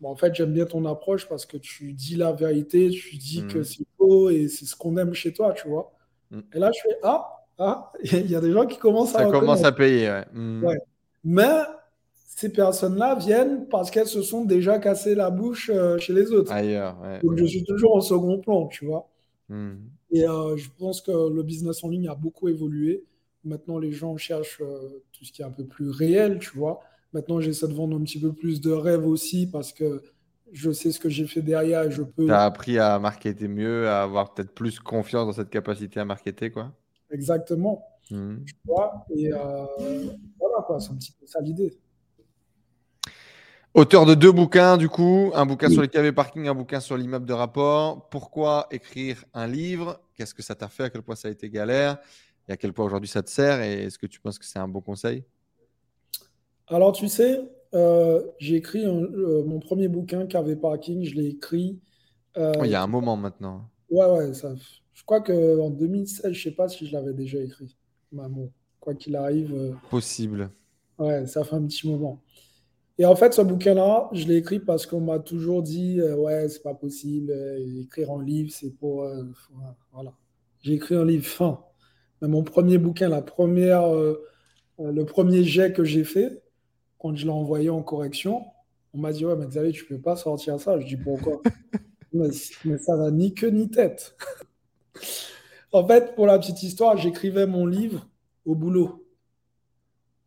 [0.00, 3.46] bon, en fait, j'aime bien ton approche parce que tu dis la vérité, tu dis
[3.46, 3.64] que mm.
[3.64, 5.92] c'est beau et c'est ce qu'on aime chez toi, tu vois.
[6.30, 6.40] Mm.
[6.54, 9.24] Et là, je fais Ah, ah, il y a des gens qui commencent à.
[9.24, 10.64] Ça commence à payer, hmm.
[10.64, 10.78] ouais.
[11.24, 11.62] Mais
[12.36, 16.52] ces personnes-là viennent parce qu'elles se sont déjà cassées la bouche euh, chez les autres.
[16.52, 19.08] Ailleurs, Donc je suis toujours en second plan, tu vois.
[19.48, 19.76] Hmm.
[20.10, 23.04] Et euh, je pense que le business en ligne a beaucoup évolué.
[23.44, 26.80] Maintenant, les gens cherchent euh, tout ce qui est un peu plus réel, tu vois.
[27.12, 30.02] Maintenant, j'essaie de vendre un petit peu plus de rêves aussi parce que
[30.52, 32.26] je sais ce que j'ai fait derrière et je peux.
[32.26, 36.04] Tu as appris à marketer mieux, à avoir peut-être plus confiance dans cette capacité à
[36.04, 36.72] marketer, quoi.
[37.10, 37.84] Exactement.
[38.10, 38.44] Mmh.
[38.44, 39.66] Tu vois Et euh,
[40.38, 41.76] voilà, quoi, c'est un petit peu ça l'idée.
[43.74, 46.96] Auteur de deux bouquins, du coup, un bouquin sur les KV parking, un bouquin sur
[46.96, 48.08] l'immeuble de rapport.
[48.08, 50.00] Pourquoi écrire un livre?
[50.14, 50.84] Qu'est-ce que ça t'a fait?
[50.84, 51.98] À quel point ça a été galère?
[52.48, 53.60] Et à quel point aujourd'hui ça te sert?
[53.60, 55.24] Et est-ce que tu penses que c'est un bon conseil?
[56.68, 57.38] Alors, tu sais,
[57.74, 61.78] euh, j'ai écrit euh, mon premier bouquin, KV Parking, je l'ai écrit.
[62.34, 63.68] il y a un moment maintenant.
[63.90, 64.54] Ouais, ouais, ça,
[64.96, 67.76] je crois qu'en 2016, je ne sais pas si je l'avais déjà écrit.
[68.12, 68.50] Maman,
[68.80, 69.54] quoi qu'il arrive.
[69.54, 70.50] Euh, Possible.
[70.98, 72.22] Ouais, ça fait un petit moment.
[72.96, 76.48] Et en fait, ce bouquin-là, je l'ai écrit parce qu'on m'a toujours dit euh, Ouais,
[76.48, 79.06] c'est pas possible, euh, écrire un livre, c'est pour.
[79.92, 80.14] voilà.
[80.62, 81.60] J'ai écrit un livre fin.
[82.22, 83.86] Mais mon premier bouquin, la première,
[84.78, 86.42] le premier jet que j'ai fait,
[86.98, 88.46] quand je l'ai envoyé en correction,
[88.94, 90.80] on m'a dit Ouais, mais Xavier, tu peux pas sortir ça.
[90.80, 91.42] Je dis Pourquoi?
[92.12, 92.28] Mais,
[92.64, 94.16] mais ça n'a ni queue ni tête
[95.72, 98.06] en fait, pour la petite histoire, j'écrivais mon livre
[98.44, 99.06] au boulot.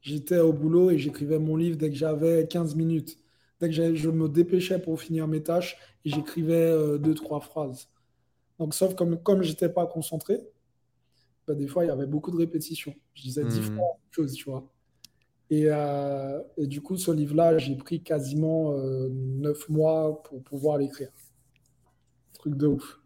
[0.01, 3.17] J'étais au boulot et j'écrivais mon livre dès que j'avais 15 minutes.
[3.59, 7.89] Dès que je me dépêchais pour finir mes tâches et j'écrivais euh, deux, trois phrases.
[8.57, 10.39] Donc, sauf comme, comme je n'étais pas concentré,
[11.47, 12.93] bah, des fois, il y avait beaucoup de répétitions.
[13.13, 13.63] Je disais dix hmm.
[13.63, 14.69] fois la même chose, tu vois.
[15.49, 20.77] Et, euh, et, du coup, ce livre-là, j'ai pris quasiment euh, neuf mois pour pouvoir
[20.77, 21.09] l'écrire.
[22.33, 22.99] Truc de ouf.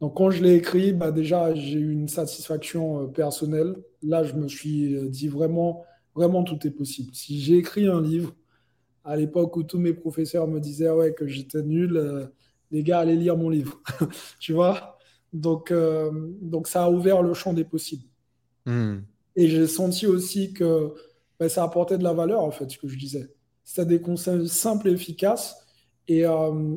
[0.00, 3.74] Donc quand je l'ai écrit, bah déjà j'ai eu une satisfaction euh, personnelle.
[4.02, 5.84] Là, je me suis euh, dit vraiment,
[6.14, 7.14] vraiment tout est possible.
[7.14, 8.34] Si j'ai écrit un livre
[9.04, 12.26] à l'époque où tous mes professeurs me disaient ouais que j'étais nul, euh,
[12.70, 13.80] les gars allez lire mon livre,
[14.38, 14.98] tu vois?
[15.32, 15.74] Donc
[16.40, 18.04] donc ça a ouvert le champ des possibles.
[18.64, 19.00] Hmm.
[19.36, 20.94] Et j'ai senti aussi que
[21.38, 23.28] bah, ça apportait de la valeur en fait ce que je disais.
[23.62, 25.56] C'était des conseils simples et efficaces
[26.06, 26.24] et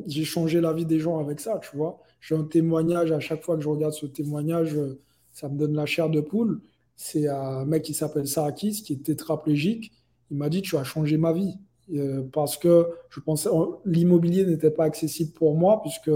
[0.06, 3.42] j'ai changé la vie des gens avec ça, tu vois j'ai un témoignage, à chaque
[3.42, 5.00] fois que je regarde ce témoignage, euh,
[5.32, 6.60] ça me donne la chair de poule.
[6.94, 9.92] C'est un mec qui s'appelle Sarakis, qui est tétraplégique.
[10.30, 11.58] Il m'a dit Tu as changé ma vie.
[11.92, 13.50] Euh, parce que je pensais
[13.84, 16.12] l'immobilier n'était pas accessible pour moi, puisque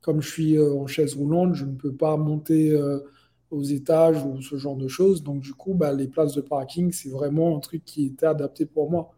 [0.00, 2.76] comme je suis euh, en chaise roulante, je ne peux pas monter
[3.52, 5.22] aux étages ou ce genre de choses.
[5.22, 8.66] Donc, du coup, bah, les places de parking, c'est vraiment un truc qui était adapté
[8.66, 9.12] pour moi.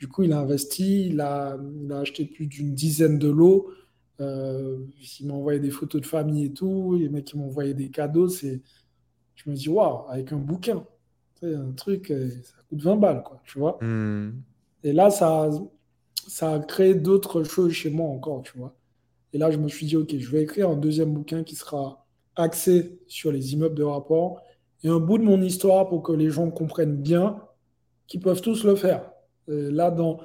[0.00, 3.70] Du coup, il a investi, il a, il a acheté plus d'une dizaine de lots.
[4.20, 4.78] Euh,
[5.20, 6.96] ils m'envoyaient des photos de famille et tout.
[6.98, 8.28] Les mecs qui m'envoyaient des cadeaux.
[8.28, 8.60] C'est,
[9.34, 10.84] je me dis, waouh, avec un bouquin,
[11.40, 13.78] c'est un truc, euh, ça coûte 20 balles, quoi, tu vois.
[13.80, 14.40] Hmm.
[14.82, 15.50] Et là, ça,
[16.26, 18.74] ça a créé d'autres choses chez moi encore, tu vois.
[19.32, 22.06] Et là, je me suis dit, OK, je vais écrire un deuxième bouquin qui sera
[22.34, 24.40] axé sur les immeubles de rapport
[24.82, 27.42] et un bout de mon histoire pour que les gens comprennent bien
[28.06, 29.10] qu'ils peuvent tous le faire.
[29.48, 30.20] là, dans,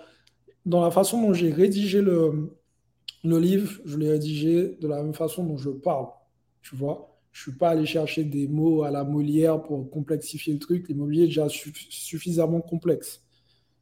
[0.65, 2.55] dans la façon dont j'ai rédigé le,
[3.23, 6.07] le livre, je l'ai rédigé de la même façon dont je parle,
[6.61, 7.09] tu vois.
[7.31, 10.87] Je suis pas allé chercher des mots à la Molière pour complexifier le truc.
[10.87, 13.23] L'immobilier est déjà suffisamment complexe,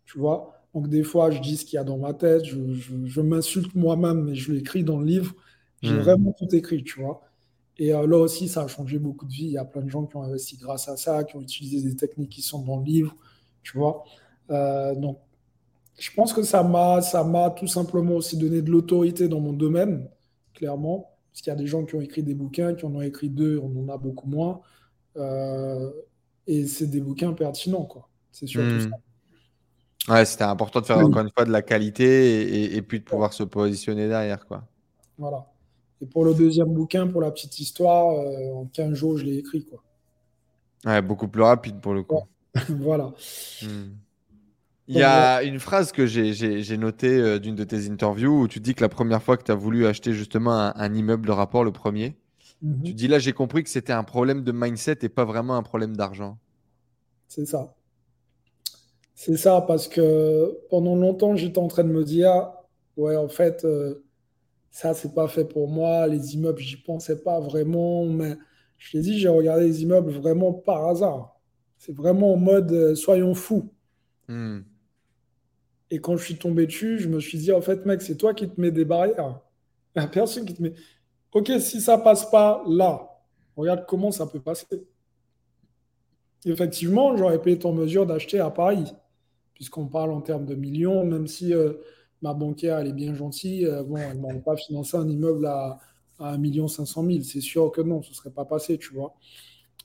[0.05, 0.53] tu vois.
[0.73, 4.23] Donc des fois, je dis ce qu'il y a dans ma tête, je, m'insulte moi-même,
[4.23, 5.35] mais je l'écris dans le livre.
[5.81, 5.99] J'ai hmm.
[5.99, 7.21] vraiment tout écrit, tu vois.
[7.77, 9.45] Et euh, là aussi, ça a changé beaucoup de vie.
[9.45, 11.81] Il y a plein de gens qui ont investi grâce à ça, qui ont utilisé
[11.81, 13.15] des techniques qui sont dans le livre,
[13.63, 14.03] tu vois.
[14.49, 15.17] Euh, donc,
[16.01, 19.53] je pense que ça m'a, ça m'a tout simplement aussi donné de l'autorité dans mon
[19.53, 20.09] domaine,
[20.55, 21.11] clairement.
[21.31, 23.29] Parce qu'il y a des gens qui ont écrit des bouquins, qui en ont écrit
[23.29, 24.61] deux, on en a beaucoup moins.
[25.17, 25.91] Euh,
[26.47, 28.09] et c'est des bouquins pertinents, quoi.
[28.31, 28.63] C'est sûr.
[28.63, 28.89] Hmm.
[30.11, 33.31] Ouais, c'était important de faire encore une fois de la qualité et, puis de pouvoir
[33.31, 34.47] se positionner derrière.
[34.47, 34.67] Quoi.
[35.19, 35.45] Voilà.
[36.01, 39.37] Et pour le deuxième bouquin, pour la petite histoire, euh, en 15 jours, je l'ai
[39.37, 39.63] écrit.
[39.65, 39.83] Quoi.
[40.83, 42.23] Ouais, beaucoup plus rapide pour le coup.
[42.69, 43.13] voilà.
[43.61, 43.91] Hmm.
[44.87, 48.59] Il y a une phrase que j'ai notée euh, d'une de tes interviews où tu
[48.59, 51.63] dis que la première fois que tu as voulu acheter justement un, immeuble de rapport,
[51.63, 52.15] le premier,
[52.61, 52.83] mhm.
[52.83, 55.63] tu dis là, j'ai compris que c'était un problème de mindset et pas vraiment un
[55.63, 56.37] problème d'argent.
[57.27, 57.73] C'est ça.
[59.13, 62.51] C'est ça, parce que pendant longtemps, j'étais en train de me dire,
[62.97, 64.03] ouais, en fait, euh,
[64.71, 66.07] ça, c'est pas fait pour moi.
[66.07, 68.05] Les immeubles, j'y pensais pas vraiment.
[68.05, 68.35] Mais
[68.77, 71.39] je t'ai dit, j'ai regardé les immeubles vraiment par hasard.
[71.77, 73.69] C'est vraiment en mode, euh, soyons fous.
[74.27, 74.61] Hmm.
[75.91, 78.33] Et quand je suis tombé dessus, je me suis dit, en fait, mec, c'est toi
[78.33, 79.39] qui te mets des barrières.
[79.95, 80.73] Il personne qui te met.
[81.33, 83.21] Ok, si ça passe pas là,
[83.55, 84.65] regarde comment ça peut passer.
[86.45, 88.91] Effectivement, j'aurais pu être en mesure d'acheter à Paris
[89.61, 91.73] puisqu'on parle en termes de millions, même si euh,
[92.23, 95.45] ma banquière, elle est bien gentille, euh, bon, elle ne m'aurait pas financé un immeuble
[95.45, 95.77] à,
[96.17, 97.19] à 1 500 000.
[97.21, 99.13] C'est sûr que non, ce ne serait pas passé, tu vois.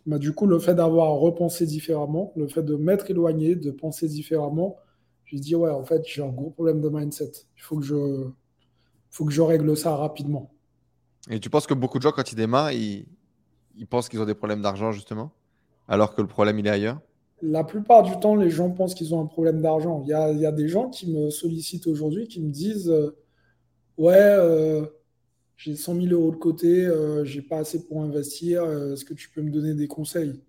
[0.07, 4.09] Mais du coup, le fait d'avoir repensé différemment, le fait de m'être éloigné, de penser
[4.09, 4.77] différemment,
[5.27, 7.33] je dis ouais, en fait, j'ai un gros problème de mindset.
[7.57, 8.29] Il faut que je,
[9.11, 10.51] faut que je règle ça rapidement.
[11.29, 13.07] Et tu penses que beaucoup de gens, quand ils démarrent, ils,
[13.77, 15.33] ils pensent qu'ils ont des problèmes d'argent, justement,
[15.89, 17.01] alors que le problème, il est ailleurs?
[17.43, 20.03] La plupart du temps, les gens pensent qu'ils ont un problème d'argent.
[20.05, 23.15] Il y a, des gens qui me sollicitent aujourd'hui, qui me disent euh,
[23.99, 24.87] Ouais, euh,
[25.57, 29.31] j'ai 100 000 euros de côté, euh, j'ai pas assez pour investir, est-ce que tu
[29.31, 30.41] peux me donner des conseils?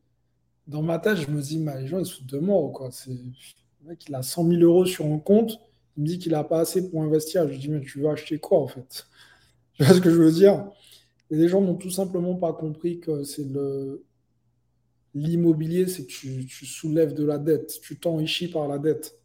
[0.68, 2.72] Dans ma tête, je me dis mais Les gens, ils se foutent de moi.
[2.74, 2.90] Quoi.
[2.92, 3.12] C'est...
[3.88, 5.62] Le mec, il a 100 000 euros sur un compte,
[5.96, 7.48] il me dit qu'il n'a pas assez pour investir.
[7.48, 9.08] Je dis Mais tu veux acheter quoi en fait?
[9.74, 10.68] Tu vois ce que je veux dire?
[11.32, 13.48] Et les gens n'ont tout simplement pas compris que c'est
[15.14, 19.18] L'immobilier, c'est que tu, soulèves de la dette, tu t'enrichis par la dette.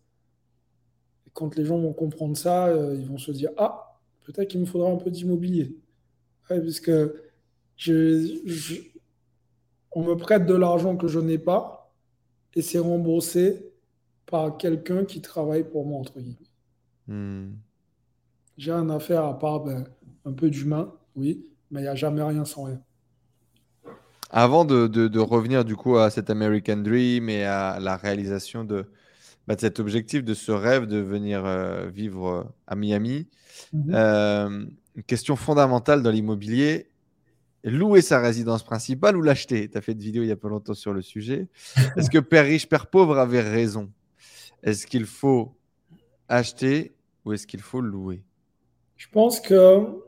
[1.26, 4.60] Et quand les gens vont comprendre ça, euh, ils vont se dire Ah, peut-être qu'il
[4.60, 5.76] me faudra un peu d'immobilier.
[6.46, 6.92] puisque
[9.90, 11.92] on me prête de l'argent que je n'ai pas
[12.54, 13.71] et c'est remboursé
[14.32, 16.48] par quelqu'un qui travaille pour moi, entre guillemets.
[17.06, 17.50] Hmm.
[18.56, 19.84] J'ai un affaire à part ben,
[20.24, 22.80] un peu d'humain, oui, mais il n'y a jamais rien sans rien.
[24.30, 28.86] Avant de, revenir du coup à cet American Dream et à la réalisation de,
[29.46, 33.28] bah, cet objectif, de ce rêve de venir euh, vivre euh, à Miami,
[33.74, 33.92] mhm.
[33.94, 34.64] euh,
[34.96, 36.88] une question fondamentale dans l'immobilier,
[37.64, 39.68] louer sa résidence principale ou l'acheter?
[39.68, 41.48] Tu as fait une vidéo il n'y a pas longtemps sur le sujet.
[41.98, 43.90] Est-ce que Père riche, Père pauvre avait raison?
[44.62, 45.54] Est-ce qu'il faut
[46.28, 46.92] acheter
[47.24, 48.22] ou est-ce qu'il faut louer?
[48.96, 50.02] Je pense que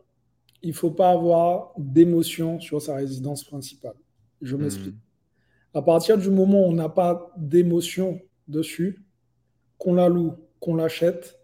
[0.62, 3.96] il faut pas avoir d'émotion sur sa résidence principale.
[4.40, 4.94] Je m'explique.
[4.94, 5.78] Hmm.
[5.78, 9.04] À partir du moment où on n'a pas d'émotion dessus,
[9.76, 11.38] qu'on la loue, qu'on l'achète,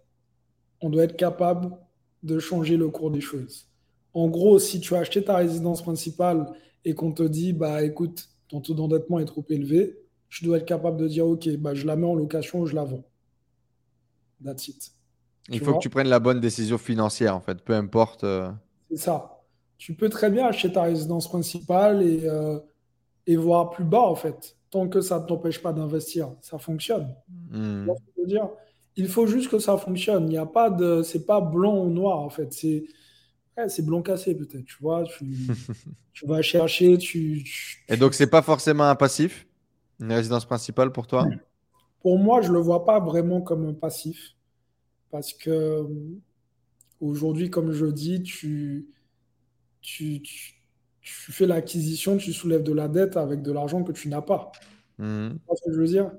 [0.80, 1.76] on doit être capable
[2.22, 3.68] de changer le cours des choses.
[4.14, 6.46] En gros, si tu as acheté ta résidence principale
[6.84, 9.98] et qu'on te dit, bah écoute, ton taux d'endettement est trop élevé,
[10.30, 12.74] tu dois être capable de dire, ok, bah, je la mets en location ou je
[12.74, 13.04] la vends.
[14.44, 14.92] That's it.
[15.48, 18.24] Il faut que tu prennes la bonne décision financière, en fait, peu importe.
[18.24, 18.50] Euh.
[18.90, 19.42] C'est ça.
[19.76, 22.58] Tu peux très bien acheter ta résidence principale et euh,
[23.26, 24.56] et voir plus bas, en fait.
[24.70, 27.14] Tant que ça ne t'empêche pas d'investir, ça fonctionne.
[27.50, 27.88] Hmm.
[28.26, 28.48] dire?
[28.96, 30.24] Il faut juste que ça fonctionne.
[30.24, 31.02] Il n'y a pas de.
[31.02, 32.52] C'est pas blanc ou noir, en fait.
[32.52, 32.84] C'est.
[33.68, 35.04] c'est blanc cassé peut-être, tu vois.
[35.04, 35.46] Tu,
[36.26, 37.44] vas chercher, tu,
[37.88, 39.46] Et donc, c'est pas forcément un passif,
[40.00, 41.26] une résidence principale pour toi?
[42.00, 44.34] Pour moi, je le vois pas vraiment comme un passif.
[45.10, 45.86] Parce que
[47.00, 48.86] Aujourd'hui, comme je dis, tu,
[49.80, 50.22] tu,
[51.02, 54.52] fais l'acquisition, tu soulèves de la dette avec de l'argent que tu n'as pas.
[54.98, 55.30] Mmh.
[55.30, 56.12] Tu vois ce que je veux dire?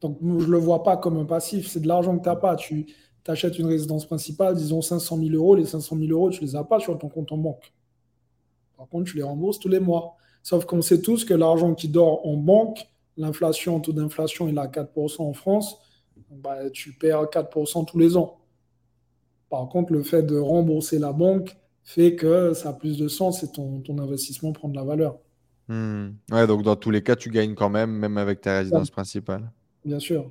[0.00, 1.68] Donc, je ne le vois pas comme un passif.
[1.68, 2.56] C'est de l'argent que tu n'as pas.
[2.56, 2.86] Tu
[3.28, 5.54] achètes une résidence principale, disons 500 000 euros.
[5.54, 7.72] Les 500 000 euros, tu ne les as pas sur ton compte en banque.
[8.76, 10.16] Par contre, tu les rembourses tous les mois.
[10.42, 12.88] Sauf qu'on sait tous que l'argent qui dort en banque,
[13.18, 15.76] l'inflation, taux d'inflation, il est à 4% en France,
[16.30, 18.38] bah, tu perds 4% tous les ans.
[19.50, 23.42] Par contre, le fait de rembourser la banque fait que ça a plus de sens
[23.42, 25.18] et ton, ton investissement prend de la valeur.
[25.68, 26.10] Hmm.
[26.30, 29.50] Ouais, donc dans tous les cas, tu gagnes quand même, même avec ta résidence principale.
[29.84, 30.30] Bien sûr.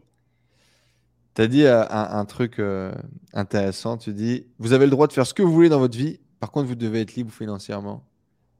[1.35, 2.91] Tu as dit euh, un, truc euh,
[3.33, 3.97] intéressant.
[3.97, 6.19] Tu dis, vous avez le droit de faire ce que vous voulez dans votre vie.
[6.39, 8.03] Par contre, vous devez être libre financièrement.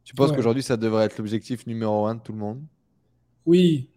[0.03, 2.63] Tu penses qu'aujourd'hui, ça devrait être l'objectif numéro un de tout le monde?
[3.45, 3.89] Oui,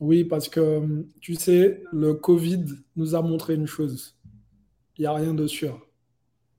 [0.00, 2.64] oui, parce que tu sais, le Covid
[2.96, 4.16] nous a montré une chose.
[4.96, 5.86] Il n'y a rien de sûr.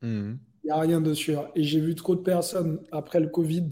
[0.03, 0.35] Hmm.
[0.63, 1.49] Il n'y a rien de sûr.
[1.55, 3.68] Et j'ai vu trop de personnes après le Covid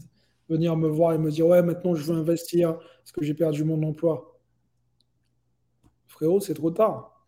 [0.50, 3.64] venir me voir et me dire Ouais, maintenant je veux investir parce que j'ai perdu
[3.64, 4.40] mon emploi.
[6.08, 7.28] Frérot, c'est trop tard.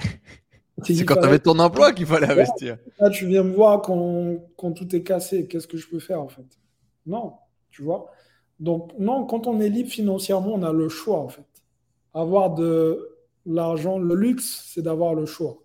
[0.82, 2.78] c'est quand tu avais ton emploi qu'il fallait investir.
[2.98, 5.46] Là, tu viens me voir quand, quand tout est cassé.
[5.46, 6.58] Qu'est-ce que je peux faire en fait?
[7.06, 7.34] Non,
[7.70, 8.10] tu vois?
[8.58, 11.44] Donc, non, quand on est libre financièrement, on a le choix en fait
[12.14, 13.10] avoir de
[13.46, 15.62] l'argent, le luxe, c'est d'avoir le choix.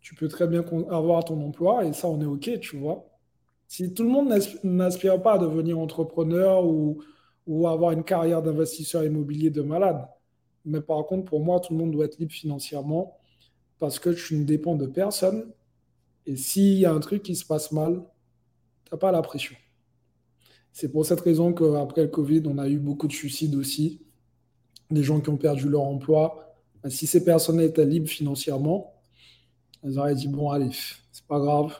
[0.00, 3.06] Tu peux très bien avoir ton emploi et ça, on est OK, tu vois.
[3.68, 4.32] Si tout le monde
[4.62, 7.02] n'aspire pas à devenir entrepreneur ou,
[7.66, 10.06] avoir une carrière d'investisseur immobilier de malade,
[10.64, 13.18] mais par contre, pour moi, tout le monde doit être libre financièrement
[13.78, 15.52] parce que tu ne dépends de personne.
[16.26, 18.02] Et s'il y a un truc qui se passe mal,
[18.84, 19.54] tu n'as pas la pression.
[20.72, 24.05] C'est pour cette raison qu'après le Covid, on a eu beaucoup de suicides aussi
[24.90, 26.54] des gens qui ont perdu leur emploi.
[26.82, 28.94] Ben, si ces personnes étaient libres financièrement,
[29.82, 30.70] elles auraient dit bon, allez,
[31.12, 31.74] c'est pas grave,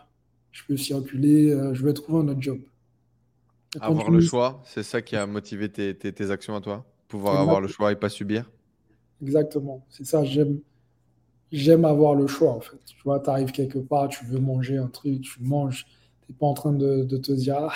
[0.53, 2.59] je peux circuler, euh, je vais trouver un autre job.
[3.81, 6.85] avoir le choix, c'est ça qui a motivé tes, tes, actions à toi?
[7.09, 8.51] Pouvoir avoir le choix et pas subir?
[9.23, 10.61] Exactement, c'est ça, j'aime.
[11.53, 12.77] J'aime avoir le choix en fait.
[12.85, 15.87] Tu vois, tu arrives quelque part, tu veux manger un truc, tu manges,
[16.25, 17.73] tu n'es pas en train de, de te dire ah,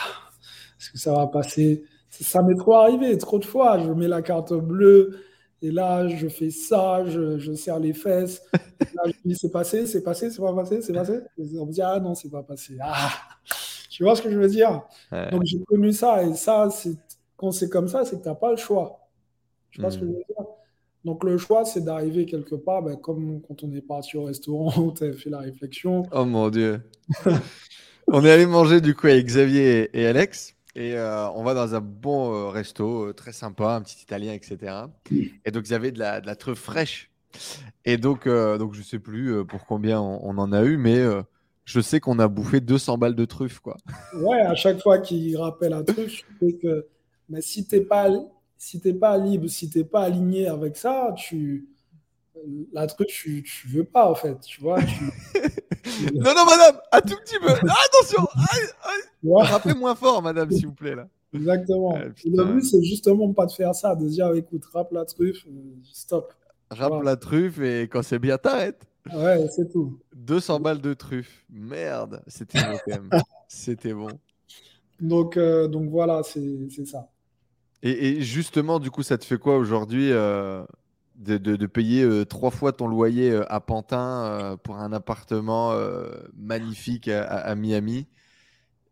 [0.79, 1.85] est-ce que ça va passer?
[2.11, 3.79] Ça m'est trop arrivé, trop de fois.
[3.79, 5.19] Je mets la carte bleue
[5.63, 8.43] et là, je fais ça, je, je serre les fesses.
[8.53, 11.21] là, je dis, c'est passé, c'est passé, c'est pas passé, c'est passé.
[11.39, 12.77] on me dit, ah non, c'est pas passé.
[12.81, 13.11] Ah,
[13.91, 14.83] tu vois ce que je veux dire?
[15.31, 16.23] Donc, j'ai connu ça.
[16.23, 16.69] Et ça,
[17.37, 19.09] quand c'est comme ça, c'est que tu n'as pas le choix.
[19.71, 20.47] Tu vois ce que je veux dire?
[21.05, 24.73] Donc le choix, c'est d'arriver quelque part, ben, comme quand on est parti au restaurant
[24.83, 26.03] où tu avais fait la réflexion.
[26.13, 26.83] Oh mon Dieu.
[28.07, 30.57] on est allé manger du coup avec Xavier et Alex.
[30.77, 34.33] Et euh, on va dans un bon euh, resto, euh, très sympa, un petit italien,
[34.33, 34.87] etc.
[35.45, 37.11] Et donc, il y avait de la, de la truffe fraîche.
[37.85, 41.01] Et donc, donc je sais plus pour combien on, en a eu, mais
[41.65, 43.77] je sais qu'on a bouffé 200 balles de truffe, quoi.
[44.17, 46.89] Ouais, à chaque fois qu'il rappelle un truffe, je sais que
[47.29, 48.09] mais si t'es pas
[48.59, 51.69] si pas libre, si t'es pas aligné avec ça, tu
[52.73, 54.81] la truffe, tu, tu veux pas en fait, tu vois.
[56.15, 57.51] non, non, madame, un tout petit peu.
[57.51, 58.27] attention
[59.25, 60.95] Rappelez moins fort, madame, s'il vous plaît.
[60.95, 61.09] là.
[61.33, 61.95] Exactement.
[61.97, 65.47] Ah, le but, c'est justement pas de faire ça, de dire écoute, rappe la truffe,
[65.47, 65.51] euh,
[65.85, 66.33] stop.
[66.71, 68.87] Rappe la truffe et quand c'est bien, t'arrêtes.
[69.13, 69.99] Ouais, c'est tout.
[70.15, 71.45] 200 balles de truffe.
[71.51, 73.11] Merde, c'était bon quand même.
[73.49, 74.09] c'était bon.
[75.01, 77.09] Donc, euh, donc voilà, c'est ça.
[77.83, 80.63] Et, justement, du coup, ça te fait quoi aujourd'hui euh,
[81.21, 85.75] de, payer euh, trois fois ton loyer euh, à Pantin euh, pour un appartement
[86.35, 88.09] magnifique à, Miami.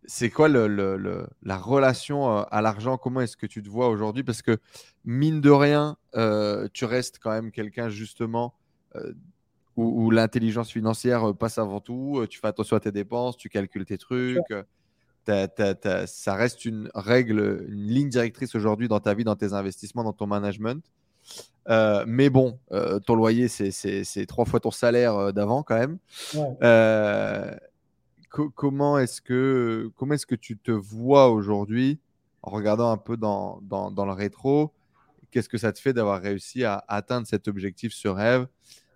[0.04, 2.96] C'est quoi le, la relation à l'argent?
[2.96, 4.22] Comment est-ce que tu te vois aujourd'hui?
[4.22, 4.58] Parce que
[5.04, 5.96] mine de rien,
[6.72, 8.54] tu restes quand même quelqu'un justement
[9.76, 12.24] où, l'intelligence financière passe avant tout.
[12.30, 14.38] Tu fais attention à tes dépenses, tu calcules tes trucs.
[15.26, 20.14] ça reste une règle, une ligne directrice aujourd'hui dans ta vie, dans tes investissements, dans
[20.14, 20.82] ton management.
[21.68, 25.98] Euh, mais bon, euh, ton loyer, c'est trois fois ton salaire euh, d'avant quand même.
[28.30, 32.00] comment est-ce que, comment est que tu te vois aujourd'hui
[32.42, 34.72] en regardant un peu dans, dans, dans le rétro?
[35.30, 38.46] Qu'est-ce que ça te fait d'avoir réussi à atteindre cet objectif, ce rêve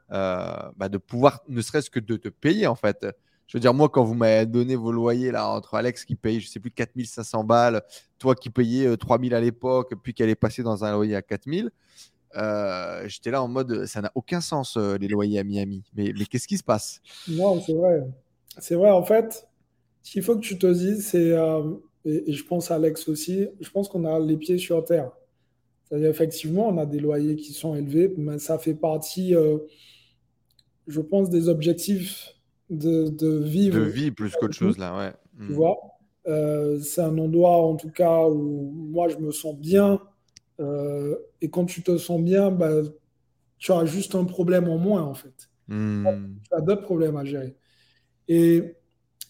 [0.09, 3.07] bah de pouvoir, ne serait-ce que de te payer en fait?
[3.47, 6.41] Je veux dire, moi, quand vous m'avez donné vos loyers, là, entre Alex qui paye,
[6.41, 7.83] je sais plus, 4500 balles,
[8.19, 11.71] toi qui payais 3000 à l'époque, puis qui allait passer dans un loyer à 4000,
[12.37, 15.85] euh, j'étais là en mode, ça n'a aucun sens euh, les loyers à Miami.
[15.95, 17.01] Mais, mais qu'est-ce qui se passe?
[17.29, 18.03] Non, c'est vrai.
[18.59, 19.49] C'est vrai, en fait,
[20.03, 21.63] ce qu'il faut que tu te dises, c'est, euh,
[22.05, 25.11] et, je pense à Alex aussi, je pense qu'on a les pieds sur terre.
[25.85, 29.35] C'est-à-dire, effectivement, on a des loyers qui sont élevés, mais ça fait partie,
[30.87, 32.35] je pense, des objectifs
[32.71, 33.79] de, vivre.
[33.79, 35.13] De vie plus qu'autre chose, là, ouais.
[35.37, 35.55] Tu hmm.
[35.55, 35.77] vois?
[36.81, 40.01] C'est un endroit, en tout cas, où moi, je me sens bien.
[40.63, 42.71] Euh, et quand tu te sens bien, bah,
[43.59, 45.51] tu as juste un problème en moins, en fait.
[45.69, 46.07] Hmm.
[46.45, 47.57] Tu as d'autres problèmes à gérer.
[48.29, 48.77] Et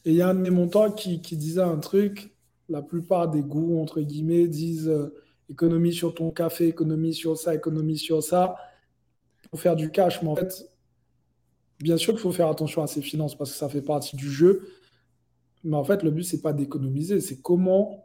[0.04, 2.34] il y a un de mes montants qui, qui, disait un truc.
[2.68, 5.14] La plupart des goûts, entre guillemets, disent euh,
[5.50, 8.56] économie sur ton café, économie sur ça, économie sur ça,
[9.50, 10.22] pour faire du cash.
[10.22, 10.70] Mais en fait,
[11.80, 14.30] bien sûr qu'il faut faire attention à ses finances parce que ça fait partie du
[14.30, 14.68] jeu.
[15.64, 18.04] Mais en fait, le but, c'est pas d'économiser, c'est comment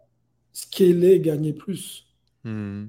[0.51, 2.05] scaler et gagner plus.
[2.43, 2.87] Hmm.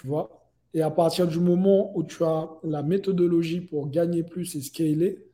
[0.00, 0.30] Tu vois
[0.74, 5.24] Et à partir du moment où tu as la méthodologie pour gagner plus et scaler,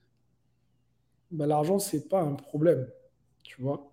[1.31, 2.87] ben, l'argent, c'est pas un problème.
[3.43, 3.93] Tu vois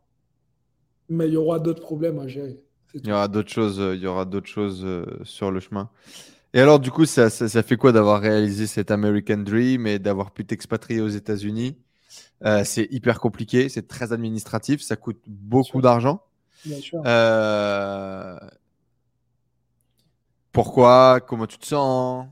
[1.10, 2.62] Mais il y aura d'autres problèmes à gérer.
[2.94, 5.90] Il y aura d'autres choses, euh, il y aura d'autres choses euh, sur le chemin.
[6.54, 10.32] Et alors, du coup, ça, ça, fait quoi d'avoir réalisé cet American Dream et d'avoir
[10.32, 11.78] pu t'expatrier aux États-Unis?
[12.46, 16.24] Euh, C'est hyper compliqué, c'est très administratif, ça coûte beaucoup d'argent.
[16.66, 17.02] Bien sûr.
[17.06, 18.38] Euh...
[20.52, 21.20] Pourquoi?
[21.26, 22.28] Comment tu te sens?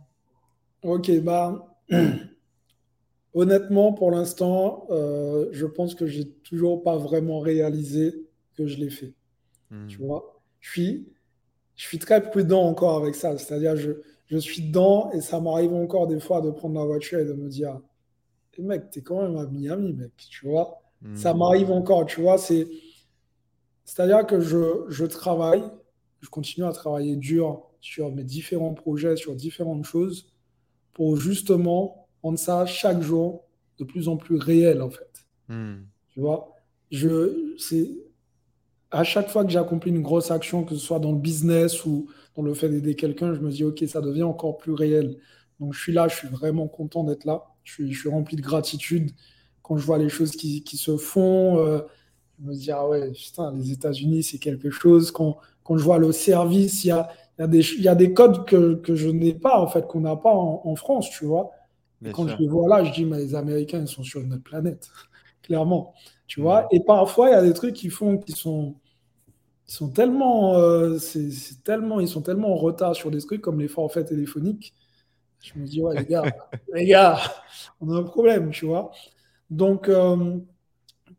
[0.84, 1.66] Ok, bah.
[3.34, 8.90] Honnêtement, pour l'instant, euh, je pense que j'ai toujours pas vraiment réalisé que je l'ai
[8.90, 9.14] fait.
[9.70, 9.88] Hmm.
[9.88, 10.42] Tu vois?
[10.60, 11.08] Je suis
[11.76, 13.38] je suis très prudent encore avec ça.
[13.38, 13.92] C'est-à-dire, je,
[14.28, 17.32] je suis dedans et ça m'arrive encore des fois de prendre la voiture et de
[17.32, 17.80] me dire
[18.58, 20.82] hey mec, t'es quand même à Miami, mec, tu vois?
[21.16, 21.38] Ça hmm.
[21.38, 22.38] m'arrive encore, tu vois?
[22.38, 22.68] C'est,
[23.86, 25.64] c'est-à-dire que je, je travaille,
[26.20, 30.32] je continue à travailler dur sur mes différents projets, sur différentes choses,
[30.94, 33.46] pour justement rendre ça chaque jour
[33.78, 35.26] de plus en plus réel, en fait.
[35.48, 35.84] Hmm.
[36.10, 36.54] Tu vois,
[36.92, 37.90] je, c'est,
[38.92, 42.08] à chaque fois que j'accomplis une grosse action, que ce soit dans le business ou
[42.36, 45.18] dans le fait d'aider quelqu'un, je me dis, OK, ça devient encore plus réel.
[45.60, 47.46] Donc, je suis là, je suis vraiment content d'être là.
[47.64, 49.12] Je suis, je suis, rempli de gratitude
[49.62, 51.60] quand je vois les choses qui, qui se font.
[51.60, 51.82] Euh,
[52.40, 55.12] je me dis, ah ouais, putain, les États-Unis, c'est quelque chose.
[55.12, 58.14] Quand, quand je vois le service, il y a, y, a des, y a des
[58.14, 61.52] codes que, que je n'ai pas, en fait, qu'on n'a pas en, France, tu vois.
[62.06, 64.34] Et quand je les vois là, je dis, mais les Américains, ils sont sur une
[64.34, 64.90] autre planète,
[65.42, 65.94] clairement.
[66.28, 68.76] Tu vois Et parfois, il y a des trucs qui font qui sont,
[69.68, 71.32] ils sont tellement, euh, c'est,
[71.64, 74.74] tellement, ils sont tellement en retard sur des trucs comme les forfaits téléphoniques.
[75.42, 76.24] Je me dis, ouais, les gars,
[76.74, 77.20] les gars,
[77.80, 78.92] on a un problème, tu vois.
[79.50, 80.38] Donc, euh,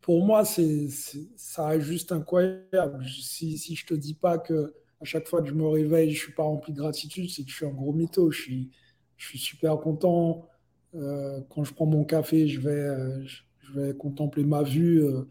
[0.01, 0.87] pour moi, c'est,
[1.35, 3.05] ça reste juste incroyable.
[3.05, 6.19] Si, si je te dis pas que à chaque fois que je me réveille, je
[6.19, 8.29] suis pas rempli de gratitude, c'est que je suis un gros mytho.
[8.31, 8.69] Je suis,
[9.17, 10.47] je suis super content.
[10.93, 13.25] Euh, quand je prends mon café, je vais,
[13.61, 15.23] je vais contempler ma vue euh,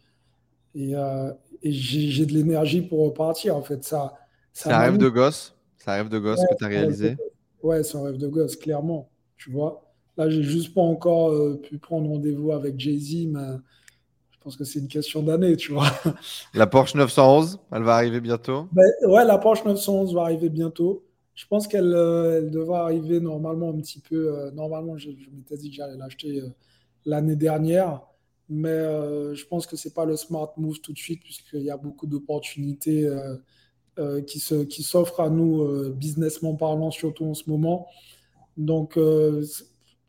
[0.74, 1.32] et, euh,
[1.62, 3.56] et j'ai de l'énergie pour repartir.
[3.56, 4.14] En fait, ça.
[4.52, 5.54] C'est un rêve de gosse?
[5.76, 7.16] C'est un rêve de gosse que tu as réalisé?
[7.62, 9.08] Ouais, c'est un rêve de gosse, clairement.
[9.36, 9.86] Tu vois.
[10.16, 13.56] Là, j'ai juste pas encore pu prendre rendez-vous avec Jay-Z, mais
[14.42, 15.90] pense que c'est une question d'année, tu vois.
[16.54, 18.66] La Porsche 911, elle va arriver bientôt?
[18.72, 21.04] Ben, Ouais, la Porsche 911 va arriver bientôt.
[21.34, 24.50] Je pense qu'elle elle devra arriver normalement un petit peu.
[24.52, 26.42] normalement, je, je m'étais dit que j'allais l'acheter
[27.04, 28.00] l'année dernière.
[28.52, 31.62] Mais euh, je pense que ce n'est pas le smart move tout de suite, puisqu'il
[31.62, 33.36] y a beaucoup d'opportunités euh,
[34.00, 37.86] euh, qui s'offrent qui à nous, businessment parlant, surtout en ce moment.
[38.56, 38.98] Donc,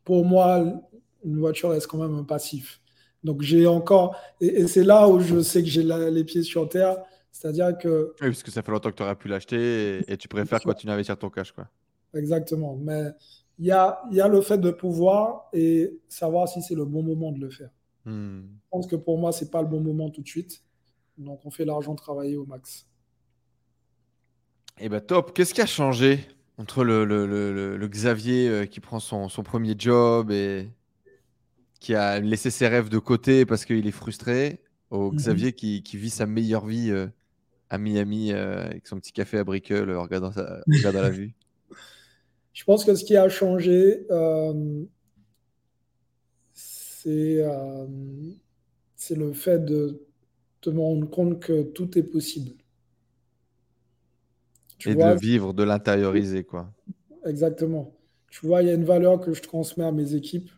[0.04, 0.82] pour moi,
[1.24, 2.81] une voiture reste quand même un passif.
[3.24, 4.16] Donc, j'ai encore.
[4.40, 6.96] Et, c'est là où je sais que j'ai les pieds sur terre.
[7.30, 8.14] C'est-à-dire que.
[8.20, 10.92] Oui, parce que ça fait longtemps que tu aurais pu l'acheter et, tu préfères continuer
[10.92, 11.52] à investir ton cash.
[11.52, 11.68] Quoi.
[12.14, 12.76] Exactement.
[12.76, 13.10] Mais
[13.58, 17.02] il y a, y a le fait de pouvoir et savoir si c'est le bon
[17.02, 17.70] moment de le faire.
[18.04, 18.40] Hmm.
[18.42, 20.62] Je pense que pour moi, c'est pas le bon moment tout de suite.
[21.18, 22.86] Donc, on fait l'argent travailler au max.
[24.78, 25.34] Et eh ben top.
[25.34, 26.20] Qu'est-ce qui a changé
[26.58, 27.26] entre le, le,
[27.76, 30.68] le, Xavier euh, qui prend son, son, premier job et
[31.82, 34.60] qui a laissé ses rêves de côté parce qu'il est frustré,
[34.90, 35.16] au mhm.
[35.16, 37.08] Xavier qui, qui, vit sa meilleure vie euh,
[37.70, 41.34] à Miami euh, avec son petit café à Brickell en regardant, sa, regardant la vue
[42.52, 44.84] Je pense que ce qui a changé, euh,
[46.54, 47.42] c'est
[49.16, 50.06] le fait de
[50.60, 52.52] te rendre compte que tout est possible.
[54.86, 56.72] et de vivre, de l'intérioriser, quoi.
[57.26, 57.92] Exactement.
[58.30, 60.48] Tu vois, il y a une valeur que je transmets à mes équipes.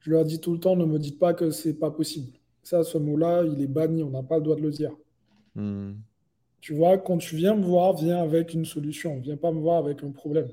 [0.00, 2.32] Je leur dis tout le temps, ne me dites pas que c'est pas possible.
[2.62, 4.92] Ça, ce mot-là, il est banni, on n'a pas le droit de le dire.
[5.54, 5.92] Hmm.
[6.60, 9.18] Tu vois, quand tu viens me voir, viens avec une solution.
[9.20, 10.48] Viens pas me voir avec un problème.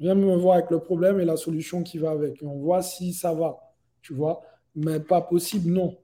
[0.00, 2.42] Viens me voir avec le problème et la solution qui va avec.
[2.42, 3.58] Et on voit si ça va,
[4.02, 4.42] tu vois.
[4.74, 5.96] Mais pas possible, non.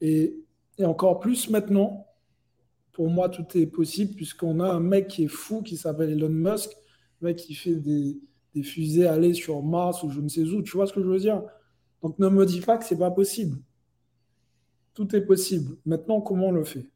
[0.00, 0.34] Et,
[0.82, 2.06] encore plus maintenant,
[2.92, 6.28] pour moi, tout est possible puisqu'on a un mec qui est fou qui s'appelle Elon
[6.28, 6.70] Musk,
[7.22, 8.18] mec qui fait des,
[8.54, 10.62] des, fusées aller sur Mars ou je ne sais où.
[10.62, 11.42] Tu vois ce que je veux dire?
[12.06, 13.58] Donc ne me dis pas que c'est pas possible.
[14.94, 15.76] Tout est possible.
[15.84, 16.86] Maintenant, comment on le fait?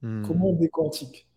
[0.00, 0.22] Hmm.
[0.26, 1.28] Comment on décortique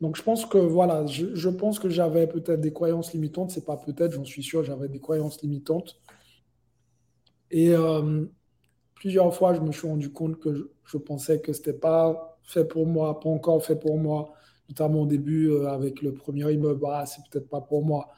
[0.00, 3.50] Donc je pense que voilà, je, je pense que j'avais peut-être des croyances limitantes.
[3.50, 6.00] C'est pas peut-être, j'en suis sûr, j'avais des croyances limitantes.
[7.50, 8.24] Et euh,
[8.94, 12.64] plusieurs fois, je me suis rendu compte que je, je pensais que c'était pas fait
[12.64, 14.32] pour moi, pas encore fait pour moi,
[14.70, 16.86] notamment au début euh, avec le premier immeuble.
[16.88, 18.08] Ah, c'est peut-être pas pour moi.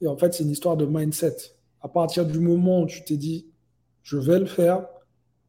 [0.00, 1.36] Et en fait, c'est une histoire de mindset.
[1.80, 3.51] À partir du moment où tu t'es dit,
[4.02, 4.86] je vais le faire,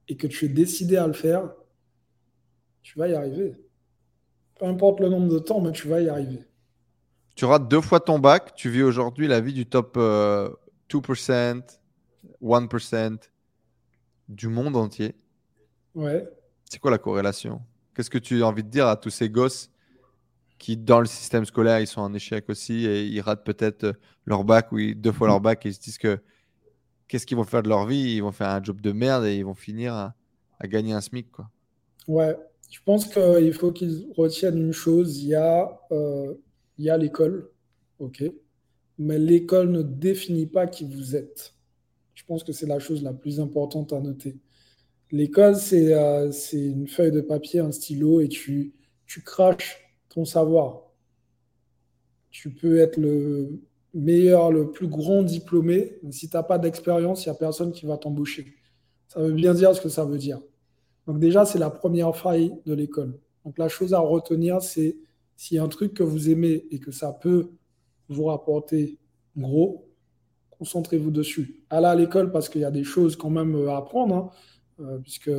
[0.08, 1.52] et que tu es décidé à le faire,
[2.82, 3.56] tu vas y arriver.
[4.60, 6.46] Peu importe le nombre de temps, mais tu vas y arriver.
[7.36, 8.54] Tu rates deux fois ton bac.
[8.56, 10.50] Tu vis aujourd'hui la vie du top euh,
[10.90, 11.62] 2%,
[12.42, 13.20] 1%
[14.30, 15.16] du monde entier.
[15.96, 16.30] Ouais.
[16.70, 17.62] C'est quoi la corrélation?
[17.96, 19.70] Qu'est-ce que tu as envie de dire à tous ces gosses
[20.60, 23.94] qui, dans le système scolaire, ils sont en échec aussi et ils ratent peut-être euh,
[24.26, 26.20] leur bac ou deux fois leur bac et ils se disent que
[27.08, 28.16] qu'est-ce qu'ils vont faire de leur vie?
[28.16, 30.16] Ils vont faire un job de merde et ils vont finir à,
[30.64, 31.32] gagner un SMIC.
[31.32, 31.50] Quoi.
[32.08, 32.38] Ouais.
[32.72, 36.34] Je pense qu'il faut qu'ils retiennent une chose, il y a, euh,
[36.78, 37.52] il y a l'école,
[38.00, 38.24] ok,
[38.98, 41.54] mais l'école ne définit pas qui vous êtes.
[42.16, 44.38] Je pense que c'est la chose la plus importante à noter.
[45.12, 48.74] L'école, c'est euh, une feuille de papier, un stylo, et tu
[49.24, 49.78] craches
[50.10, 50.90] ton savoir.
[52.32, 53.62] Tu peux être le
[53.94, 57.86] meilleur, le plus grand diplômé, si tu n'as pas d'expérience, il n'y a personne qui
[57.86, 58.54] va t'embaucher.
[59.08, 60.40] Ça veut bien dire ce que ça veut dire.
[61.08, 63.20] Donc déjà, c'est la première faille de l'école.
[63.46, 64.98] Donc la chose à retenir, c'est
[65.36, 67.52] s'il y a un truc que vous aimez et que ça peut
[68.10, 68.98] vous rapporter
[69.38, 69.90] gros,
[70.52, 71.64] concentrez-vous dessus.
[71.70, 74.30] Allez à l'école parce qu'il y a des choses quand même à apprendre, hein,
[74.80, 75.32] euh, puisque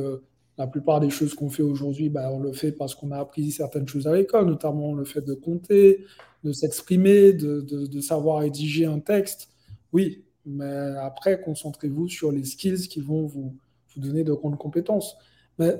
[0.57, 3.51] la plupart des choses qu'on fait aujourd'hui, bah, on le fait parce qu'on a appris
[3.51, 6.05] certaines choses à l'école, notamment le fait de compter,
[6.43, 9.49] de s'exprimer, de, de- de savoir rédiger un texte.
[9.91, 10.65] Oui, mais
[11.01, 13.55] après, concentrez-vous sur les skills qui vont vous,
[13.95, 15.17] vous donner de grandes compétences.
[15.59, 15.75] Mais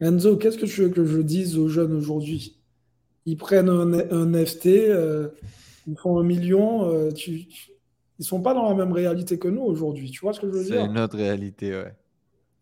[0.00, 2.58] Enzo, qu'est-ce que tu veux que je dise aux jeunes aujourd'hui?
[3.26, 5.28] Ils prennent un, un FT, euh,
[5.86, 7.70] ils font un million, euh, tu, tu-
[8.20, 10.10] ils sont pas dans la même réalité que nous aujourd'hui.
[10.10, 10.84] Tu vois ce que je veux C'est dire?
[10.84, 11.94] une autre réalité, ouais.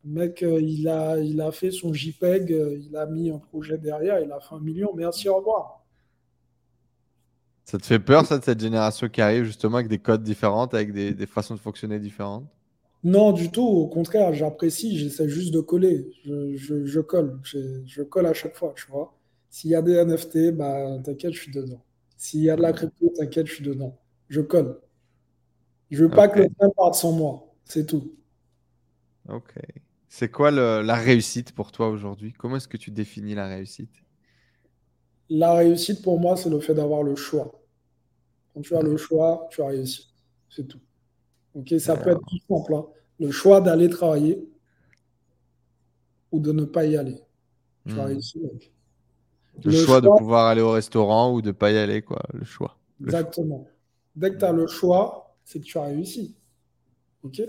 [0.06, 3.38] Le mec, euh, il a, il a fait son JPEG, euh, il a mis un
[3.38, 4.94] projet derrière, il a fait un million.
[4.94, 5.84] Merci, au revoir.
[7.66, 10.64] Ça te fait peur, ça, de cette génération qui arrive justement avec des codes différents,
[10.68, 12.48] avec des, des façons de fonctionner différentes?
[13.04, 13.62] Non, du tout.
[13.66, 14.98] Au contraire, j'apprécie.
[14.98, 16.10] J'essaie juste de coller.
[16.24, 17.38] Je, je- je colle.
[17.44, 19.16] Je, je colle à chaque fois, tu vois.
[19.50, 21.82] S'il y a des NFT, bah, t'inquiète, je suis dedans.
[22.16, 23.98] S'il y a de la crypto, t'inquiète, je suis dedans.
[24.28, 24.80] Je colle.
[25.90, 26.42] Je veux pas que Ok.
[26.42, 27.52] le train parte sans moi.
[27.64, 28.14] C'est tout.
[29.28, 29.52] Ok.
[30.08, 32.32] C'est quoi le- la réussite pour toi aujourd'hui?
[32.32, 34.02] Comment est-ce que tu définis la réussite?
[35.28, 37.60] La réussite, pour moi, c'est le fait d'avoir le choix.
[38.54, 40.12] Quand tu as le choix, tu as réussi.
[40.50, 40.80] C'est tout.
[41.54, 42.74] Ok, ça peut être tout simple.
[42.74, 42.86] hein.
[43.20, 44.48] Le choix d'aller travailler
[46.32, 47.20] ou de ne pas y aller.
[47.88, 48.06] Tu as Hmm.
[48.06, 48.72] réussi, mec.
[49.64, 52.22] Le, Le choix de pouvoir aller au restaurant ou de pas y aller, quoi.
[52.32, 52.78] Le choix.
[53.02, 53.20] Le choix.
[53.20, 53.66] Exactement.
[54.14, 56.36] Dès que tu as le choix, c'est que tu as réussi.
[57.22, 57.40] Ok?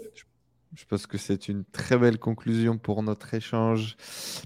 [0.75, 3.95] Je pense que c'est une très belle conclusion pour notre échange.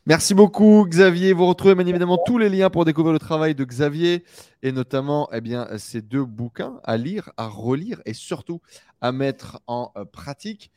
[0.06, 1.34] Merci beaucoup, Xavier.
[1.34, 4.24] Vous retrouvez bien évidemment tous les liens pour découvrir le travail de Xavier
[4.62, 8.62] et notamment eh bien, ces deux bouquins à lire, à relire et surtout
[9.02, 10.72] à mettre en euh, pratique.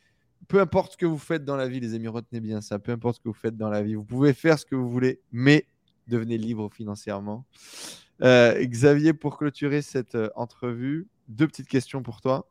[0.47, 2.79] Peu importe ce que vous faites dans la vie, les amis, retenez bien ça.
[2.79, 4.89] Peu importe ce que vous faites dans la vie, vous pouvez faire ce que vous
[4.89, 5.67] voulez, mais
[6.07, 7.45] devenez libre financièrement.
[8.23, 12.49] Euh, Xavier, pour clôturer cette euh, entrevue, deux petites questions pour toi.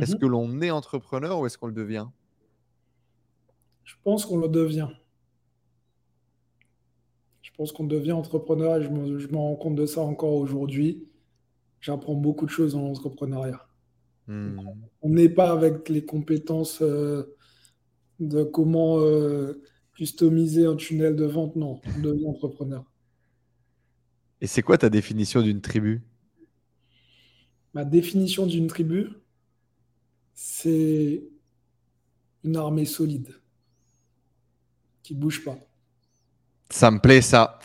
[0.00, 0.18] Est-ce Mhm.
[0.20, 2.06] que l'on est entrepreneur ou est-ce qu'on le devient?
[3.86, 4.88] Je pense qu'on le devient.
[7.40, 10.34] Je pense qu'on devient entrepreneur et je me, je me rends compte de ça encore
[10.34, 11.08] aujourd'hui.
[11.80, 13.66] J'apprends beaucoup de choses dans l'entrepreneuriat.
[14.26, 14.58] Hmm.
[15.02, 17.36] On n'est pas avec les compétences euh,
[18.18, 19.62] de comment euh,
[19.94, 21.54] customiser un tunnel de vente.
[21.54, 22.84] Non, on devient entrepreneur.
[24.40, 26.02] Et c'est quoi ta définition d'une tribu?
[27.72, 29.10] Ma définition d'une tribu,
[30.34, 31.22] c'est
[32.42, 33.32] une armée solide
[35.06, 35.56] qui bouge pas.
[36.68, 37.60] Ça me plaît ça.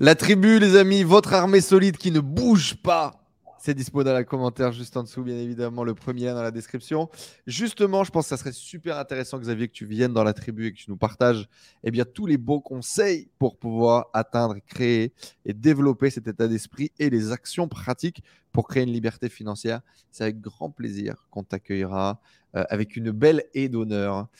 [0.00, 3.22] La tribu, les amis, votre armée solide qui ne bouge pas.
[3.58, 6.52] C'est dispo dans la commentaire juste en dessous, bien évidemment, le premier lien dans la
[6.52, 7.10] description.
[7.46, 10.68] Justement, je pense que ça serait super intéressant, Xavier, que tu viennes dans la tribu
[10.68, 11.48] et que tu nous partages
[11.84, 15.12] eh bien, tous les beaux conseils pour pouvoir atteindre, créer
[15.44, 18.22] et développer cet état d'esprit et les actions pratiques
[18.56, 19.80] pour créer une liberté financière.
[20.10, 22.20] C'est avec grand plaisir qu'on t'accueillera
[22.56, 24.26] euh, avec une belle aide d'honneur.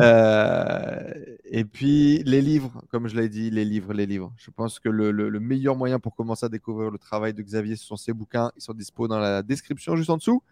[0.00, 1.12] Euh,
[1.44, 4.32] et puis, les livres, comme je l'ai dit, les livres, les livres.
[4.38, 7.42] Je pense que le, le- le meilleur moyen pour commencer à découvrir le travail de
[7.42, 8.50] Xavier, ce sont ses bouquins.
[8.56, 10.42] Ils sont dispo dans la description juste en dessous.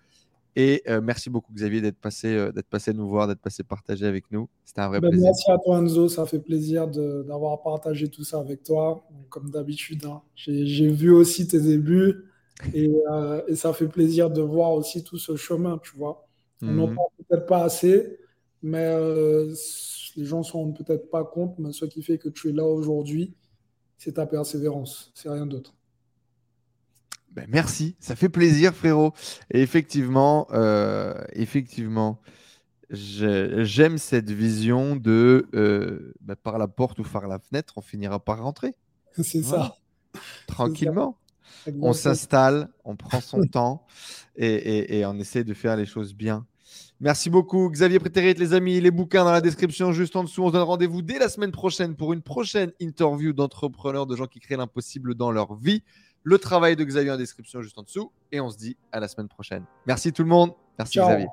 [0.56, 4.24] Et euh, merci beaucoup, Xavier, d'être passé, d'être passé nous voir, d'être passé partager avec
[4.32, 4.48] nous.
[4.64, 5.26] C'était un vrai Ben, plaisir.
[5.26, 6.08] merci à toi, Enzo.
[6.08, 10.04] Ça fait plaisir d'avoir partagé tout ça avec toi, comme d'habitude.
[10.04, 10.20] hein.
[10.34, 12.24] J'ai vu aussi tes débuts
[12.72, 16.26] et, euh, et ça fait plaisir de voir aussi tout ce chemin, tu vois.
[16.66, 16.94] On n'en Mhm.
[16.94, 18.18] parle peut-être pas assez,
[18.62, 19.54] mais euh,
[20.16, 22.52] les gens ne se rendent peut-être pas compte, mais ce qui fait que tu es
[22.52, 23.36] là aujourd'hui,
[23.98, 25.74] c'est ta persévérance, c'est rien d'autre.
[27.30, 29.12] Ben, merci, ça fait plaisir, frérot.
[29.52, 32.20] Et effectivement, euh, effectivement,
[32.90, 35.48] j'aime cette vision de
[36.22, 38.74] ben, par la porte ou par la fenêtre, on finira par rentrer
[39.22, 39.64] C'est Voilà.
[39.66, 39.76] ça.
[40.46, 41.18] tranquillement.
[41.80, 43.86] On s'installe, on prend son temps
[44.36, 46.46] et, et- et on essaie de faire les choses bien.
[47.00, 48.80] Merci beaucoup, Xavier Prétérit, les amis.
[48.80, 50.42] Les bouquins dans la description juste en dessous.
[50.42, 54.26] On se donne rendez-vous dès la semaine prochaine pour une prochaine interview d'entrepreneurs, de gens
[54.26, 55.82] qui créent l'impossible dans leur vie.
[56.24, 58.10] Le travail de Xavier en description juste en dessous.
[58.32, 59.64] Et on se dit à la semaine prochaine.
[59.86, 60.52] Merci tout le monde.
[60.76, 61.08] Merci Ciao.
[61.08, 61.28] Xavier.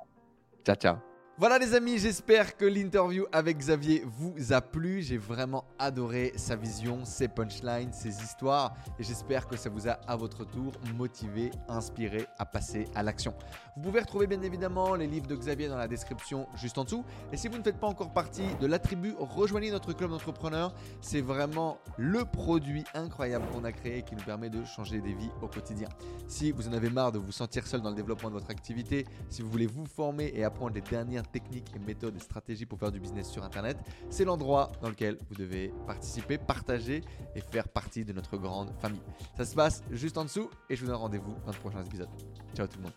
[0.66, 1.15] Ciao, ciao.
[1.38, 5.02] Voilà les amis, j'espère que l'interview avec Xavier vous a plu.
[5.02, 8.74] J'ai vraiment adoré sa vision, ses punchlines, ses histoires.
[8.98, 13.34] Et j'espère que ça vous a à votre tour motivé, inspiré à passer à l'action.
[13.76, 17.04] Vous pouvez retrouver bien évidemment les livres de Xavier dans la description juste en dessous.
[17.34, 20.74] Et si vous ne faites pas encore partie de la tribu, rejoignez notre club d'entrepreneurs.
[21.02, 25.32] C'est vraiment le produit incroyable qu'on a créé qui nous permet de changer des vies
[25.42, 25.90] au quotidien.
[26.30, 29.06] Si vous en avez marre de vous sentir seul dans le développement de votre activité,
[29.28, 32.80] si vous voulez vous former et apprendre les dernières techniques et méthodes et stratégies pour
[32.80, 33.78] faire du business sur Internet,
[34.10, 37.02] c'est l'endroit dans lequel vous devez participer, partager
[37.36, 39.02] et faire partie de notre grande famille.
[39.38, 42.10] Ça se passe juste en dessous et je vous donne rendez-vous dans de prochains épisodes.
[42.56, 42.94] Ciao tout le monde.